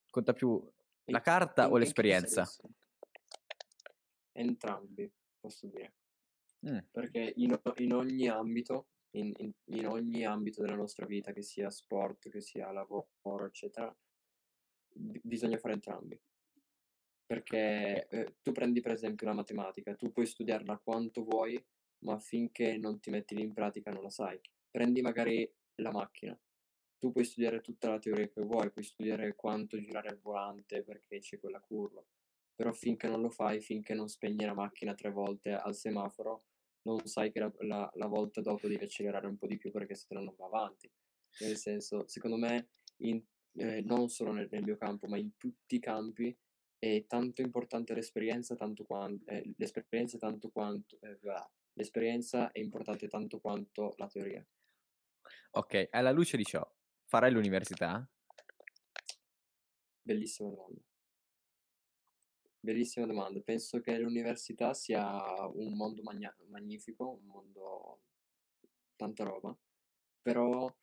Conta 0.10 0.34
più 0.34 0.66
la 1.06 1.20
carta 1.22 1.66
in- 1.66 1.72
o 1.72 1.74
in 1.74 1.80
l'esperienza? 1.80 2.46
senso? 2.46 2.70
Entrambi, 4.34 5.12
posso 5.40 5.68
dire. 5.68 5.94
Mm. 6.68 6.80
Perché 6.92 7.34
in, 7.38 7.60
in 7.78 7.94
ogni 7.94 8.28
ambito, 8.28 8.88
in, 9.12 9.32
in- 9.38 9.54
in 9.66 9.88
ogni 9.88 10.26
ambito 10.26 10.62
della 10.62 10.76
nostra 10.76 11.06
vita, 11.06 11.32
che 11.32 11.42
sia 11.42 11.70
sport, 11.70 12.30
che 12.30 12.42
sia 12.42 12.72
lavoro, 12.72 13.46
eccetera, 13.46 13.96
bi- 14.94 15.22
bisogna 15.24 15.58
fare 15.58 15.74
entrambi. 15.74 16.20
Perché 17.26 18.08
eh, 18.10 18.36
tu 18.42 18.52
prendi 18.52 18.82
per 18.82 18.92
esempio 18.92 19.28
la 19.28 19.34
matematica, 19.34 19.96
tu 19.96 20.12
puoi 20.12 20.26
studiarla 20.26 20.78
quanto 20.84 21.24
vuoi, 21.24 21.64
ma 22.00 22.20
finché 22.20 22.78
non 22.78 23.00
ti 23.00 23.10
metti 23.10 23.36
lì 23.36 23.42
in 23.42 23.54
pratica 23.54 23.92
non 23.92 24.04
la 24.04 24.10
sai. 24.10 24.40
Prendi 24.70 25.02
magari 25.02 25.50
la 25.76 25.92
macchina, 25.92 26.38
tu 27.00 27.12
puoi 27.12 27.26
studiare 27.26 27.62
tutta 27.62 27.90
la 27.90 28.00
teoria 28.00 28.28
che 28.28 28.42
vuoi, 28.42 28.72
puoi 28.72 28.84
studiare 28.84 29.36
quanto 29.36 29.80
girare 29.80 30.10
il 30.10 30.20
volante 30.20 30.84
perché 30.84 31.20
c'è 31.20 31.40
quella 31.40 31.60
curva, 31.60 32.04
però 32.56 32.72
finché 32.72 33.08
non 33.08 33.22
lo 33.22 33.30
fai, 33.30 33.62
finché 33.62 33.94
non 33.94 34.08
spegni 34.08 34.46
la 34.46 34.54
macchina 34.54 34.94
tre 34.94 35.12
volte 35.12 35.54
al 35.54 35.76
semaforo, 35.76 36.46
non 36.84 37.06
sai 37.06 37.32
che 37.32 37.40
la, 37.40 37.52
la- 37.60 37.92
la 37.96 38.08
volta 38.08 38.42
dopo 38.42 38.68
devi 38.68 38.84
accelerare 38.84 39.28
un 39.28 39.38
po' 39.38 39.48
di 39.48 39.58
più 39.58 39.72
perché 39.72 39.96
se 39.96 40.06
no 40.10 40.22
non 40.22 40.36
va 40.38 40.46
avanti. 40.46 40.90
Nel 41.40 41.58
senso, 41.58 42.08
secondo 42.08 42.38
me, 42.38 42.70
in- 42.98 43.24
eh, 43.56 43.82
non 43.82 44.10
solo 44.10 44.32
nel, 44.32 44.48
nel 44.52 44.64
mio 44.64 44.78
campo, 44.78 45.08
ma 45.08 45.18
in 45.18 45.36
tutti 45.38 45.76
i 45.76 45.80
campi 45.80 46.36
è 46.78 47.06
tanto 47.08 47.42
importante 47.42 47.94
l'esperienza, 47.94 48.56
tanto 48.56 48.84
quanto, 48.84 49.24
l'esperienza 49.58 50.18
tanto 50.18 50.50
quanto, 50.50 50.98
eh, 51.02 51.18
l'esperienza 51.74 52.52
è 52.52 52.60
importante 52.60 53.08
tanto 53.08 53.40
quanto 53.40 53.94
la 53.98 54.08
teoria. 54.08 54.46
Ok, 55.52 55.88
alla 55.92 56.12
luce 56.12 56.36
di 56.36 56.44
ciò, 56.44 56.62
farai 57.06 57.32
l'università? 57.32 58.08
Bellissima 60.02 60.50
domanda. 60.50 60.82
Bellissima 62.64 63.06
domanda. 63.06 63.42
Penso 63.42 63.82
che 63.82 63.98
l'università 63.98 64.74
sia 64.74 65.46
un 65.48 65.74
mondo 65.76 66.02
magna- 66.02 66.34
magnifico, 66.48 67.10
un 67.10 67.26
mondo 67.26 68.00
tanta 68.96 69.26
roba, 69.26 69.54
però, 70.22 70.74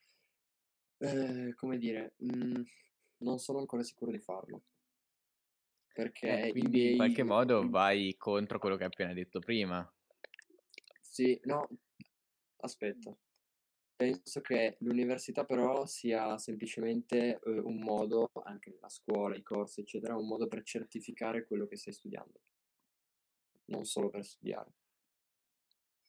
eh, 0.98 1.54
come 1.56 1.78
dire, 1.78 2.16
mm, 2.22 2.62
non 3.20 3.38
sono 3.38 3.60
ancora 3.60 3.82
sicuro 3.82 4.10
di 4.10 4.18
farlo. 4.18 4.64
Perché 5.94 6.48
Eh, 6.48 6.50
quindi 6.50 6.90
in 6.90 6.96
qualche 6.96 7.24
miei- 7.24 7.34
modo 7.34 7.62
vai 7.70 8.14
contro 8.18 8.58
quello 8.58 8.76
che 8.76 8.82
hai 8.82 8.90
appena 8.90 9.14
detto 9.14 9.38
prima. 9.40 9.90
Sì, 11.00 11.40
no, 11.44 11.66
aspetta. 12.58 13.16
Penso 14.00 14.40
che 14.40 14.78
l'università 14.80 15.44
però 15.44 15.84
sia 15.84 16.38
semplicemente 16.38 17.38
eh, 17.38 17.50
un 17.58 17.80
modo, 17.80 18.30
anche 18.44 18.74
la 18.80 18.88
scuola, 18.88 19.36
i 19.36 19.42
corsi, 19.42 19.82
eccetera, 19.82 20.16
un 20.16 20.26
modo 20.26 20.48
per 20.48 20.62
certificare 20.62 21.46
quello 21.46 21.66
che 21.66 21.76
stai 21.76 21.92
studiando, 21.92 22.40
non 23.66 23.84
solo 23.84 24.08
per 24.08 24.24
studiare. 24.24 24.72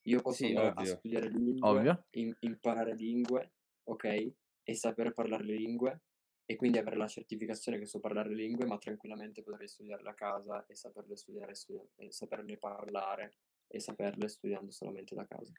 Io 0.03 0.21
posso 0.21 0.45
Sì, 0.45 0.53
andare 0.55 0.69
a 0.69 0.71
ovvio. 0.71 0.95
studiare 0.95 1.27
lingue, 1.27 1.67
Ovvio. 1.67 2.05
im- 2.11 2.37
imparare 2.39 2.95
lingue, 2.95 3.51
ok? 3.83 4.31
E 4.63 4.73
saper 4.73 5.13
parlare 5.13 5.43
le 5.43 5.55
lingue, 5.55 6.01
e 6.45 6.55
quindi 6.55 6.77
avere 6.77 6.95
la 6.95 7.09
certificazione 7.09 7.77
che 7.77 7.87
so 7.87 7.99
parlare 7.99 8.29
le 8.29 8.35
lingue, 8.35 8.65
ma 8.67 8.77
tranquillamente 8.77 9.43
potrei 9.43 9.67
studiarle 9.67 10.09
a 10.09 10.13
casa 10.13 10.65
e 10.65 10.75
saperle 10.77 11.17
studiare, 11.17 11.53
studia- 11.55 11.85
e 11.97 12.09
saperle 12.13 12.57
parlare 12.57 13.33
e 13.67 13.81
saperle 13.81 14.29
studiando 14.29 14.71
solamente 14.71 15.13
da 15.13 15.25
casa. 15.27 15.51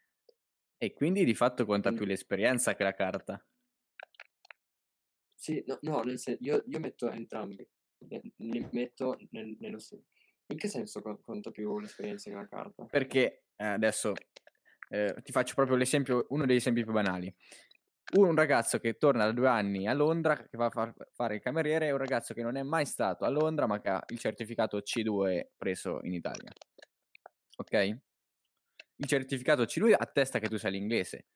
E 0.83 0.93
quindi 0.95 1.25
di 1.25 1.37
fatto 1.37 1.65
conta 1.65 1.91
Quindi- 1.91 1.99
più 1.99 2.07
l'esperienza 2.09 2.75
che 2.75 2.83
la 2.83 2.93
carta. 2.93 3.41
Sì, 5.33 5.63
no, 5.65 5.79
no, 5.83 6.03
nel 6.03 6.19
sen- 6.19 6.39
io, 6.41 6.65
io 6.67 6.81
metto 6.81 7.09
entrambi, 7.09 7.65
li 8.39 8.69
metto 8.73 9.17
nel- 9.31 9.57
nello 9.61 9.79
stesso. 9.79 10.03
In 10.47 10.57
che 10.57 10.67
senso 10.67 11.01
co- 11.01 11.21
conta 11.21 11.53
più 11.53 11.79
l'esperienza 11.79 12.31
che 12.31 12.35
la 12.37 12.49
carta? 12.49 12.85
Perché 12.87 13.45
eh, 13.55 13.65
adesso 13.65 14.13
eh, 14.89 15.15
ti 15.23 15.31
faccio 15.31 15.55
proprio 15.55 15.77
l'esempio, 15.77 16.27
uno 16.31 16.47
degli 16.47 16.57
esempi 16.57 16.83
più 16.83 16.93
banali. 16.93 17.33
Un 18.17 18.35
ragazzo 18.35 18.81
che 18.81 18.99
torna 18.99 19.25
da 19.25 19.31
due 19.33 19.47
anni 19.47 19.87
a 19.87 19.93
Londra, 19.95 20.37
che 20.37 20.57
va 20.57 20.67
a 20.67 20.71
far- 20.71 21.11
fare 21.13 21.37
il 21.37 21.41
cameriere, 21.43 21.87
e 21.87 21.93
un 21.93 21.99
ragazzo 21.99 22.35
che 22.35 22.43
non 22.43 22.57
è 22.57 22.63
mai 22.65 22.87
stato 22.87 23.25
a 23.25 23.29
Londra, 23.29 23.69
ma 23.69 23.81
che 23.81 23.89
ha 23.89 24.03
il 24.09 24.19
certificato 24.19 24.79
C2 24.81 25.53
preso 25.57 26.01
in 26.03 26.13
Italia. 26.13 26.51
Ok? 27.59 27.99
Il 29.03 29.09
certificato 29.09 29.65
C2 29.65 29.95
attesta 29.99 30.39
che 30.39 30.49
tu 30.49 30.57
sai 30.59 30.71
l'inglese. 30.71 31.27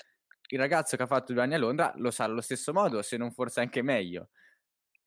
Il 0.51 0.59
ragazzo 0.61 0.97
che 0.97 1.03
ha 1.03 1.07
fatto 1.07 1.33
due 1.33 1.43
anni 1.43 1.55
a 1.55 1.59
Londra 1.59 1.93
lo 1.97 2.13
sa 2.13 2.23
allo 2.23 2.41
stesso 2.41 2.73
modo, 2.73 3.03
se 3.03 3.17
non 3.17 3.33
forse 3.33 3.59
anche 3.59 3.83
meglio. 3.83 4.29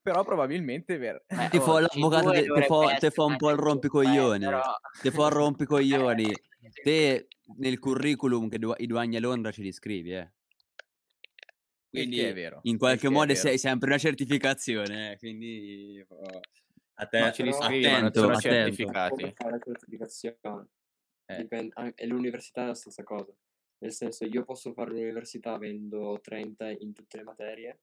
Però 0.02 0.26
probabilmente 0.26 0.98
per... 0.98 1.24
Eh, 1.28 1.48
Ti 1.50 1.58
oh, 1.58 1.62
fa 1.62 1.80
l'avvocato, 1.80 2.32
C2 2.32 2.34
te, 2.34 2.42
te 2.42 2.62
fa, 2.66 2.80
te 2.80 2.94
essere 2.96 3.12
fa 3.12 3.24
un 3.24 3.38
po' 3.38 3.50
il 3.50 3.56
rompicoglioni. 3.58 4.44
però- 4.46 4.76
Te 5.02 5.12
fa 5.12 5.26
il 5.28 5.32
rompicoglioni. 5.32 6.34
Te 6.84 7.28
nel 7.58 7.80
curriculum 7.80 8.50
che 8.50 8.60
du- 8.60 8.74
i 8.76 8.88
due 8.88 9.00
anni 9.00 9.16
a 9.16 9.22
Londra 9.22 9.52
ce 9.52 9.62
li 9.62 9.72
scrivi, 9.72 10.14
eh. 10.14 10.32
Quindi 11.90 12.20
è 12.20 12.34
vero. 12.34 12.60
in 12.64 12.78
qualche 12.78 13.10
modo 13.10 13.34
sei 13.36 13.58
sempre 13.58 13.88
una 13.88 13.98
certificazione, 13.98 15.14
eh, 15.14 15.18
quindi 15.18 16.06
oh, 16.08 16.40
a 16.96 17.06
te, 17.08 17.20
Ma 17.20 17.32
ce 17.32 17.44
li 17.44 17.50
non 17.50 17.64
attento, 17.64 18.20
sono 18.20 18.34
attento. 18.34 18.76
certificati. 18.76 19.34
Eh. 21.30 21.36
Dipende- 21.38 21.94
e 21.96 22.06
l'università 22.08 22.64
è 22.64 22.66
la 22.68 22.74
stessa 22.74 23.04
cosa. 23.04 23.34
Nel 23.80 23.92
senso, 23.94 24.26
io 24.26 24.44
posso 24.44 24.74
fare 24.74 24.92
l'università 24.92 25.54
avendo 25.54 26.20
30 26.22 26.70
in 26.70 26.92
tutte 26.94 27.18
le 27.18 27.24
materie, 27.24 27.80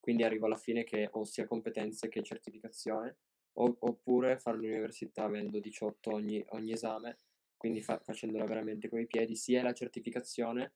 quindi 0.00 0.22
arrivo 0.22 0.46
alla 0.46 0.56
fine 0.56 0.84
che 0.84 1.08
ho 1.10 1.24
sia 1.24 1.46
competenze 1.46 2.08
che 2.08 2.22
certificazione, 2.22 3.18
o- 3.58 3.76
oppure 3.80 4.38
fare 4.38 4.56
l'università 4.58 5.24
avendo 5.24 5.58
18 5.60 6.12
ogni, 6.14 6.42
ogni 6.50 6.72
esame, 6.72 7.18
quindi 7.56 7.80
fa- 7.82 8.00
facendola 8.02 8.44
veramente 8.44 8.88
con 8.88 9.00
i 9.00 9.06
piedi, 9.06 9.34
sia 9.36 9.62
la 9.62 9.72
certificazione, 9.72 10.74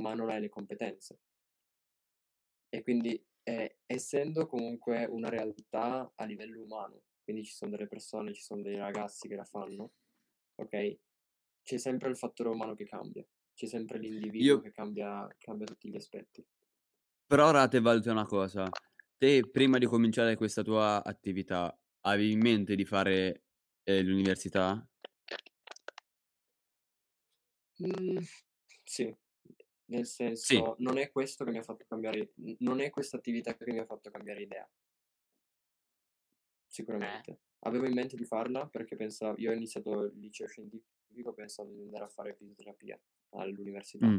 ma 0.00 0.14
non 0.14 0.30
hai 0.30 0.40
le 0.40 0.48
competenze. 0.48 1.18
E 2.68 2.82
quindi 2.82 3.22
eh, 3.44 3.78
essendo 3.86 4.46
comunque 4.46 5.04
una 5.06 5.28
realtà 5.28 6.12
a 6.14 6.24
livello 6.24 6.60
umano, 6.62 7.02
quindi 7.22 7.44
ci 7.44 7.52
sono 7.54 7.70
delle 7.70 7.86
persone, 7.86 8.32
ci 8.34 8.42
sono 8.42 8.62
dei 8.62 8.76
ragazzi 8.76 9.28
che 9.28 9.36
la 9.36 9.44
fanno, 9.44 9.92
ok? 10.56 10.98
C'è 11.64 11.78
sempre 11.78 12.10
il 12.10 12.16
fattore 12.18 12.50
umano 12.50 12.74
che 12.74 12.84
cambia, 12.84 13.26
c'è 13.54 13.66
sempre 13.66 13.98
l'individuo 13.98 14.56
Io- 14.56 14.60
che 14.60 14.70
cambia, 14.70 15.26
cambia 15.38 15.66
tutti 15.66 15.88
gli 15.88 15.96
aspetti. 15.96 16.46
Però 17.26 17.48
ora 17.48 17.66
te 17.68 17.80
valuta 17.80 18.12
una 18.12 18.26
cosa. 18.26 18.68
Te 19.16 19.48
prima 19.50 19.78
di 19.78 19.86
cominciare 19.86 20.36
questa 20.36 20.62
tua 20.62 21.02
attività 21.02 21.74
avevi 22.02 22.32
in 22.32 22.40
mente 22.40 22.74
di 22.74 22.84
fare 22.84 23.44
eh, 23.82 24.02
l'università? 24.02 24.86
Mm, 27.82 28.18
sì, 28.84 29.16
nel 29.86 30.06
senso, 30.06 30.76
non 30.80 30.98
è 30.98 31.10
questo 31.10 31.44
che 31.46 31.50
mi 31.50 31.58
ha 31.58 31.62
fatto 31.62 31.86
cambiare, 31.88 32.34
non 32.58 32.80
è 32.80 32.90
questa 32.90 33.16
attività 33.16 33.56
che 33.56 33.72
mi 33.72 33.78
ha 33.78 33.86
fatto 33.86 34.10
cambiare 34.10 34.42
idea. 34.42 34.70
Sicuramente. 36.66 37.38
Avevo 37.60 37.86
in 37.86 37.94
mente 37.94 38.16
di 38.16 38.26
farla 38.26 38.66
perché 38.68 38.96
pensavo, 38.96 39.38
io 39.38 39.50
ho 39.50 39.54
iniziato 39.54 40.02
il 40.02 40.18
liceo 40.18 40.46
scientifico 40.46 40.93
pensando 41.34 41.72
di 41.72 41.82
andare 41.82 42.04
a 42.04 42.08
fare 42.08 42.34
fisioterapia 42.34 42.98
all'università. 43.30 44.06
Mm. 44.06 44.18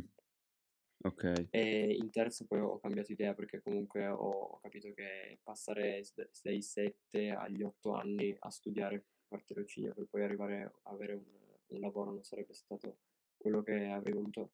Ok. 1.04 1.48
E 1.50 1.94
in 1.94 2.10
terza 2.10 2.46
poi 2.46 2.60
ho 2.60 2.80
cambiato 2.80 3.12
idea 3.12 3.34
perché 3.34 3.62
comunque 3.62 4.08
ho, 4.08 4.30
ho 4.30 4.60
capito 4.60 4.94
che 4.94 5.40
passare 5.44 6.04
dai 6.42 6.62
7 6.62 7.30
agli 7.32 7.62
8 7.62 7.94
anni 7.94 8.36
a 8.40 8.50
studiare 8.50 9.06
cartirocinio 9.28 9.94
per 9.94 10.08
poi 10.10 10.24
arrivare 10.24 10.64
a 10.64 10.92
avere 10.92 11.14
un, 11.14 11.24
un 11.68 11.80
lavoro 11.80 12.12
non 12.12 12.24
sarebbe 12.24 12.54
stato 12.54 12.98
quello 13.38 13.62
che 13.62 13.86
avrei 13.88 14.14
voluto. 14.14 14.52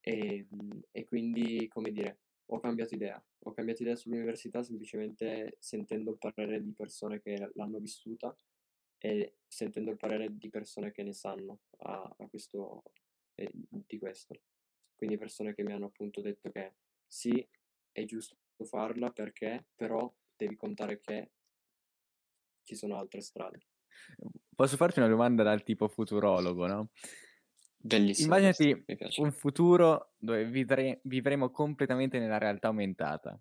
E, 0.00 0.46
mm, 0.54 0.80
e 0.90 1.04
quindi, 1.04 1.68
come 1.68 1.90
dire, 1.90 2.18
ho 2.46 2.60
cambiato 2.60 2.94
idea. 2.94 3.22
Ho 3.44 3.52
cambiato 3.52 3.82
idea 3.82 3.96
sull'università 3.96 4.62
semplicemente 4.62 5.56
sentendo 5.58 6.10
il 6.10 6.18
parere 6.18 6.62
di 6.62 6.72
persone 6.72 7.20
che 7.20 7.50
l'hanno 7.54 7.78
vissuta 7.78 8.34
e 8.98 9.36
sentendo 9.46 9.90
il 9.90 9.96
parere 9.96 10.36
di 10.36 10.50
persone 10.50 10.92
che 10.92 11.02
ne 11.02 11.12
sanno 11.12 11.60
a, 11.78 12.14
a 12.16 12.26
questo, 12.28 12.82
eh, 13.34 13.50
di 13.52 13.98
questo. 13.98 14.40
Quindi 14.94 15.16
persone 15.16 15.54
che 15.54 15.62
mi 15.62 15.72
hanno 15.72 15.86
appunto 15.86 16.20
detto 16.20 16.50
che 16.50 16.74
sì, 17.06 17.46
è 17.92 18.04
giusto 18.04 18.36
farla 18.64 19.10
perché 19.10 19.66
però 19.74 20.12
devi 20.36 20.56
contare 20.56 21.00
che 21.00 21.30
ci 22.64 22.74
sono 22.74 22.96
altre 22.96 23.20
strade. 23.20 23.60
Posso 24.54 24.76
farti 24.76 24.98
una 24.98 25.08
domanda 25.08 25.42
dal 25.42 25.62
tipo 25.62 25.88
futurologo, 25.88 26.66
no? 26.66 26.90
Bellissimo. 27.76 28.36
Immaginati 28.36 28.84
un 29.18 29.30
futuro 29.30 30.12
dove 30.16 30.44
vivre- 30.46 31.00
vivremo 31.04 31.50
completamente 31.50 32.18
nella 32.18 32.38
realtà 32.38 32.68
aumentata. 32.68 33.40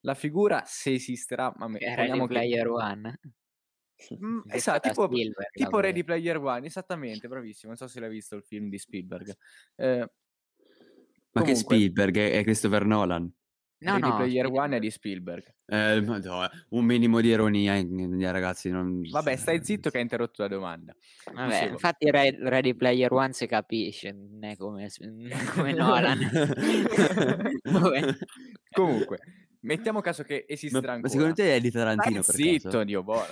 La 0.00 0.14
figura, 0.14 0.64
se 0.66 0.92
esisterà, 0.92 1.52
ma 1.56 1.68
me- 1.68 1.78
Ready 1.78 1.94
poniamo 1.94 2.26
che... 2.26 2.34
Player 2.34 2.68
One. 2.68 3.20
Mm, 4.22 4.40
Che 4.48 4.56
esatto, 4.56 4.88
tipo, 4.88 5.06
Spielberg, 5.06 5.50
tipo 5.52 5.80
Ready. 5.80 6.04
Player 6.04 6.38
One, 6.38 6.66
esattamente, 6.66 7.28
bravissimo. 7.28 7.72
Non 7.72 7.76
so 7.76 7.86
se 7.88 8.00
l'hai 8.00 8.10
visto 8.10 8.36
il 8.36 8.44
film 8.44 8.68
di 8.68 8.78
Spielberg. 8.78 9.36
Eh, 9.76 9.98
Ma 9.98 11.42
che 11.42 11.52
comunque, 11.52 11.54
Spielberg 11.54 12.16
è, 12.18 12.42
Christopher 12.42 12.84
Nolan? 12.84 13.32
No, 13.80 13.92
Ready 13.92 14.08
no, 14.08 14.16
Player 14.16 14.46
One 14.46 14.76
è 14.78 14.80
Spielberg. 14.80 14.80
di 14.80 14.90
Spielberg. 14.90 15.54
Eh, 15.66 16.00
madò, 16.00 16.48
un 16.70 16.84
minimo 16.84 17.20
di 17.20 17.28
ironia, 17.28 17.80
ragazzi. 18.32 18.70
Non... 18.70 19.02
Vabbè, 19.08 19.36
stai 19.36 19.56
cioè, 19.56 19.64
zitto 19.64 19.90
che 19.90 19.98
hai 19.98 20.02
interrotto 20.02 20.42
la 20.42 20.48
domanda. 20.48 20.96
Vabbè, 21.32 21.48
Dicevo. 21.48 21.72
infatti 21.72 22.10
Re- 22.10 22.38
Ready 22.40 22.74
Player 22.74 23.12
One 23.12 23.32
si 23.32 23.46
capisce, 23.46 24.10
non 24.12 24.42
è 24.44 24.56
come, 24.56 24.88
come 25.54 25.72
Nolan. 25.74 26.18
Comunque, 28.72 29.18
mettiamo 29.60 30.00
caso 30.00 30.22
che 30.22 30.44
Ma, 30.46 30.54
esisterà 30.54 30.86
ma 30.86 30.92
ancora. 30.94 31.12
secondo 31.12 31.34
te 31.34 31.56
è 31.56 31.60
di 31.60 31.70
Tarantino 31.70 32.22
Stai 32.22 32.36
per 32.36 32.44
zitto, 32.44 32.68
caso? 32.70 32.84
Dio 32.84 33.02
buono. 33.02 33.26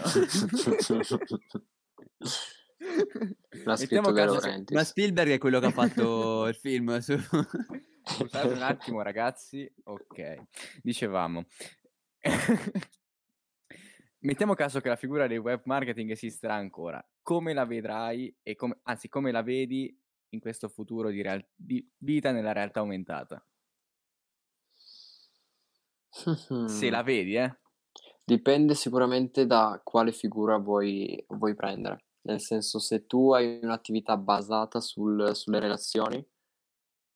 L'ha 3.65 3.77
Mettiamo 3.79 4.09
scritto 4.09 4.13
caso. 4.13 4.65
Ma 4.73 4.85
Spielberg 4.85 5.31
è 5.31 5.39
quello 5.39 5.61
che 5.61 5.67
ha 5.67 5.71
fatto 5.71 6.47
il 6.49 6.55
film 6.55 6.99
su... 6.99 7.17
Scusate 8.09 8.53
un 8.53 8.63
attimo, 8.63 9.03
ragazzi. 9.03 9.69
Ok, 9.85 10.43
dicevamo. 10.83 11.45
Mettiamo 14.21 14.55
caso 14.55 14.81
che 14.81 14.89
la 14.89 14.97
figura 14.97 15.27
del 15.27 15.39
web 15.39 15.63
marketing 15.65 16.11
esisterà 16.11 16.55
ancora. 16.55 17.05
Come 17.23 17.53
la 17.53 17.65
vedrai 17.65 18.35
e 18.43 18.55
come, 18.55 18.79
anzi, 18.85 19.09
come 19.09 19.31
la 19.33 19.43
vedi 19.43 19.97
in 20.31 20.41
questo 20.41 20.69
futuro 20.69 21.11
di, 21.11 21.23
real- 21.23 21.47
di 21.55 21.89
vita 21.99 22.31
nella 22.31 22.53
realtà 22.53 22.81
aumentata? 22.81 23.45
Se 26.67 26.91
la 26.91 27.03
vedi, 27.03 27.37
eh? 27.37 27.59
Dipende 28.25 28.75
sicuramente 28.75 29.47
da 29.47 29.81
quale 29.85 30.13
figura 30.13 30.57
vuoi, 30.59 31.25
vuoi 31.29 31.55
prendere. 31.55 32.07
Nel 32.23 32.41
senso, 32.41 32.79
se 32.81 33.07
tu 33.07 33.33
hai 33.33 33.61
un'attività 33.63 34.17
basata 34.17 34.81
sul- 34.81 35.35
sulle 35.35 35.61
relazioni, 35.61 36.27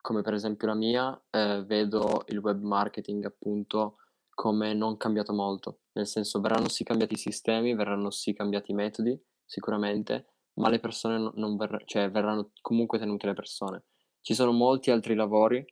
come 0.01 0.23
per 0.23 0.35
esempio 0.35 0.69
la 0.69 0.75
mia, 0.75 1.21
eh, 1.31 1.63
vedo 1.65 2.23
il 2.29 2.39
web 2.39 2.63
marketing 2.63 3.25
appunto 3.25 3.97
come 4.33 4.73
non 4.73 4.97
cambiato 4.97 5.33
molto. 5.33 5.81
Nel 5.93 6.07
senso, 6.07 6.41
verranno 6.41 6.69
sì 6.69 6.85
cambiati 6.85 7.15
i 7.15 7.19
sistemi, 7.19 7.75
verranno 7.75 8.11
sì 8.11 8.33
cambiati 8.33 8.71
i 8.71 8.75
metodi, 8.75 9.21
sicuramente, 9.45 10.27
ma 10.55 10.69
le 10.69 10.79
persone 10.79 11.19
no- 11.19 11.33
non 11.35 11.57
verr- 11.57 11.85
cioè, 11.85 12.11
verranno 12.11 12.53
comunque 12.61 12.99
tenute 12.99 13.27
le 13.27 13.35
persone. 13.35 13.85
Ci 14.21 14.35
sono 14.35 14.53
molti 14.53 14.91
altri 14.91 15.15
lavori, 15.15 15.63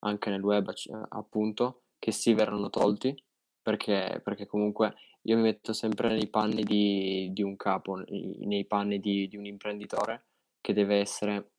anche 0.00 0.30
nel 0.30 0.42
web, 0.42 0.70
appunto, 1.08 1.81
che 2.02 2.10
sì 2.10 2.34
verranno 2.34 2.68
tolti, 2.68 3.14
perché, 3.62 4.20
perché 4.24 4.44
comunque 4.44 4.96
io 5.22 5.36
mi 5.36 5.42
metto 5.42 5.72
sempre 5.72 6.08
nei 6.08 6.28
panni 6.28 6.64
di, 6.64 7.30
di 7.32 7.42
un 7.44 7.54
capo, 7.54 8.02
nei, 8.08 8.66
panni 8.66 8.98
di, 8.98 9.28
di 9.28 9.36
un 9.36 9.46
imprenditore 9.46 10.24
che 10.60 10.72
deve 10.72 10.96
essere 10.96 11.52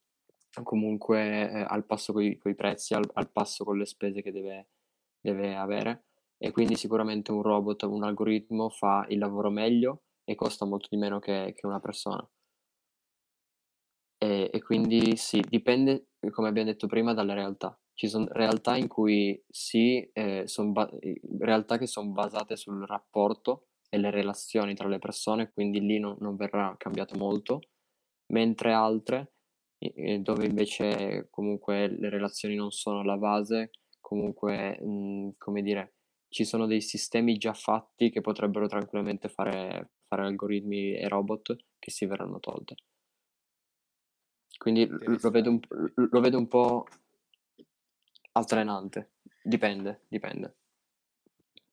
comunque 0.63 1.49
eh, 1.49 1.65
al 1.65 1.85
passo 1.85 2.11
con 2.11 2.23
i 2.23 2.55
prezzi, 2.55 2.93
al, 2.93 3.09
al 3.13 3.31
passo 3.31 3.63
con 3.63 3.77
le 3.77 3.85
spese 3.85 4.21
che 4.21 4.33
deve, 4.33 4.67
deve 5.21 5.55
avere 5.55 6.07
e 6.37 6.51
quindi 6.51 6.75
sicuramente 6.75 7.31
un 7.31 7.41
robot, 7.41 7.83
un 7.83 8.03
algoritmo 8.03 8.67
fa 8.67 9.05
il 9.07 9.19
lavoro 9.19 9.49
meglio 9.49 10.01
e 10.25 10.35
costa 10.35 10.65
molto 10.65 10.87
di 10.89 10.97
meno 10.97 11.19
che, 11.19 11.53
che 11.55 11.65
una 11.65 11.79
persona. 11.79 12.29
E, 14.17 14.49
e 14.51 14.61
quindi 14.61 15.15
sì, 15.15 15.39
dipende, 15.39 16.07
come 16.31 16.49
abbiamo 16.49 16.69
detto 16.69 16.87
prima, 16.87 17.13
dalla 17.13 17.33
realtà. 17.33 17.77
Ci 17.95 18.07
sono 18.07 18.27
realtà 18.31 18.75
in 18.75 18.87
cui 18.87 19.41
sì, 19.47 19.99
eh, 20.13 20.45
ba- 20.71 20.89
realtà 21.39 21.77
che 21.77 21.87
sono 21.87 22.09
basate 22.09 22.55
sul 22.55 22.85
rapporto 22.85 23.67
e 23.89 23.97
le 23.97 24.09
relazioni 24.09 24.73
tra 24.73 24.87
le 24.87 24.99
persone, 24.99 25.51
quindi 25.53 25.79
lì 25.79 25.99
non, 25.99 26.17
non 26.19 26.35
verrà 26.35 26.75
cambiato 26.77 27.15
molto, 27.17 27.61
mentre 28.27 28.73
altre 28.73 29.33
eh, 29.77 30.19
dove 30.19 30.45
invece 30.45 31.27
comunque 31.29 31.87
le 31.87 32.09
relazioni 32.09 32.55
non 32.55 32.71
sono 32.71 33.03
la 33.03 33.17
base, 33.17 33.71
comunque, 33.99 34.79
mh, 34.81 35.35
come 35.37 35.61
dire, 35.61 35.95
ci 36.29 36.45
sono 36.45 36.65
dei 36.65 36.81
sistemi 36.81 37.37
già 37.37 37.53
fatti 37.53 38.09
che 38.09 38.21
potrebbero 38.21 38.67
tranquillamente 38.67 39.29
fare, 39.29 39.91
fare 40.07 40.23
algoritmi 40.23 40.95
e 40.95 41.07
robot 41.07 41.55
che 41.77 41.91
si 41.91 42.05
verranno 42.05 42.39
tolte. 42.39 42.75
Quindi 44.57 44.87
lo 44.87 45.29
vedo 45.29 45.49
un, 45.49 45.59
lo 46.09 46.19
vedo 46.21 46.37
un 46.37 46.47
po' 46.47 46.85
altalenante. 48.33 49.13
Dipende, 49.41 50.01
dipende. 50.07 50.55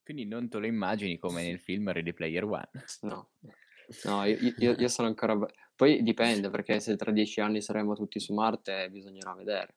Quindi 0.02 0.24
non 0.26 0.48
te 0.48 0.58
lo 0.58 0.66
immagini 0.66 1.18
come 1.18 1.42
nel 1.42 1.60
film 1.60 1.92
Ready 1.92 2.12
Player 2.12 2.44
One. 2.44 2.68
No, 3.02 3.30
no, 4.04 4.24
io, 4.24 4.54
io- 4.56 4.74
io 4.76 4.88
sono 4.88 5.08
ancora... 5.08 5.38
Poi 5.76 6.02
dipende, 6.02 6.50
perché 6.50 6.80
se 6.80 6.96
tra 6.96 7.10
dieci 7.10 7.40
anni 7.40 7.62
saremo 7.62 7.94
tutti 7.94 8.18
su 8.18 8.34
Marte 8.34 8.90
bisognerà 8.90 9.34
vedere. 9.34 9.76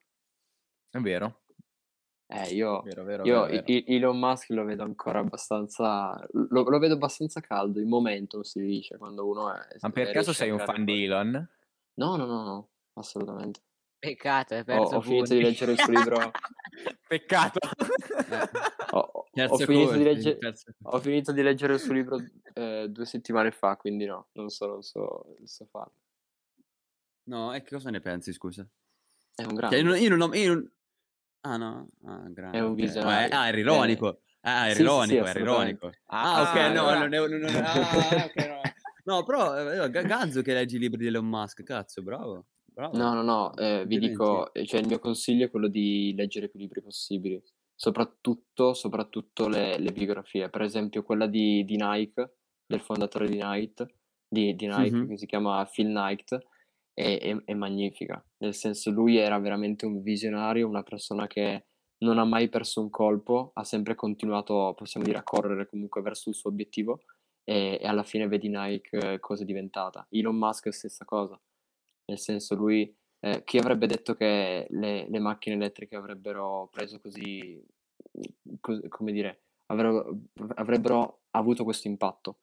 È 0.90 0.98
vero? 1.00 1.42
Eh, 2.26 2.50
io, 2.56 2.82
Vero, 2.82 3.04
vero, 3.04 3.26
io 3.26 3.46
vero, 3.46 3.64
Elon 3.68 4.18
Musk 4.18 4.50
lo 4.50 4.64
vedo 4.64 4.84
ancora 4.84 5.20
abbastanza... 5.20 6.28
Lo, 6.32 6.64
lo 6.64 6.80
vedo 6.80 6.96
abbastanza 6.96 7.42
caldo, 7.42 7.80
in 7.80 7.88
momento 7.88 8.44
si 8.44 8.60
dice, 8.62 8.98
quando 8.98 9.28
uno 9.28 9.54
è... 9.54 9.60
Ma 9.82 9.90
per 9.92 10.12
caso 10.12 10.34
sei 10.34 10.50
un 10.50 10.60
fan 10.60 10.84
di. 10.84 11.04
Elon? 11.04 11.50
No, 11.96 12.16
no, 12.16 12.26
no, 12.26 12.44
no, 12.44 12.70
assolutamente. 12.94 13.62
Peccato, 14.08 14.54
hai 14.54 14.60
Ho, 14.60 14.64
perso 14.66 14.96
ho 14.98 15.02
finito 15.02 15.34
di 15.34 15.42
leggere 15.42 15.72
il 15.72 15.80
suo 15.80 15.94
libro... 15.94 16.32
Peccato. 17.08 17.60
Ho, 18.92 18.98
ho- 19.00 19.26
ho 19.32 19.58
finito 19.58 19.66
di 19.70 19.86
corso, 19.86 19.98
leggere... 20.04 20.38
terzo- 20.40 20.72
Ho 20.82 21.00
finito 21.00 21.32
di 21.32 21.42
leggere 21.42 21.74
il 21.76 21.80
suo 21.80 21.94
libro 21.94 22.18
eh, 22.54 22.88
due 22.90 23.06
settimane 23.06 23.52
fa, 23.52 23.78
quindi 23.78 24.04
no, 24.06 24.28
non 24.34 24.50
sono 24.50 24.76
il 24.80 24.84
suo, 24.84 25.38
il 25.40 25.48
suo 25.48 25.66
fan. 25.68 25.88
No, 27.30 27.54
e 27.54 27.62
che 27.62 27.70
cosa 27.76 27.90
ne 27.92 28.02
pensi, 28.02 28.34
scusa? 28.34 28.68
È 29.36 29.44
un 29.44 29.48
Cioè, 29.52 29.56
grande. 29.56 29.78
io, 29.78 29.84
non, 29.86 29.98
io 29.98 30.10
non 30.10 30.22
ho... 30.22 30.36
io 30.36 30.54
non- 30.54 30.72
Ah, 31.46 31.56
no? 31.58 31.88
Ah, 32.06 32.28
grande. 32.28 32.58
È 32.58 32.62
un 32.62 32.74
visionario. 32.74 33.34
Ah, 33.38 33.48
era 33.48 33.58
ironico. 33.58 34.22
Ah, 34.42 34.66
era 34.68 34.76
Sì, 34.76 34.84
sì, 34.86 35.06
sì, 35.08 35.14
ironico, 35.14 35.40
ironico. 35.40 35.92
Ah, 36.08 36.42
ok, 36.42 36.56
Ah, 36.58 36.72
no, 36.74 36.88
allora- 36.90 37.00
non 37.08 37.14
è... 37.14 37.18
Non, 37.20 37.40
non- 37.40 37.64
ah, 37.64 38.26
ok, 38.26 38.36
no. 38.48 38.62
No, 39.06 39.24
però, 39.24 39.58
eh, 39.84 39.90
Ga- 39.90 40.02
Ganzo 40.04 40.42
che 40.42 40.54
leggi 40.54 40.76
i 40.78 40.80
libri 40.80 40.98
di 41.00 41.08
Elon 41.08 41.26
Musk, 41.26 41.64
cazzo, 41.64 42.02
bravo. 42.02 42.46
Bravo. 42.74 42.98
No, 42.98 43.14
no, 43.14 43.22
no, 43.22 43.56
eh, 43.56 43.86
vi 43.86 43.98
dico, 44.00 44.54
eh, 44.54 44.66
cioè 44.66 44.80
il 44.82 44.88
mio 44.88 45.00
consiglio 45.00 45.46
è 45.46 45.50
quello 45.50 45.68
di 45.68 46.14
leggere 46.16 46.50
più 46.50 46.60
libri 46.60 46.82
possibili, 46.82 47.42
soprattutto, 47.76 48.74
soprattutto 48.74 49.48
le, 49.48 49.78
le 49.78 49.92
biografie. 49.92 50.50
Per 50.50 50.62
esempio 50.62 51.04
quella 51.04 51.28
di, 51.28 51.64
di 51.66 51.76
Nike, 51.78 52.38
del 52.66 52.82
fondatore 52.82 53.28
di 53.30 53.40
Nike, 53.42 53.96
di, 54.28 54.56
di 54.56 54.68
Nike 54.68 54.96
Mhm. 54.98 55.08
che 55.10 55.18
si 55.18 55.26
chiama 55.26 55.64
Phil 55.72 55.88
Knight, 55.88 56.38
è, 56.94 57.18
è- 57.20 57.44
è 57.46 57.54
magnifica. 57.54 58.24
Nel 58.38 58.54
senso, 58.54 58.92
lui 58.92 59.18
era 59.18 59.38
veramente 59.40 59.86
un 59.86 60.02
visionario, 60.02 60.68
una 60.68 60.84
persona 60.84 61.28
che 61.28 61.66
non 62.04 62.18
ha 62.20 62.26
mai 62.26 62.50
perso 62.50 62.82
un 62.82 62.90
colpo, 62.90 63.52
ha 63.54 63.64
sempre 63.64 63.96
continuato, 63.96 64.74
possiamo 64.76 65.06
dire, 65.06 65.20
a 65.20 65.24
correre 65.24 65.68
comunque 65.68 66.02
verso 66.02 66.30
il 66.30 66.36
suo 66.36 66.50
obiettivo 66.50 67.02
e, 67.44 67.78
e 67.82 67.88
alla 67.88 68.04
fine 68.04 68.28
vedi 68.28 68.50
Nike 68.50 68.98
eh, 69.14 69.20
cosa 69.20 69.44
è 69.44 69.46
diventata. 69.46 70.06
Elon 70.10 70.36
Musk 70.36 70.68
è 70.68 70.72
stessa 70.72 71.06
cosa. 71.06 71.40
Nel 72.06 72.20
senso, 72.20 72.56
lui, 72.56 72.94
eh, 73.20 73.44
chi 73.44 73.58
avrebbe 73.58 73.88
detto 73.88 74.14
che 74.16 74.68
le, 74.70 75.08
le 75.10 75.20
macchine 75.20 75.56
elettriche 75.56 75.96
avrebbero 75.96 76.68
preso 76.72 77.00
così, 77.00 77.64
co- 78.60 78.82
come 78.90 79.12
dire, 79.12 79.44
avrebbero, 79.68 80.18
avrebbero 80.56 81.22
avuto 81.32 81.64
questo 81.64 81.88
impatto? 81.88 82.40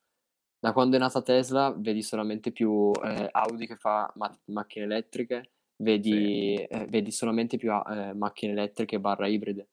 Da 0.59 0.73
quando 0.73 0.97
è 0.97 0.99
nata 0.99 1.23
Tesla, 1.23 1.75
vedi 1.77 2.03
solamente 2.03 2.53
più 2.53 2.91
eh, 3.03 3.29
Audi 3.31 3.67
che 3.67 3.77
fa 3.77 4.11
ma- 4.17 4.39
macchine 4.47 4.85
elettriche, 4.85 5.53
vedi, 5.77 6.55
eh, 6.55 6.87
vedi 6.89 7.11
solamente 7.11 7.57
più 7.57 7.71
eh, 7.73 8.13
macchine 8.15 8.53
elettriche 8.53 9.01
barra 9.01 9.27
ibride. 9.27 9.69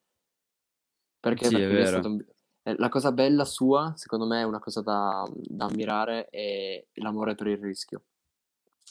Perché? 1.19 1.45
Sì, 1.45 1.55
Perché 1.55 1.81
è 1.81 1.85
stato 1.85 2.07
un- 2.09 2.25
eh, 2.63 2.75
la 2.77 2.89
cosa 2.89 3.11
bella 3.11 3.45
sua, 3.45 3.93
secondo 3.95 4.25
me, 4.27 4.41
è 4.41 4.43
una 4.43 4.59
cosa 4.59 4.81
da, 4.81 5.25
da 5.33 5.65
ammirare, 5.65 6.27
è 6.29 6.85
l'amore 6.95 7.35
per 7.35 7.47
il 7.47 7.57
rischio. 7.57 8.03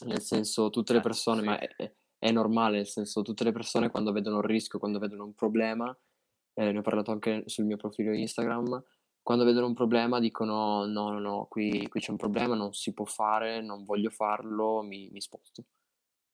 Nel 0.05 0.21
senso, 0.21 0.69
tutte 0.69 0.93
le 0.93 0.99
Eh, 0.99 1.01
persone, 1.01 1.41
ma 1.41 1.57
è, 1.59 1.67
è- 2.19 2.31
normale, 2.31 2.77
nel 2.77 2.87
senso, 2.87 3.21
tutte 3.21 3.43
le 3.43 3.51
persone 3.51 3.89
quando 3.89 4.11
vedono 4.11 4.37
il 4.39 4.43
rischio, 4.43 4.79
quando 4.79 4.99
vedono 4.99 5.23
un 5.25 5.33
problema, 5.33 5.95
eh, 6.53 6.71
ne 6.71 6.77
ho 6.79 6.81
parlato 6.81 7.11
anche 7.11 7.43
sul 7.45 7.65
mio 7.65 7.77
profilo 7.77 8.13
Instagram, 8.13 8.83
quando 9.21 9.43
vedono 9.43 9.67
un 9.67 9.73
problema 9.73 10.19
dicono 10.19 10.85
no, 10.85 11.11
no, 11.11 11.19
no, 11.19 11.45
qui, 11.49 11.87
qui 11.89 11.99
c'è 11.99 12.11
un 12.11 12.17
problema, 12.17 12.55
non 12.55 12.73
si 12.73 12.93
può 12.93 13.05
fare, 13.05 13.61
non 13.61 13.83
voglio 13.83 14.09
farlo, 14.09 14.81
mi, 14.83 15.09
mi 15.11 15.21
sposto. 15.21 15.65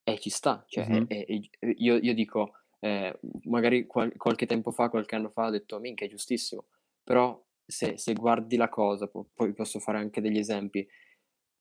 E 0.04 0.20
ci 0.20 0.30
sta, 0.30 0.64
cioè, 0.68 0.88
Mhm. 0.88 1.06
e- 1.08 1.26
e- 1.28 1.50
e 1.60 1.76
io, 1.78 1.96
io 1.98 2.14
dico, 2.14 2.54
eh, 2.80 3.18
magari 3.46 3.86
qual- 3.88 4.16
qualche 4.18 4.46
tempo 4.46 4.72
fa, 4.72 4.90
qualche 4.90 5.16
anno 5.16 5.30
fa, 5.30 5.48
ho 5.48 5.50
detto, 5.50 5.80
minchia, 5.80 6.06
è 6.06 6.10
giustissimo, 6.10 6.66
però 7.04 7.42
se, 7.66 7.98
se 7.98 8.14
guardi 8.14 8.58
la 8.58 8.68
cosa, 8.70 9.08
po- 9.08 9.30
poi 9.34 9.54
posso 9.54 9.80
fare 9.80 9.98
anche 10.00 10.20
degli 10.22 10.38
esempi, 10.38 10.86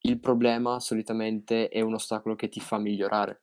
il 0.03 0.19
problema 0.21 0.81
solitamente 0.81 1.69
è 1.69 1.81
un 1.81 1.95
ostacolo 1.95 2.35
che 2.35 2.49
ti 2.49 2.61
fa 2.61 2.79
migliorare, 2.79 3.43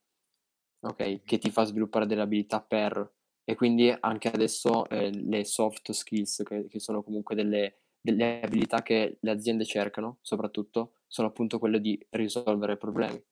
ok? 0.81 1.23
Che 1.23 1.37
ti 1.37 1.51
fa 1.51 1.63
sviluppare 1.63 2.05
delle 2.05 2.21
abilità 2.21 2.61
per, 2.61 3.13
e 3.43 3.55
quindi 3.55 3.95
anche 3.99 4.29
adesso 4.29 4.87
eh, 4.89 5.11
le 5.11 5.45
soft 5.45 5.91
skills, 5.91 6.43
che, 6.45 6.67
che 6.67 6.79
sono 6.79 7.03
comunque 7.03 7.35
delle, 7.35 7.79
delle 7.99 8.41
abilità 8.41 8.81
che 8.81 9.17
le 9.19 9.31
aziende 9.31 9.65
cercano, 9.65 10.17
soprattutto, 10.21 10.93
sono 11.07 11.27
appunto 11.27 11.59
quelle 11.59 11.79
di 11.81 11.99
risolvere 12.11 12.77
problemi 12.77 13.23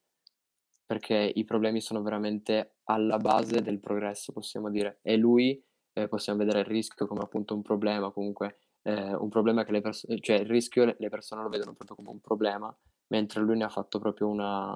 perché 0.87 1.33
i 1.35 1.43
problemi 1.43 1.81
sono 1.81 2.01
veramente 2.01 2.77
alla 2.85 3.17
base 3.17 3.61
del 3.61 3.79
progresso, 3.79 4.31
possiamo 4.31 4.69
dire. 4.69 4.99
E 5.01 5.17
lui 5.17 5.61
eh, 5.91 6.07
possiamo 6.07 6.39
vedere 6.39 6.59
il 6.59 6.65
rischio 6.65 7.07
come 7.07 7.21
appunto 7.21 7.53
un 7.53 7.61
problema, 7.61 8.09
comunque 8.09 8.59
eh, 8.83 9.13
un 9.13 9.27
problema 9.27 9.65
che 9.65 9.73
le 9.73 9.81
persone, 9.81 10.17
cioè 10.21 10.37
il 10.37 10.45
rischio 10.45 10.95
le- 10.97 11.09
persone 11.09 11.41
lo 11.41 11.49
vedono 11.49 11.73
proprio 11.73 11.97
come 11.97 12.09
un 12.09 12.21
problema, 12.21 12.73
mentre 13.07 13.41
lui 13.41 13.57
ne 13.57 13.63
ha 13.65 13.69
fatto 13.69 13.99
proprio 13.99 14.27
una, 14.27 14.75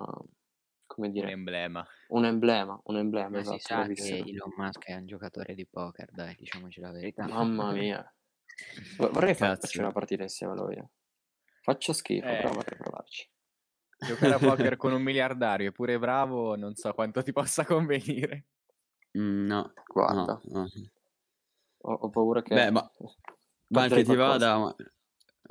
come 0.86 1.08
Un 1.08 1.14
dire, 1.14 1.32
emblema. 1.32 1.86
un 2.10 2.26
emblema, 2.26 2.80
un 2.86 2.98
emblema, 2.98 3.38
Ma 3.38 3.44
si 3.44 3.56
esatto, 3.56 3.94
sa 3.94 4.04
che. 4.04 4.24
Elon 4.28 4.54
Musk 4.58 4.86
è 4.86 4.96
un 4.96 5.06
giocatore 5.06 5.54
di 5.56 5.66
poker, 5.66 6.10
dai, 6.12 6.36
diciamoci 6.36 6.80
la 6.82 6.92
verità. 6.92 7.26
Mamma 7.28 7.72
mia. 7.72 8.14
Vo- 8.98 9.12
Vorrei 9.12 9.34
farci 9.36 9.80
una 9.80 9.92
partita 9.92 10.24
insieme 10.24 10.54
a 10.54 10.56
lui. 10.56 10.84
Faccio 11.64 11.94
schifo, 11.94 12.28
Eh. 12.28 12.36
però 12.38 12.54
vorrei 12.54 12.78
provarci. 12.78 13.30
Giocare 13.98 14.34
a 14.34 14.40
poker 14.40 14.78
con 14.78 14.94
un 14.94 15.02
miliardario 15.02 15.70
è 15.70 15.72
pure 15.72 16.00
bravo, 16.00 16.56
non 16.56 16.74
so 16.76 16.94
quanto 16.94 17.22
ti 17.24 17.32
possa 17.32 17.66
convenire. 17.66 18.48
Mm, 19.18 19.46
no, 19.46 19.74
Guarda, 19.88 20.40
no, 20.46 20.64
no. 20.64 20.68
ho, 21.84 21.94
ho 21.94 22.10
paura 22.10 22.42
che... 22.42 22.54
Beh, 22.56 22.72
ma- 22.72 22.90
anche 23.74 24.04
ti 24.04 24.16
qualcosa. 24.16 24.16
vada, 24.16 24.58
ma... 24.58 24.76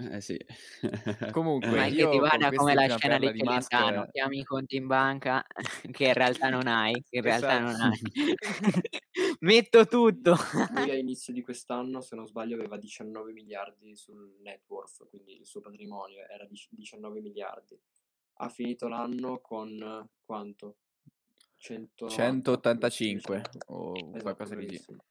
Eh 0.09 0.21
sì. 0.21 0.39
Comunque, 1.33 1.71
Ma 1.71 1.87
io 1.87 2.09
che 2.09 2.17
ti 2.17 2.19
vada 2.19 2.51
come 2.51 2.75
la 2.75 2.97
scena 2.97 3.19
di 3.19 3.33
Celentano, 3.37 4.07
chiami 4.11 4.39
i 4.39 4.45
conti 4.45 4.77
in 4.77 4.87
banca 4.87 5.45
che 5.93 6.07
in 6.07 6.15
realtà 6.15 6.49
non 6.49 6.67
hai, 6.67 6.95
che 7.09 7.17
in 7.17 7.23
realtà 7.23 7.59
non 7.59 7.71
Esatto. 7.71 7.85
hai. 7.85 8.35
Metto 9.41 9.87
tutto. 9.87 10.37
Lui 10.75 10.91
a 10.91 10.95
inizio 10.95 11.33
di 11.33 11.43
quest'anno, 11.43 12.01
se 12.01 12.17
non 12.17 12.27
sbaglio, 12.27 12.55
aveva 12.55 12.79
19 12.79 13.33
miliardi 13.33 13.95
sul 13.97 14.37
net 14.43 14.63
worth, 14.69 15.09
quindi 15.09 15.39
il 15.39 15.47
suo 15.47 15.61
patrimonio 15.61 16.27
era 16.29 16.47
di 16.47 16.59
19 16.71 17.21
miliardi. 17.21 17.79
Ha 18.43 18.49
finito 18.49 18.89
l'anno 18.89 19.41
con 19.41 20.09
quanto? 20.25 20.77
100 21.59 22.09
185 22.09 23.43
o 23.67 23.93
Esatto, 23.95 24.23
qualcosa 24.23 24.55
di 24.55 24.65
bravissimo. 24.65 25.05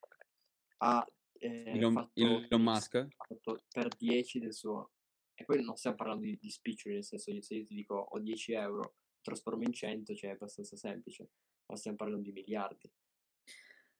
Ha 0.77 1.05
eh, 1.39 1.63
Elon, 1.65 1.93
fatto 1.93 2.11
Elon 2.13 2.61
Musk? 2.61 3.07
fatto 3.15 3.63
per 3.71 3.87
10 3.95 4.39
del 4.39 4.53
suo... 4.53 4.91
E 5.33 5.45
poi 5.45 5.63
non 5.63 5.77
stiamo 5.77 5.95
parlando 5.95 6.25
di, 6.25 6.37
di 6.37 6.49
spiccioli, 6.49 6.95
nel 6.95 7.03
senso 7.03 7.31
se 7.41 7.55
io 7.55 7.65
ti 7.65 7.73
dico 7.73 7.95
ho 7.95 8.19
10 8.19 8.51
euro, 8.53 8.95
trasformo 9.21 9.63
in 9.63 9.71
100, 9.71 10.13
cioè 10.13 10.31
è 10.31 10.33
abbastanza 10.33 10.75
semplice, 10.75 11.29
ma 11.67 11.77
stiamo 11.77 11.95
parlando 11.95 12.23
di 12.23 12.33
miliardi. 12.33 12.91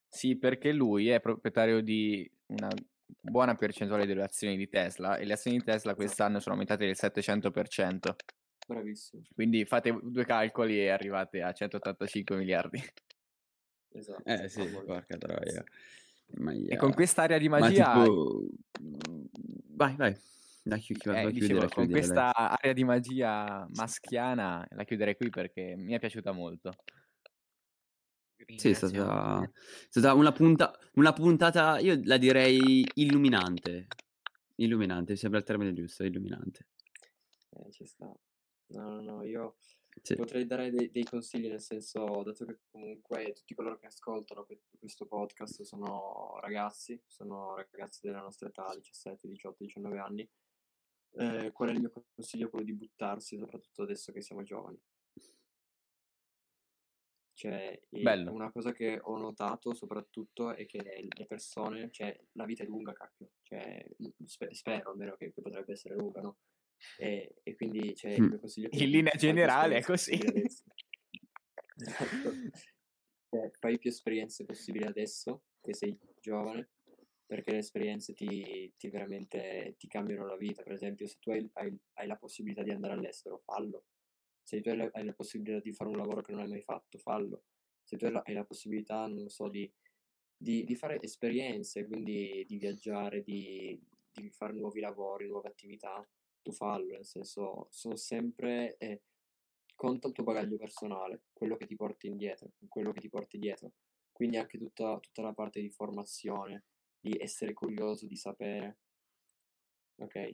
Sì, 0.10 0.38
perché 0.38 0.74
lui 0.74 1.08
è 1.10 1.22
proprietario 1.22 1.82
di 1.82 2.30
una 2.48 2.70
buona 3.22 3.56
percentuale 3.56 4.06
delle 4.06 4.24
azioni 4.24 4.58
di 4.58 4.68
Tesla 4.68 5.18
e 5.18 5.26
le 5.26 5.34
azioni 5.34 5.58
di 5.58 5.64
Tesla 5.64 5.96
quest'anno 5.96 6.40
sono 6.40 6.56
aumentate 6.56 6.86
del 6.86 6.96
700%. 6.98 8.16
Bravissimo, 8.68 9.24
Quindi 9.34 9.66
fate 9.66 9.98
due 10.02 10.26
calcoli 10.26 10.80
e 10.80 10.90
arrivate 10.90 11.42
a 11.42 11.52
185 11.52 12.38
miliardi. 12.38 12.80
esatto. 13.94 14.24
Eh 14.24 14.50
sì, 14.50 14.64
porca 14.68 15.18
troia. 15.18 15.64
Ma 16.38 16.54
E 16.54 16.78
con 16.78 16.94
quest'area 16.94 17.38
di 17.38 17.50
Ma 17.50 17.60
magia, 17.60 17.92
tipo... 17.94 18.48
Vai, 19.72 19.96
vai. 19.96 20.16
Dai, 20.62 20.80
chi- 20.80 20.94
chi- 20.94 21.10
eh, 21.10 21.12
vai 21.14 21.26
a 21.26 21.30
dicevo, 21.32 21.48
chiudere, 21.48 21.70
con 21.70 21.86
chiudere, 21.86 21.88
dai. 21.88 21.92
questa 21.92 22.34
area 22.36 22.74
di 22.74 22.84
magia 22.84 23.68
maschiana 23.74 24.68
la 24.72 24.84
chiuderei 24.84 25.16
qui 25.16 25.30
perché 25.30 25.76
mi 25.76 25.94
è 25.94 26.00
piaciuta 26.00 26.32
molto. 26.32 26.76
Sì, 28.56 28.70
è 28.70 28.74
stata, 28.74 29.44
è 29.44 29.50
stata 29.90 30.14
una, 30.14 30.32
punta- 30.32 30.78
una 30.96 31.14
puntata, 31.14 31.80
io 31.80 32.00
la 32.04 32.18
direi 32.18 32.86
illuminante. 32.96 33.88
Illuminante, 34.56 35.14
mi 35.14 35.18
sembra 35.18 35.40
il 35.40 35.46
termine 35.46 35.74
giusto, 35.74 36.04
illuminante. 36.04 36.68
Eh, 37.52 37.72
ci 37.72 37.86
sta. 37.86 38.06
No, 38.68 38.90
no, 38.90 39.02
no, 39.02 39.24
io 39.24 39.56
Sì. 40.02 40.16
potrei 40.16 40.46
dare 40.46 40.72
dei, 40.72 40.90
dei 40.92 41.04
consigli, 41.04 41.48
nel 41.48 41.62
senso, 41.62 42.24
dato 42.24 42.46
che 42.46 42.60
comunque 42.72 43.34
tutti 43.34 43.54
coloro 43.56 43.78
che 43.78 43.88
ascoltano 43.88 44.46
que- 44.46 44.62
questo 44.78 45.06
podcast 45.06 45.62
sono 45.64 46.38
ragazzi, 46.42 47.02
sono 47.06 47.56
ragazzi 47.56 48.00
della 48.02 48.22
nostra 48.22 48.48
età, 48.50 48.74
17, 48.76 49.28
18, 49.28 49.64
19 49.64 50.00
anni, 50.00 50.30
eh, 51.12 51.52
qual 51.52 51.70
è 51.70 51.72
il 51.74 51.80
mio 51.80 51.92
consiglio? 52.14 52.50
Quello 52.50 52.66
di 52.66 52.74
buttarsi, 52.74 53.38
soprattutto 53.38 53.84
adesso 53.84 54.12
che 54.12 54.22
siamo 54.22 54.44
giovani. 54.44 54.80
Cioè, 57.34 57.80
Bello. 57.88 58.34
una 58.34 58.52
cosa 58.52 58.74
che 58.74 59.00
ho 59.02 59.18
notato 59.18 59.74
soprattutto 59.74 60.54
è 60.54 60.66
che 60.66 61.08
le 61.08 61.26
persone, 61.26 61.90
cioè, 61.90 62.14
la 62.34 62.44
vita 62.44 62.64
è 62.64 62.66
lunga, 62.66 62.92
cacchio, 62.92 63.32
cioè, 63.44 63.82
m- 64.00 64.26
spe- 64.26 64.54
spero 64.54 64.92
almeno 64.92 65.16
che, 65.16 65.32
che 65.32 65.42
potrebbe 65.42 65.72
essere 65.72 65.96
lunga, 65.96 66.20
no? 66.20 66.38
E, 66.98 67.36
e 67.44 67.56
quindi, 67.56 67.96
cioè, 67.96 68.20
Mm. 68.20 68.34
In 68.72 68.90
linea 68.90 69.14
generale 69.16 69.78
è 69.78 69.82
così. 69.82 70.18
Esatto. 71.82 72.34
Cioè, 73.30 73.52
fai 73.52 73.78
più 73.78 73.90
esperienze 73.90 74.44
possibili 74.44 74.86
adesso, 74.86 75.44
che 75.62 75.74
sei 75.74 75.98
giovane, 76.20 76.72
perché 77.26 77.52
le 77.52 77.60
esperienze 77.60 78.14
ti, 78.14 78.74
ti 78.76 78.90
veramente 78.90 79.76
ti 79.78 79.88
cambiano 79.88 80.26
la 80.26 80.36
vita. 80.36 80.64
Per 80.64 80.74
esempio, 80.74 81.08
se 81.08 81.18
tu 81.20 81.30
hai, 81.30 81.48
hai- 81.54 81.80
hai 81.94 82.08
la 82.08 82.18
possibilità 82.18 82.64
di 82.64 82.72
andare 82.72 82.94
all'estero, 82.94 83.38
fallo. 83.46 83.86
Se 84.44 84.60
tu 84.62 84.70
hai 84.70 84.78
la, 84.78 84.90
hai 84.94 85.06
la 85.06 85.14
possibilità 85.14 85.60
di 85.62 85.72
fare 85.72 85.90
un 85.90 85.98
lavoro 85.98 86.22
che 86.22 86.32
non 86.32 86.42
hai 86.42 86.50
mai 86.50 86.62
fatto, 86.62 86.98
fallo. 86.98 87.44
Se 87.84 87.98
tu 87.98 88.06
hai 88.06 88.12
la, 88.12 88.24
la 88.26 88.44
possibilità, 88.44 89.06
non 89.08 89.24
lo 89.24 89.30
so, 89.30 89.48
di, 89.48 89.72
di, 90.36 90.64
di 90.64 90.76
fare 90.76 91.00
esperienze, 91.02 91.86
quindi 91.86 92.44
di 92.48 92.58
viaggiare, 92.58 93.22
di, 93.22 93.80
di 94.12 94.30
fare 94.32 94.54
nuovi 94.54 94.80
lavori, 94.80 95.28
nuove 95.28 95.50
attività, 95.50 96.06
tu 96.42 96.52
fallo, 96.52 96.94
nel 96.94 97.06
senso, 97.06 97.68
sono 97.70 97.96
sempre... 97.96 98.78
eh, 98.78 99.02
conta 99.80 100.08
il 100.08 100.14
tuo 100.14 100.26
bagaglio 100.26 100.58
personale, 100.58 101.22
quello 101.32 101.56
che 101.56 101.66
ti 101.66 101.78
porti 101.78 102.08
indietro, 102.08 102.52
quello 102.68 102.92
che 102.92 103.00
ti 103.00 103.08
porti 103.08 103.40
dietro. 103.40 103.72
Quindi 104.12 104.36
anche 104.36 104.58
tutta, 104.58 105.00
tutta 105.00 105.22
la 105.22 105.32
parte 105.32 105.62
di 105.62 105.70
formazione, 105.70 106.66
di 107.00 107.16
essere 107.18 107.54
curioso, 107.54 108.06
di 108.06 108.18
sapere. 108.18 108.80
Ok? 110.02 110.34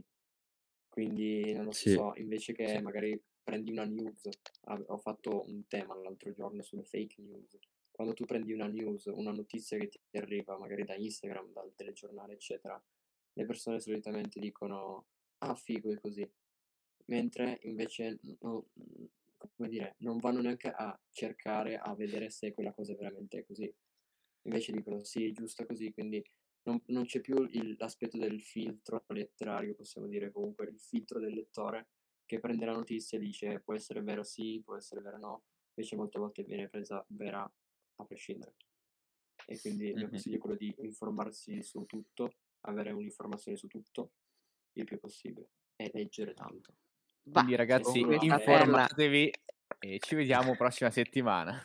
Quindi 0.89 1.53
non 1.53 1.66
lo 1.66 1.72
Sì. 1.72 1.91
so, 1.91 2.16
invece 2.16 2.53
che 2.53 2.82
magari 2.82 3.22
prendi 3.43 3.70
una 3.72 3.86
news, 3.86 4.28
ah, 4.62 4.82
ho 4.88 4.97
fatto 4.97 5.43
un 5.47 5.68
tema 5.68 5.93
l'altro 5.95 6.32
giorno 6.32 6.64
sulle 6.64 6.84
fake 6.84 7.22
news, 7.22 7.60
quando 7.91 8.14
tu 8.16 8.26
prendi 8.26 8.51
una 8.51 8.66
news, 8.68 9.06
una 9.06 9.32
notizia 9.32 9.78
che 9.78 9.89
ti 9.89 10.18
arriva 10.18 10.58
magari 10.58 10.84
da 10.84 10.95
Instagram, 10.95 11.51
dal 11.53 11.74
telegiornale, 11.76 12.34
eccetera, 12.34 12.84
le 13.34 13.45
persone 13.45 13.80
solitamente 13.80 14.39
dicono 14.39 15.06
ah 15.50 15.56
figo 15.56 15.91
è 15.91 16.00
così, 16.00 16.28
mentre 17.06 17.60
invece 17.64 18.20
no, 18.39 18.66
come 19.56 19.70
dire, 19.70 19.96
non 20.00 20.18
vanno 20.20 20.41
neanche 20.41 20.70
a 20.70 20.98
cercare 21.12 21.78
a 21.78 21.93
vedere 21.96 22.30
se 22.30 22.54
quella 22.54 22.74
cosa 22.74 22.96
veramente 22.96 23.39
è 23.39 23.46
così. 23.46 23.72
Invece 24.43 24.72
dicono 24.72 25.04
sì, 25.04 25.28
è 25.28 25.32
giusto 25.32 25.66
così, 25.66 25.91
quindi 25.91 26.24
non, 26.64 26.82
non 26.88 27.06
c'è 27.06 27.20
più 27.22 27.43
il- 27.52 27.76
l'aspetto 27.78 28.18
del 28.18 28.41
filtro 28.41 29.04
letterario, 29.08 29.76
possiamo 29.76 30.08
dire 30.08 30.32
comunque 30.32 30.66
il 30.66 30.80
filtro 30.80 31.20
del 31.20 31.34
lettore 31.34 31.89
che 32.26 32.39
prende 32.39 32.66
la 32.66 32.74
notizia 32.74 33.18
e 33.18 33.22
dice 33.22 33.60
può 33.60 33.74
essere 33.76 34.02
vero 34.02 34.24
sì, 34.24 34.62
può 34.64 34.76
essere 34.76 35.02
vero 35.02 35.18
no, 35.18 35.43
invece 35.76 35.96
molte 35.96 36.20
volte 36.20 36.43
viene 36.43 36.70
presa 36.70 37.04
vera 37.10 37.41
a 37.98 38.06
prescindere. 38.06 38.56
E 39.48 39.60
quindi 39.60 39.89
il 39.89 39.96
mio 39.96 40.10
consiglio 40.10 40.38
è 40.38 40.39
quello 40.39 40.56
di 40.56 40.74
informarsi 40.80 41.62
su 41.62 41.86
tutto, 41.86 42.34
avere 42.62 42.91
un'informazione 42.91 43.58
su 43.58 43.68
tutto 43.68 44.14
il 44.76 44.86
più 44.86 44.99
possibile 44.99 45.49
e 45.76 45.89
leggere 45.93 46.34
tanto. 46.34 46.73
Quindi 47.30 47.55
ragazzi, 47.55 47.99
informatevi 47.99 49.32
e 49.80 49.99
ci 49.99 50.15
vediamo 50.15 50.55
prossima 50.55 50.89
settimana. 50.91 51.61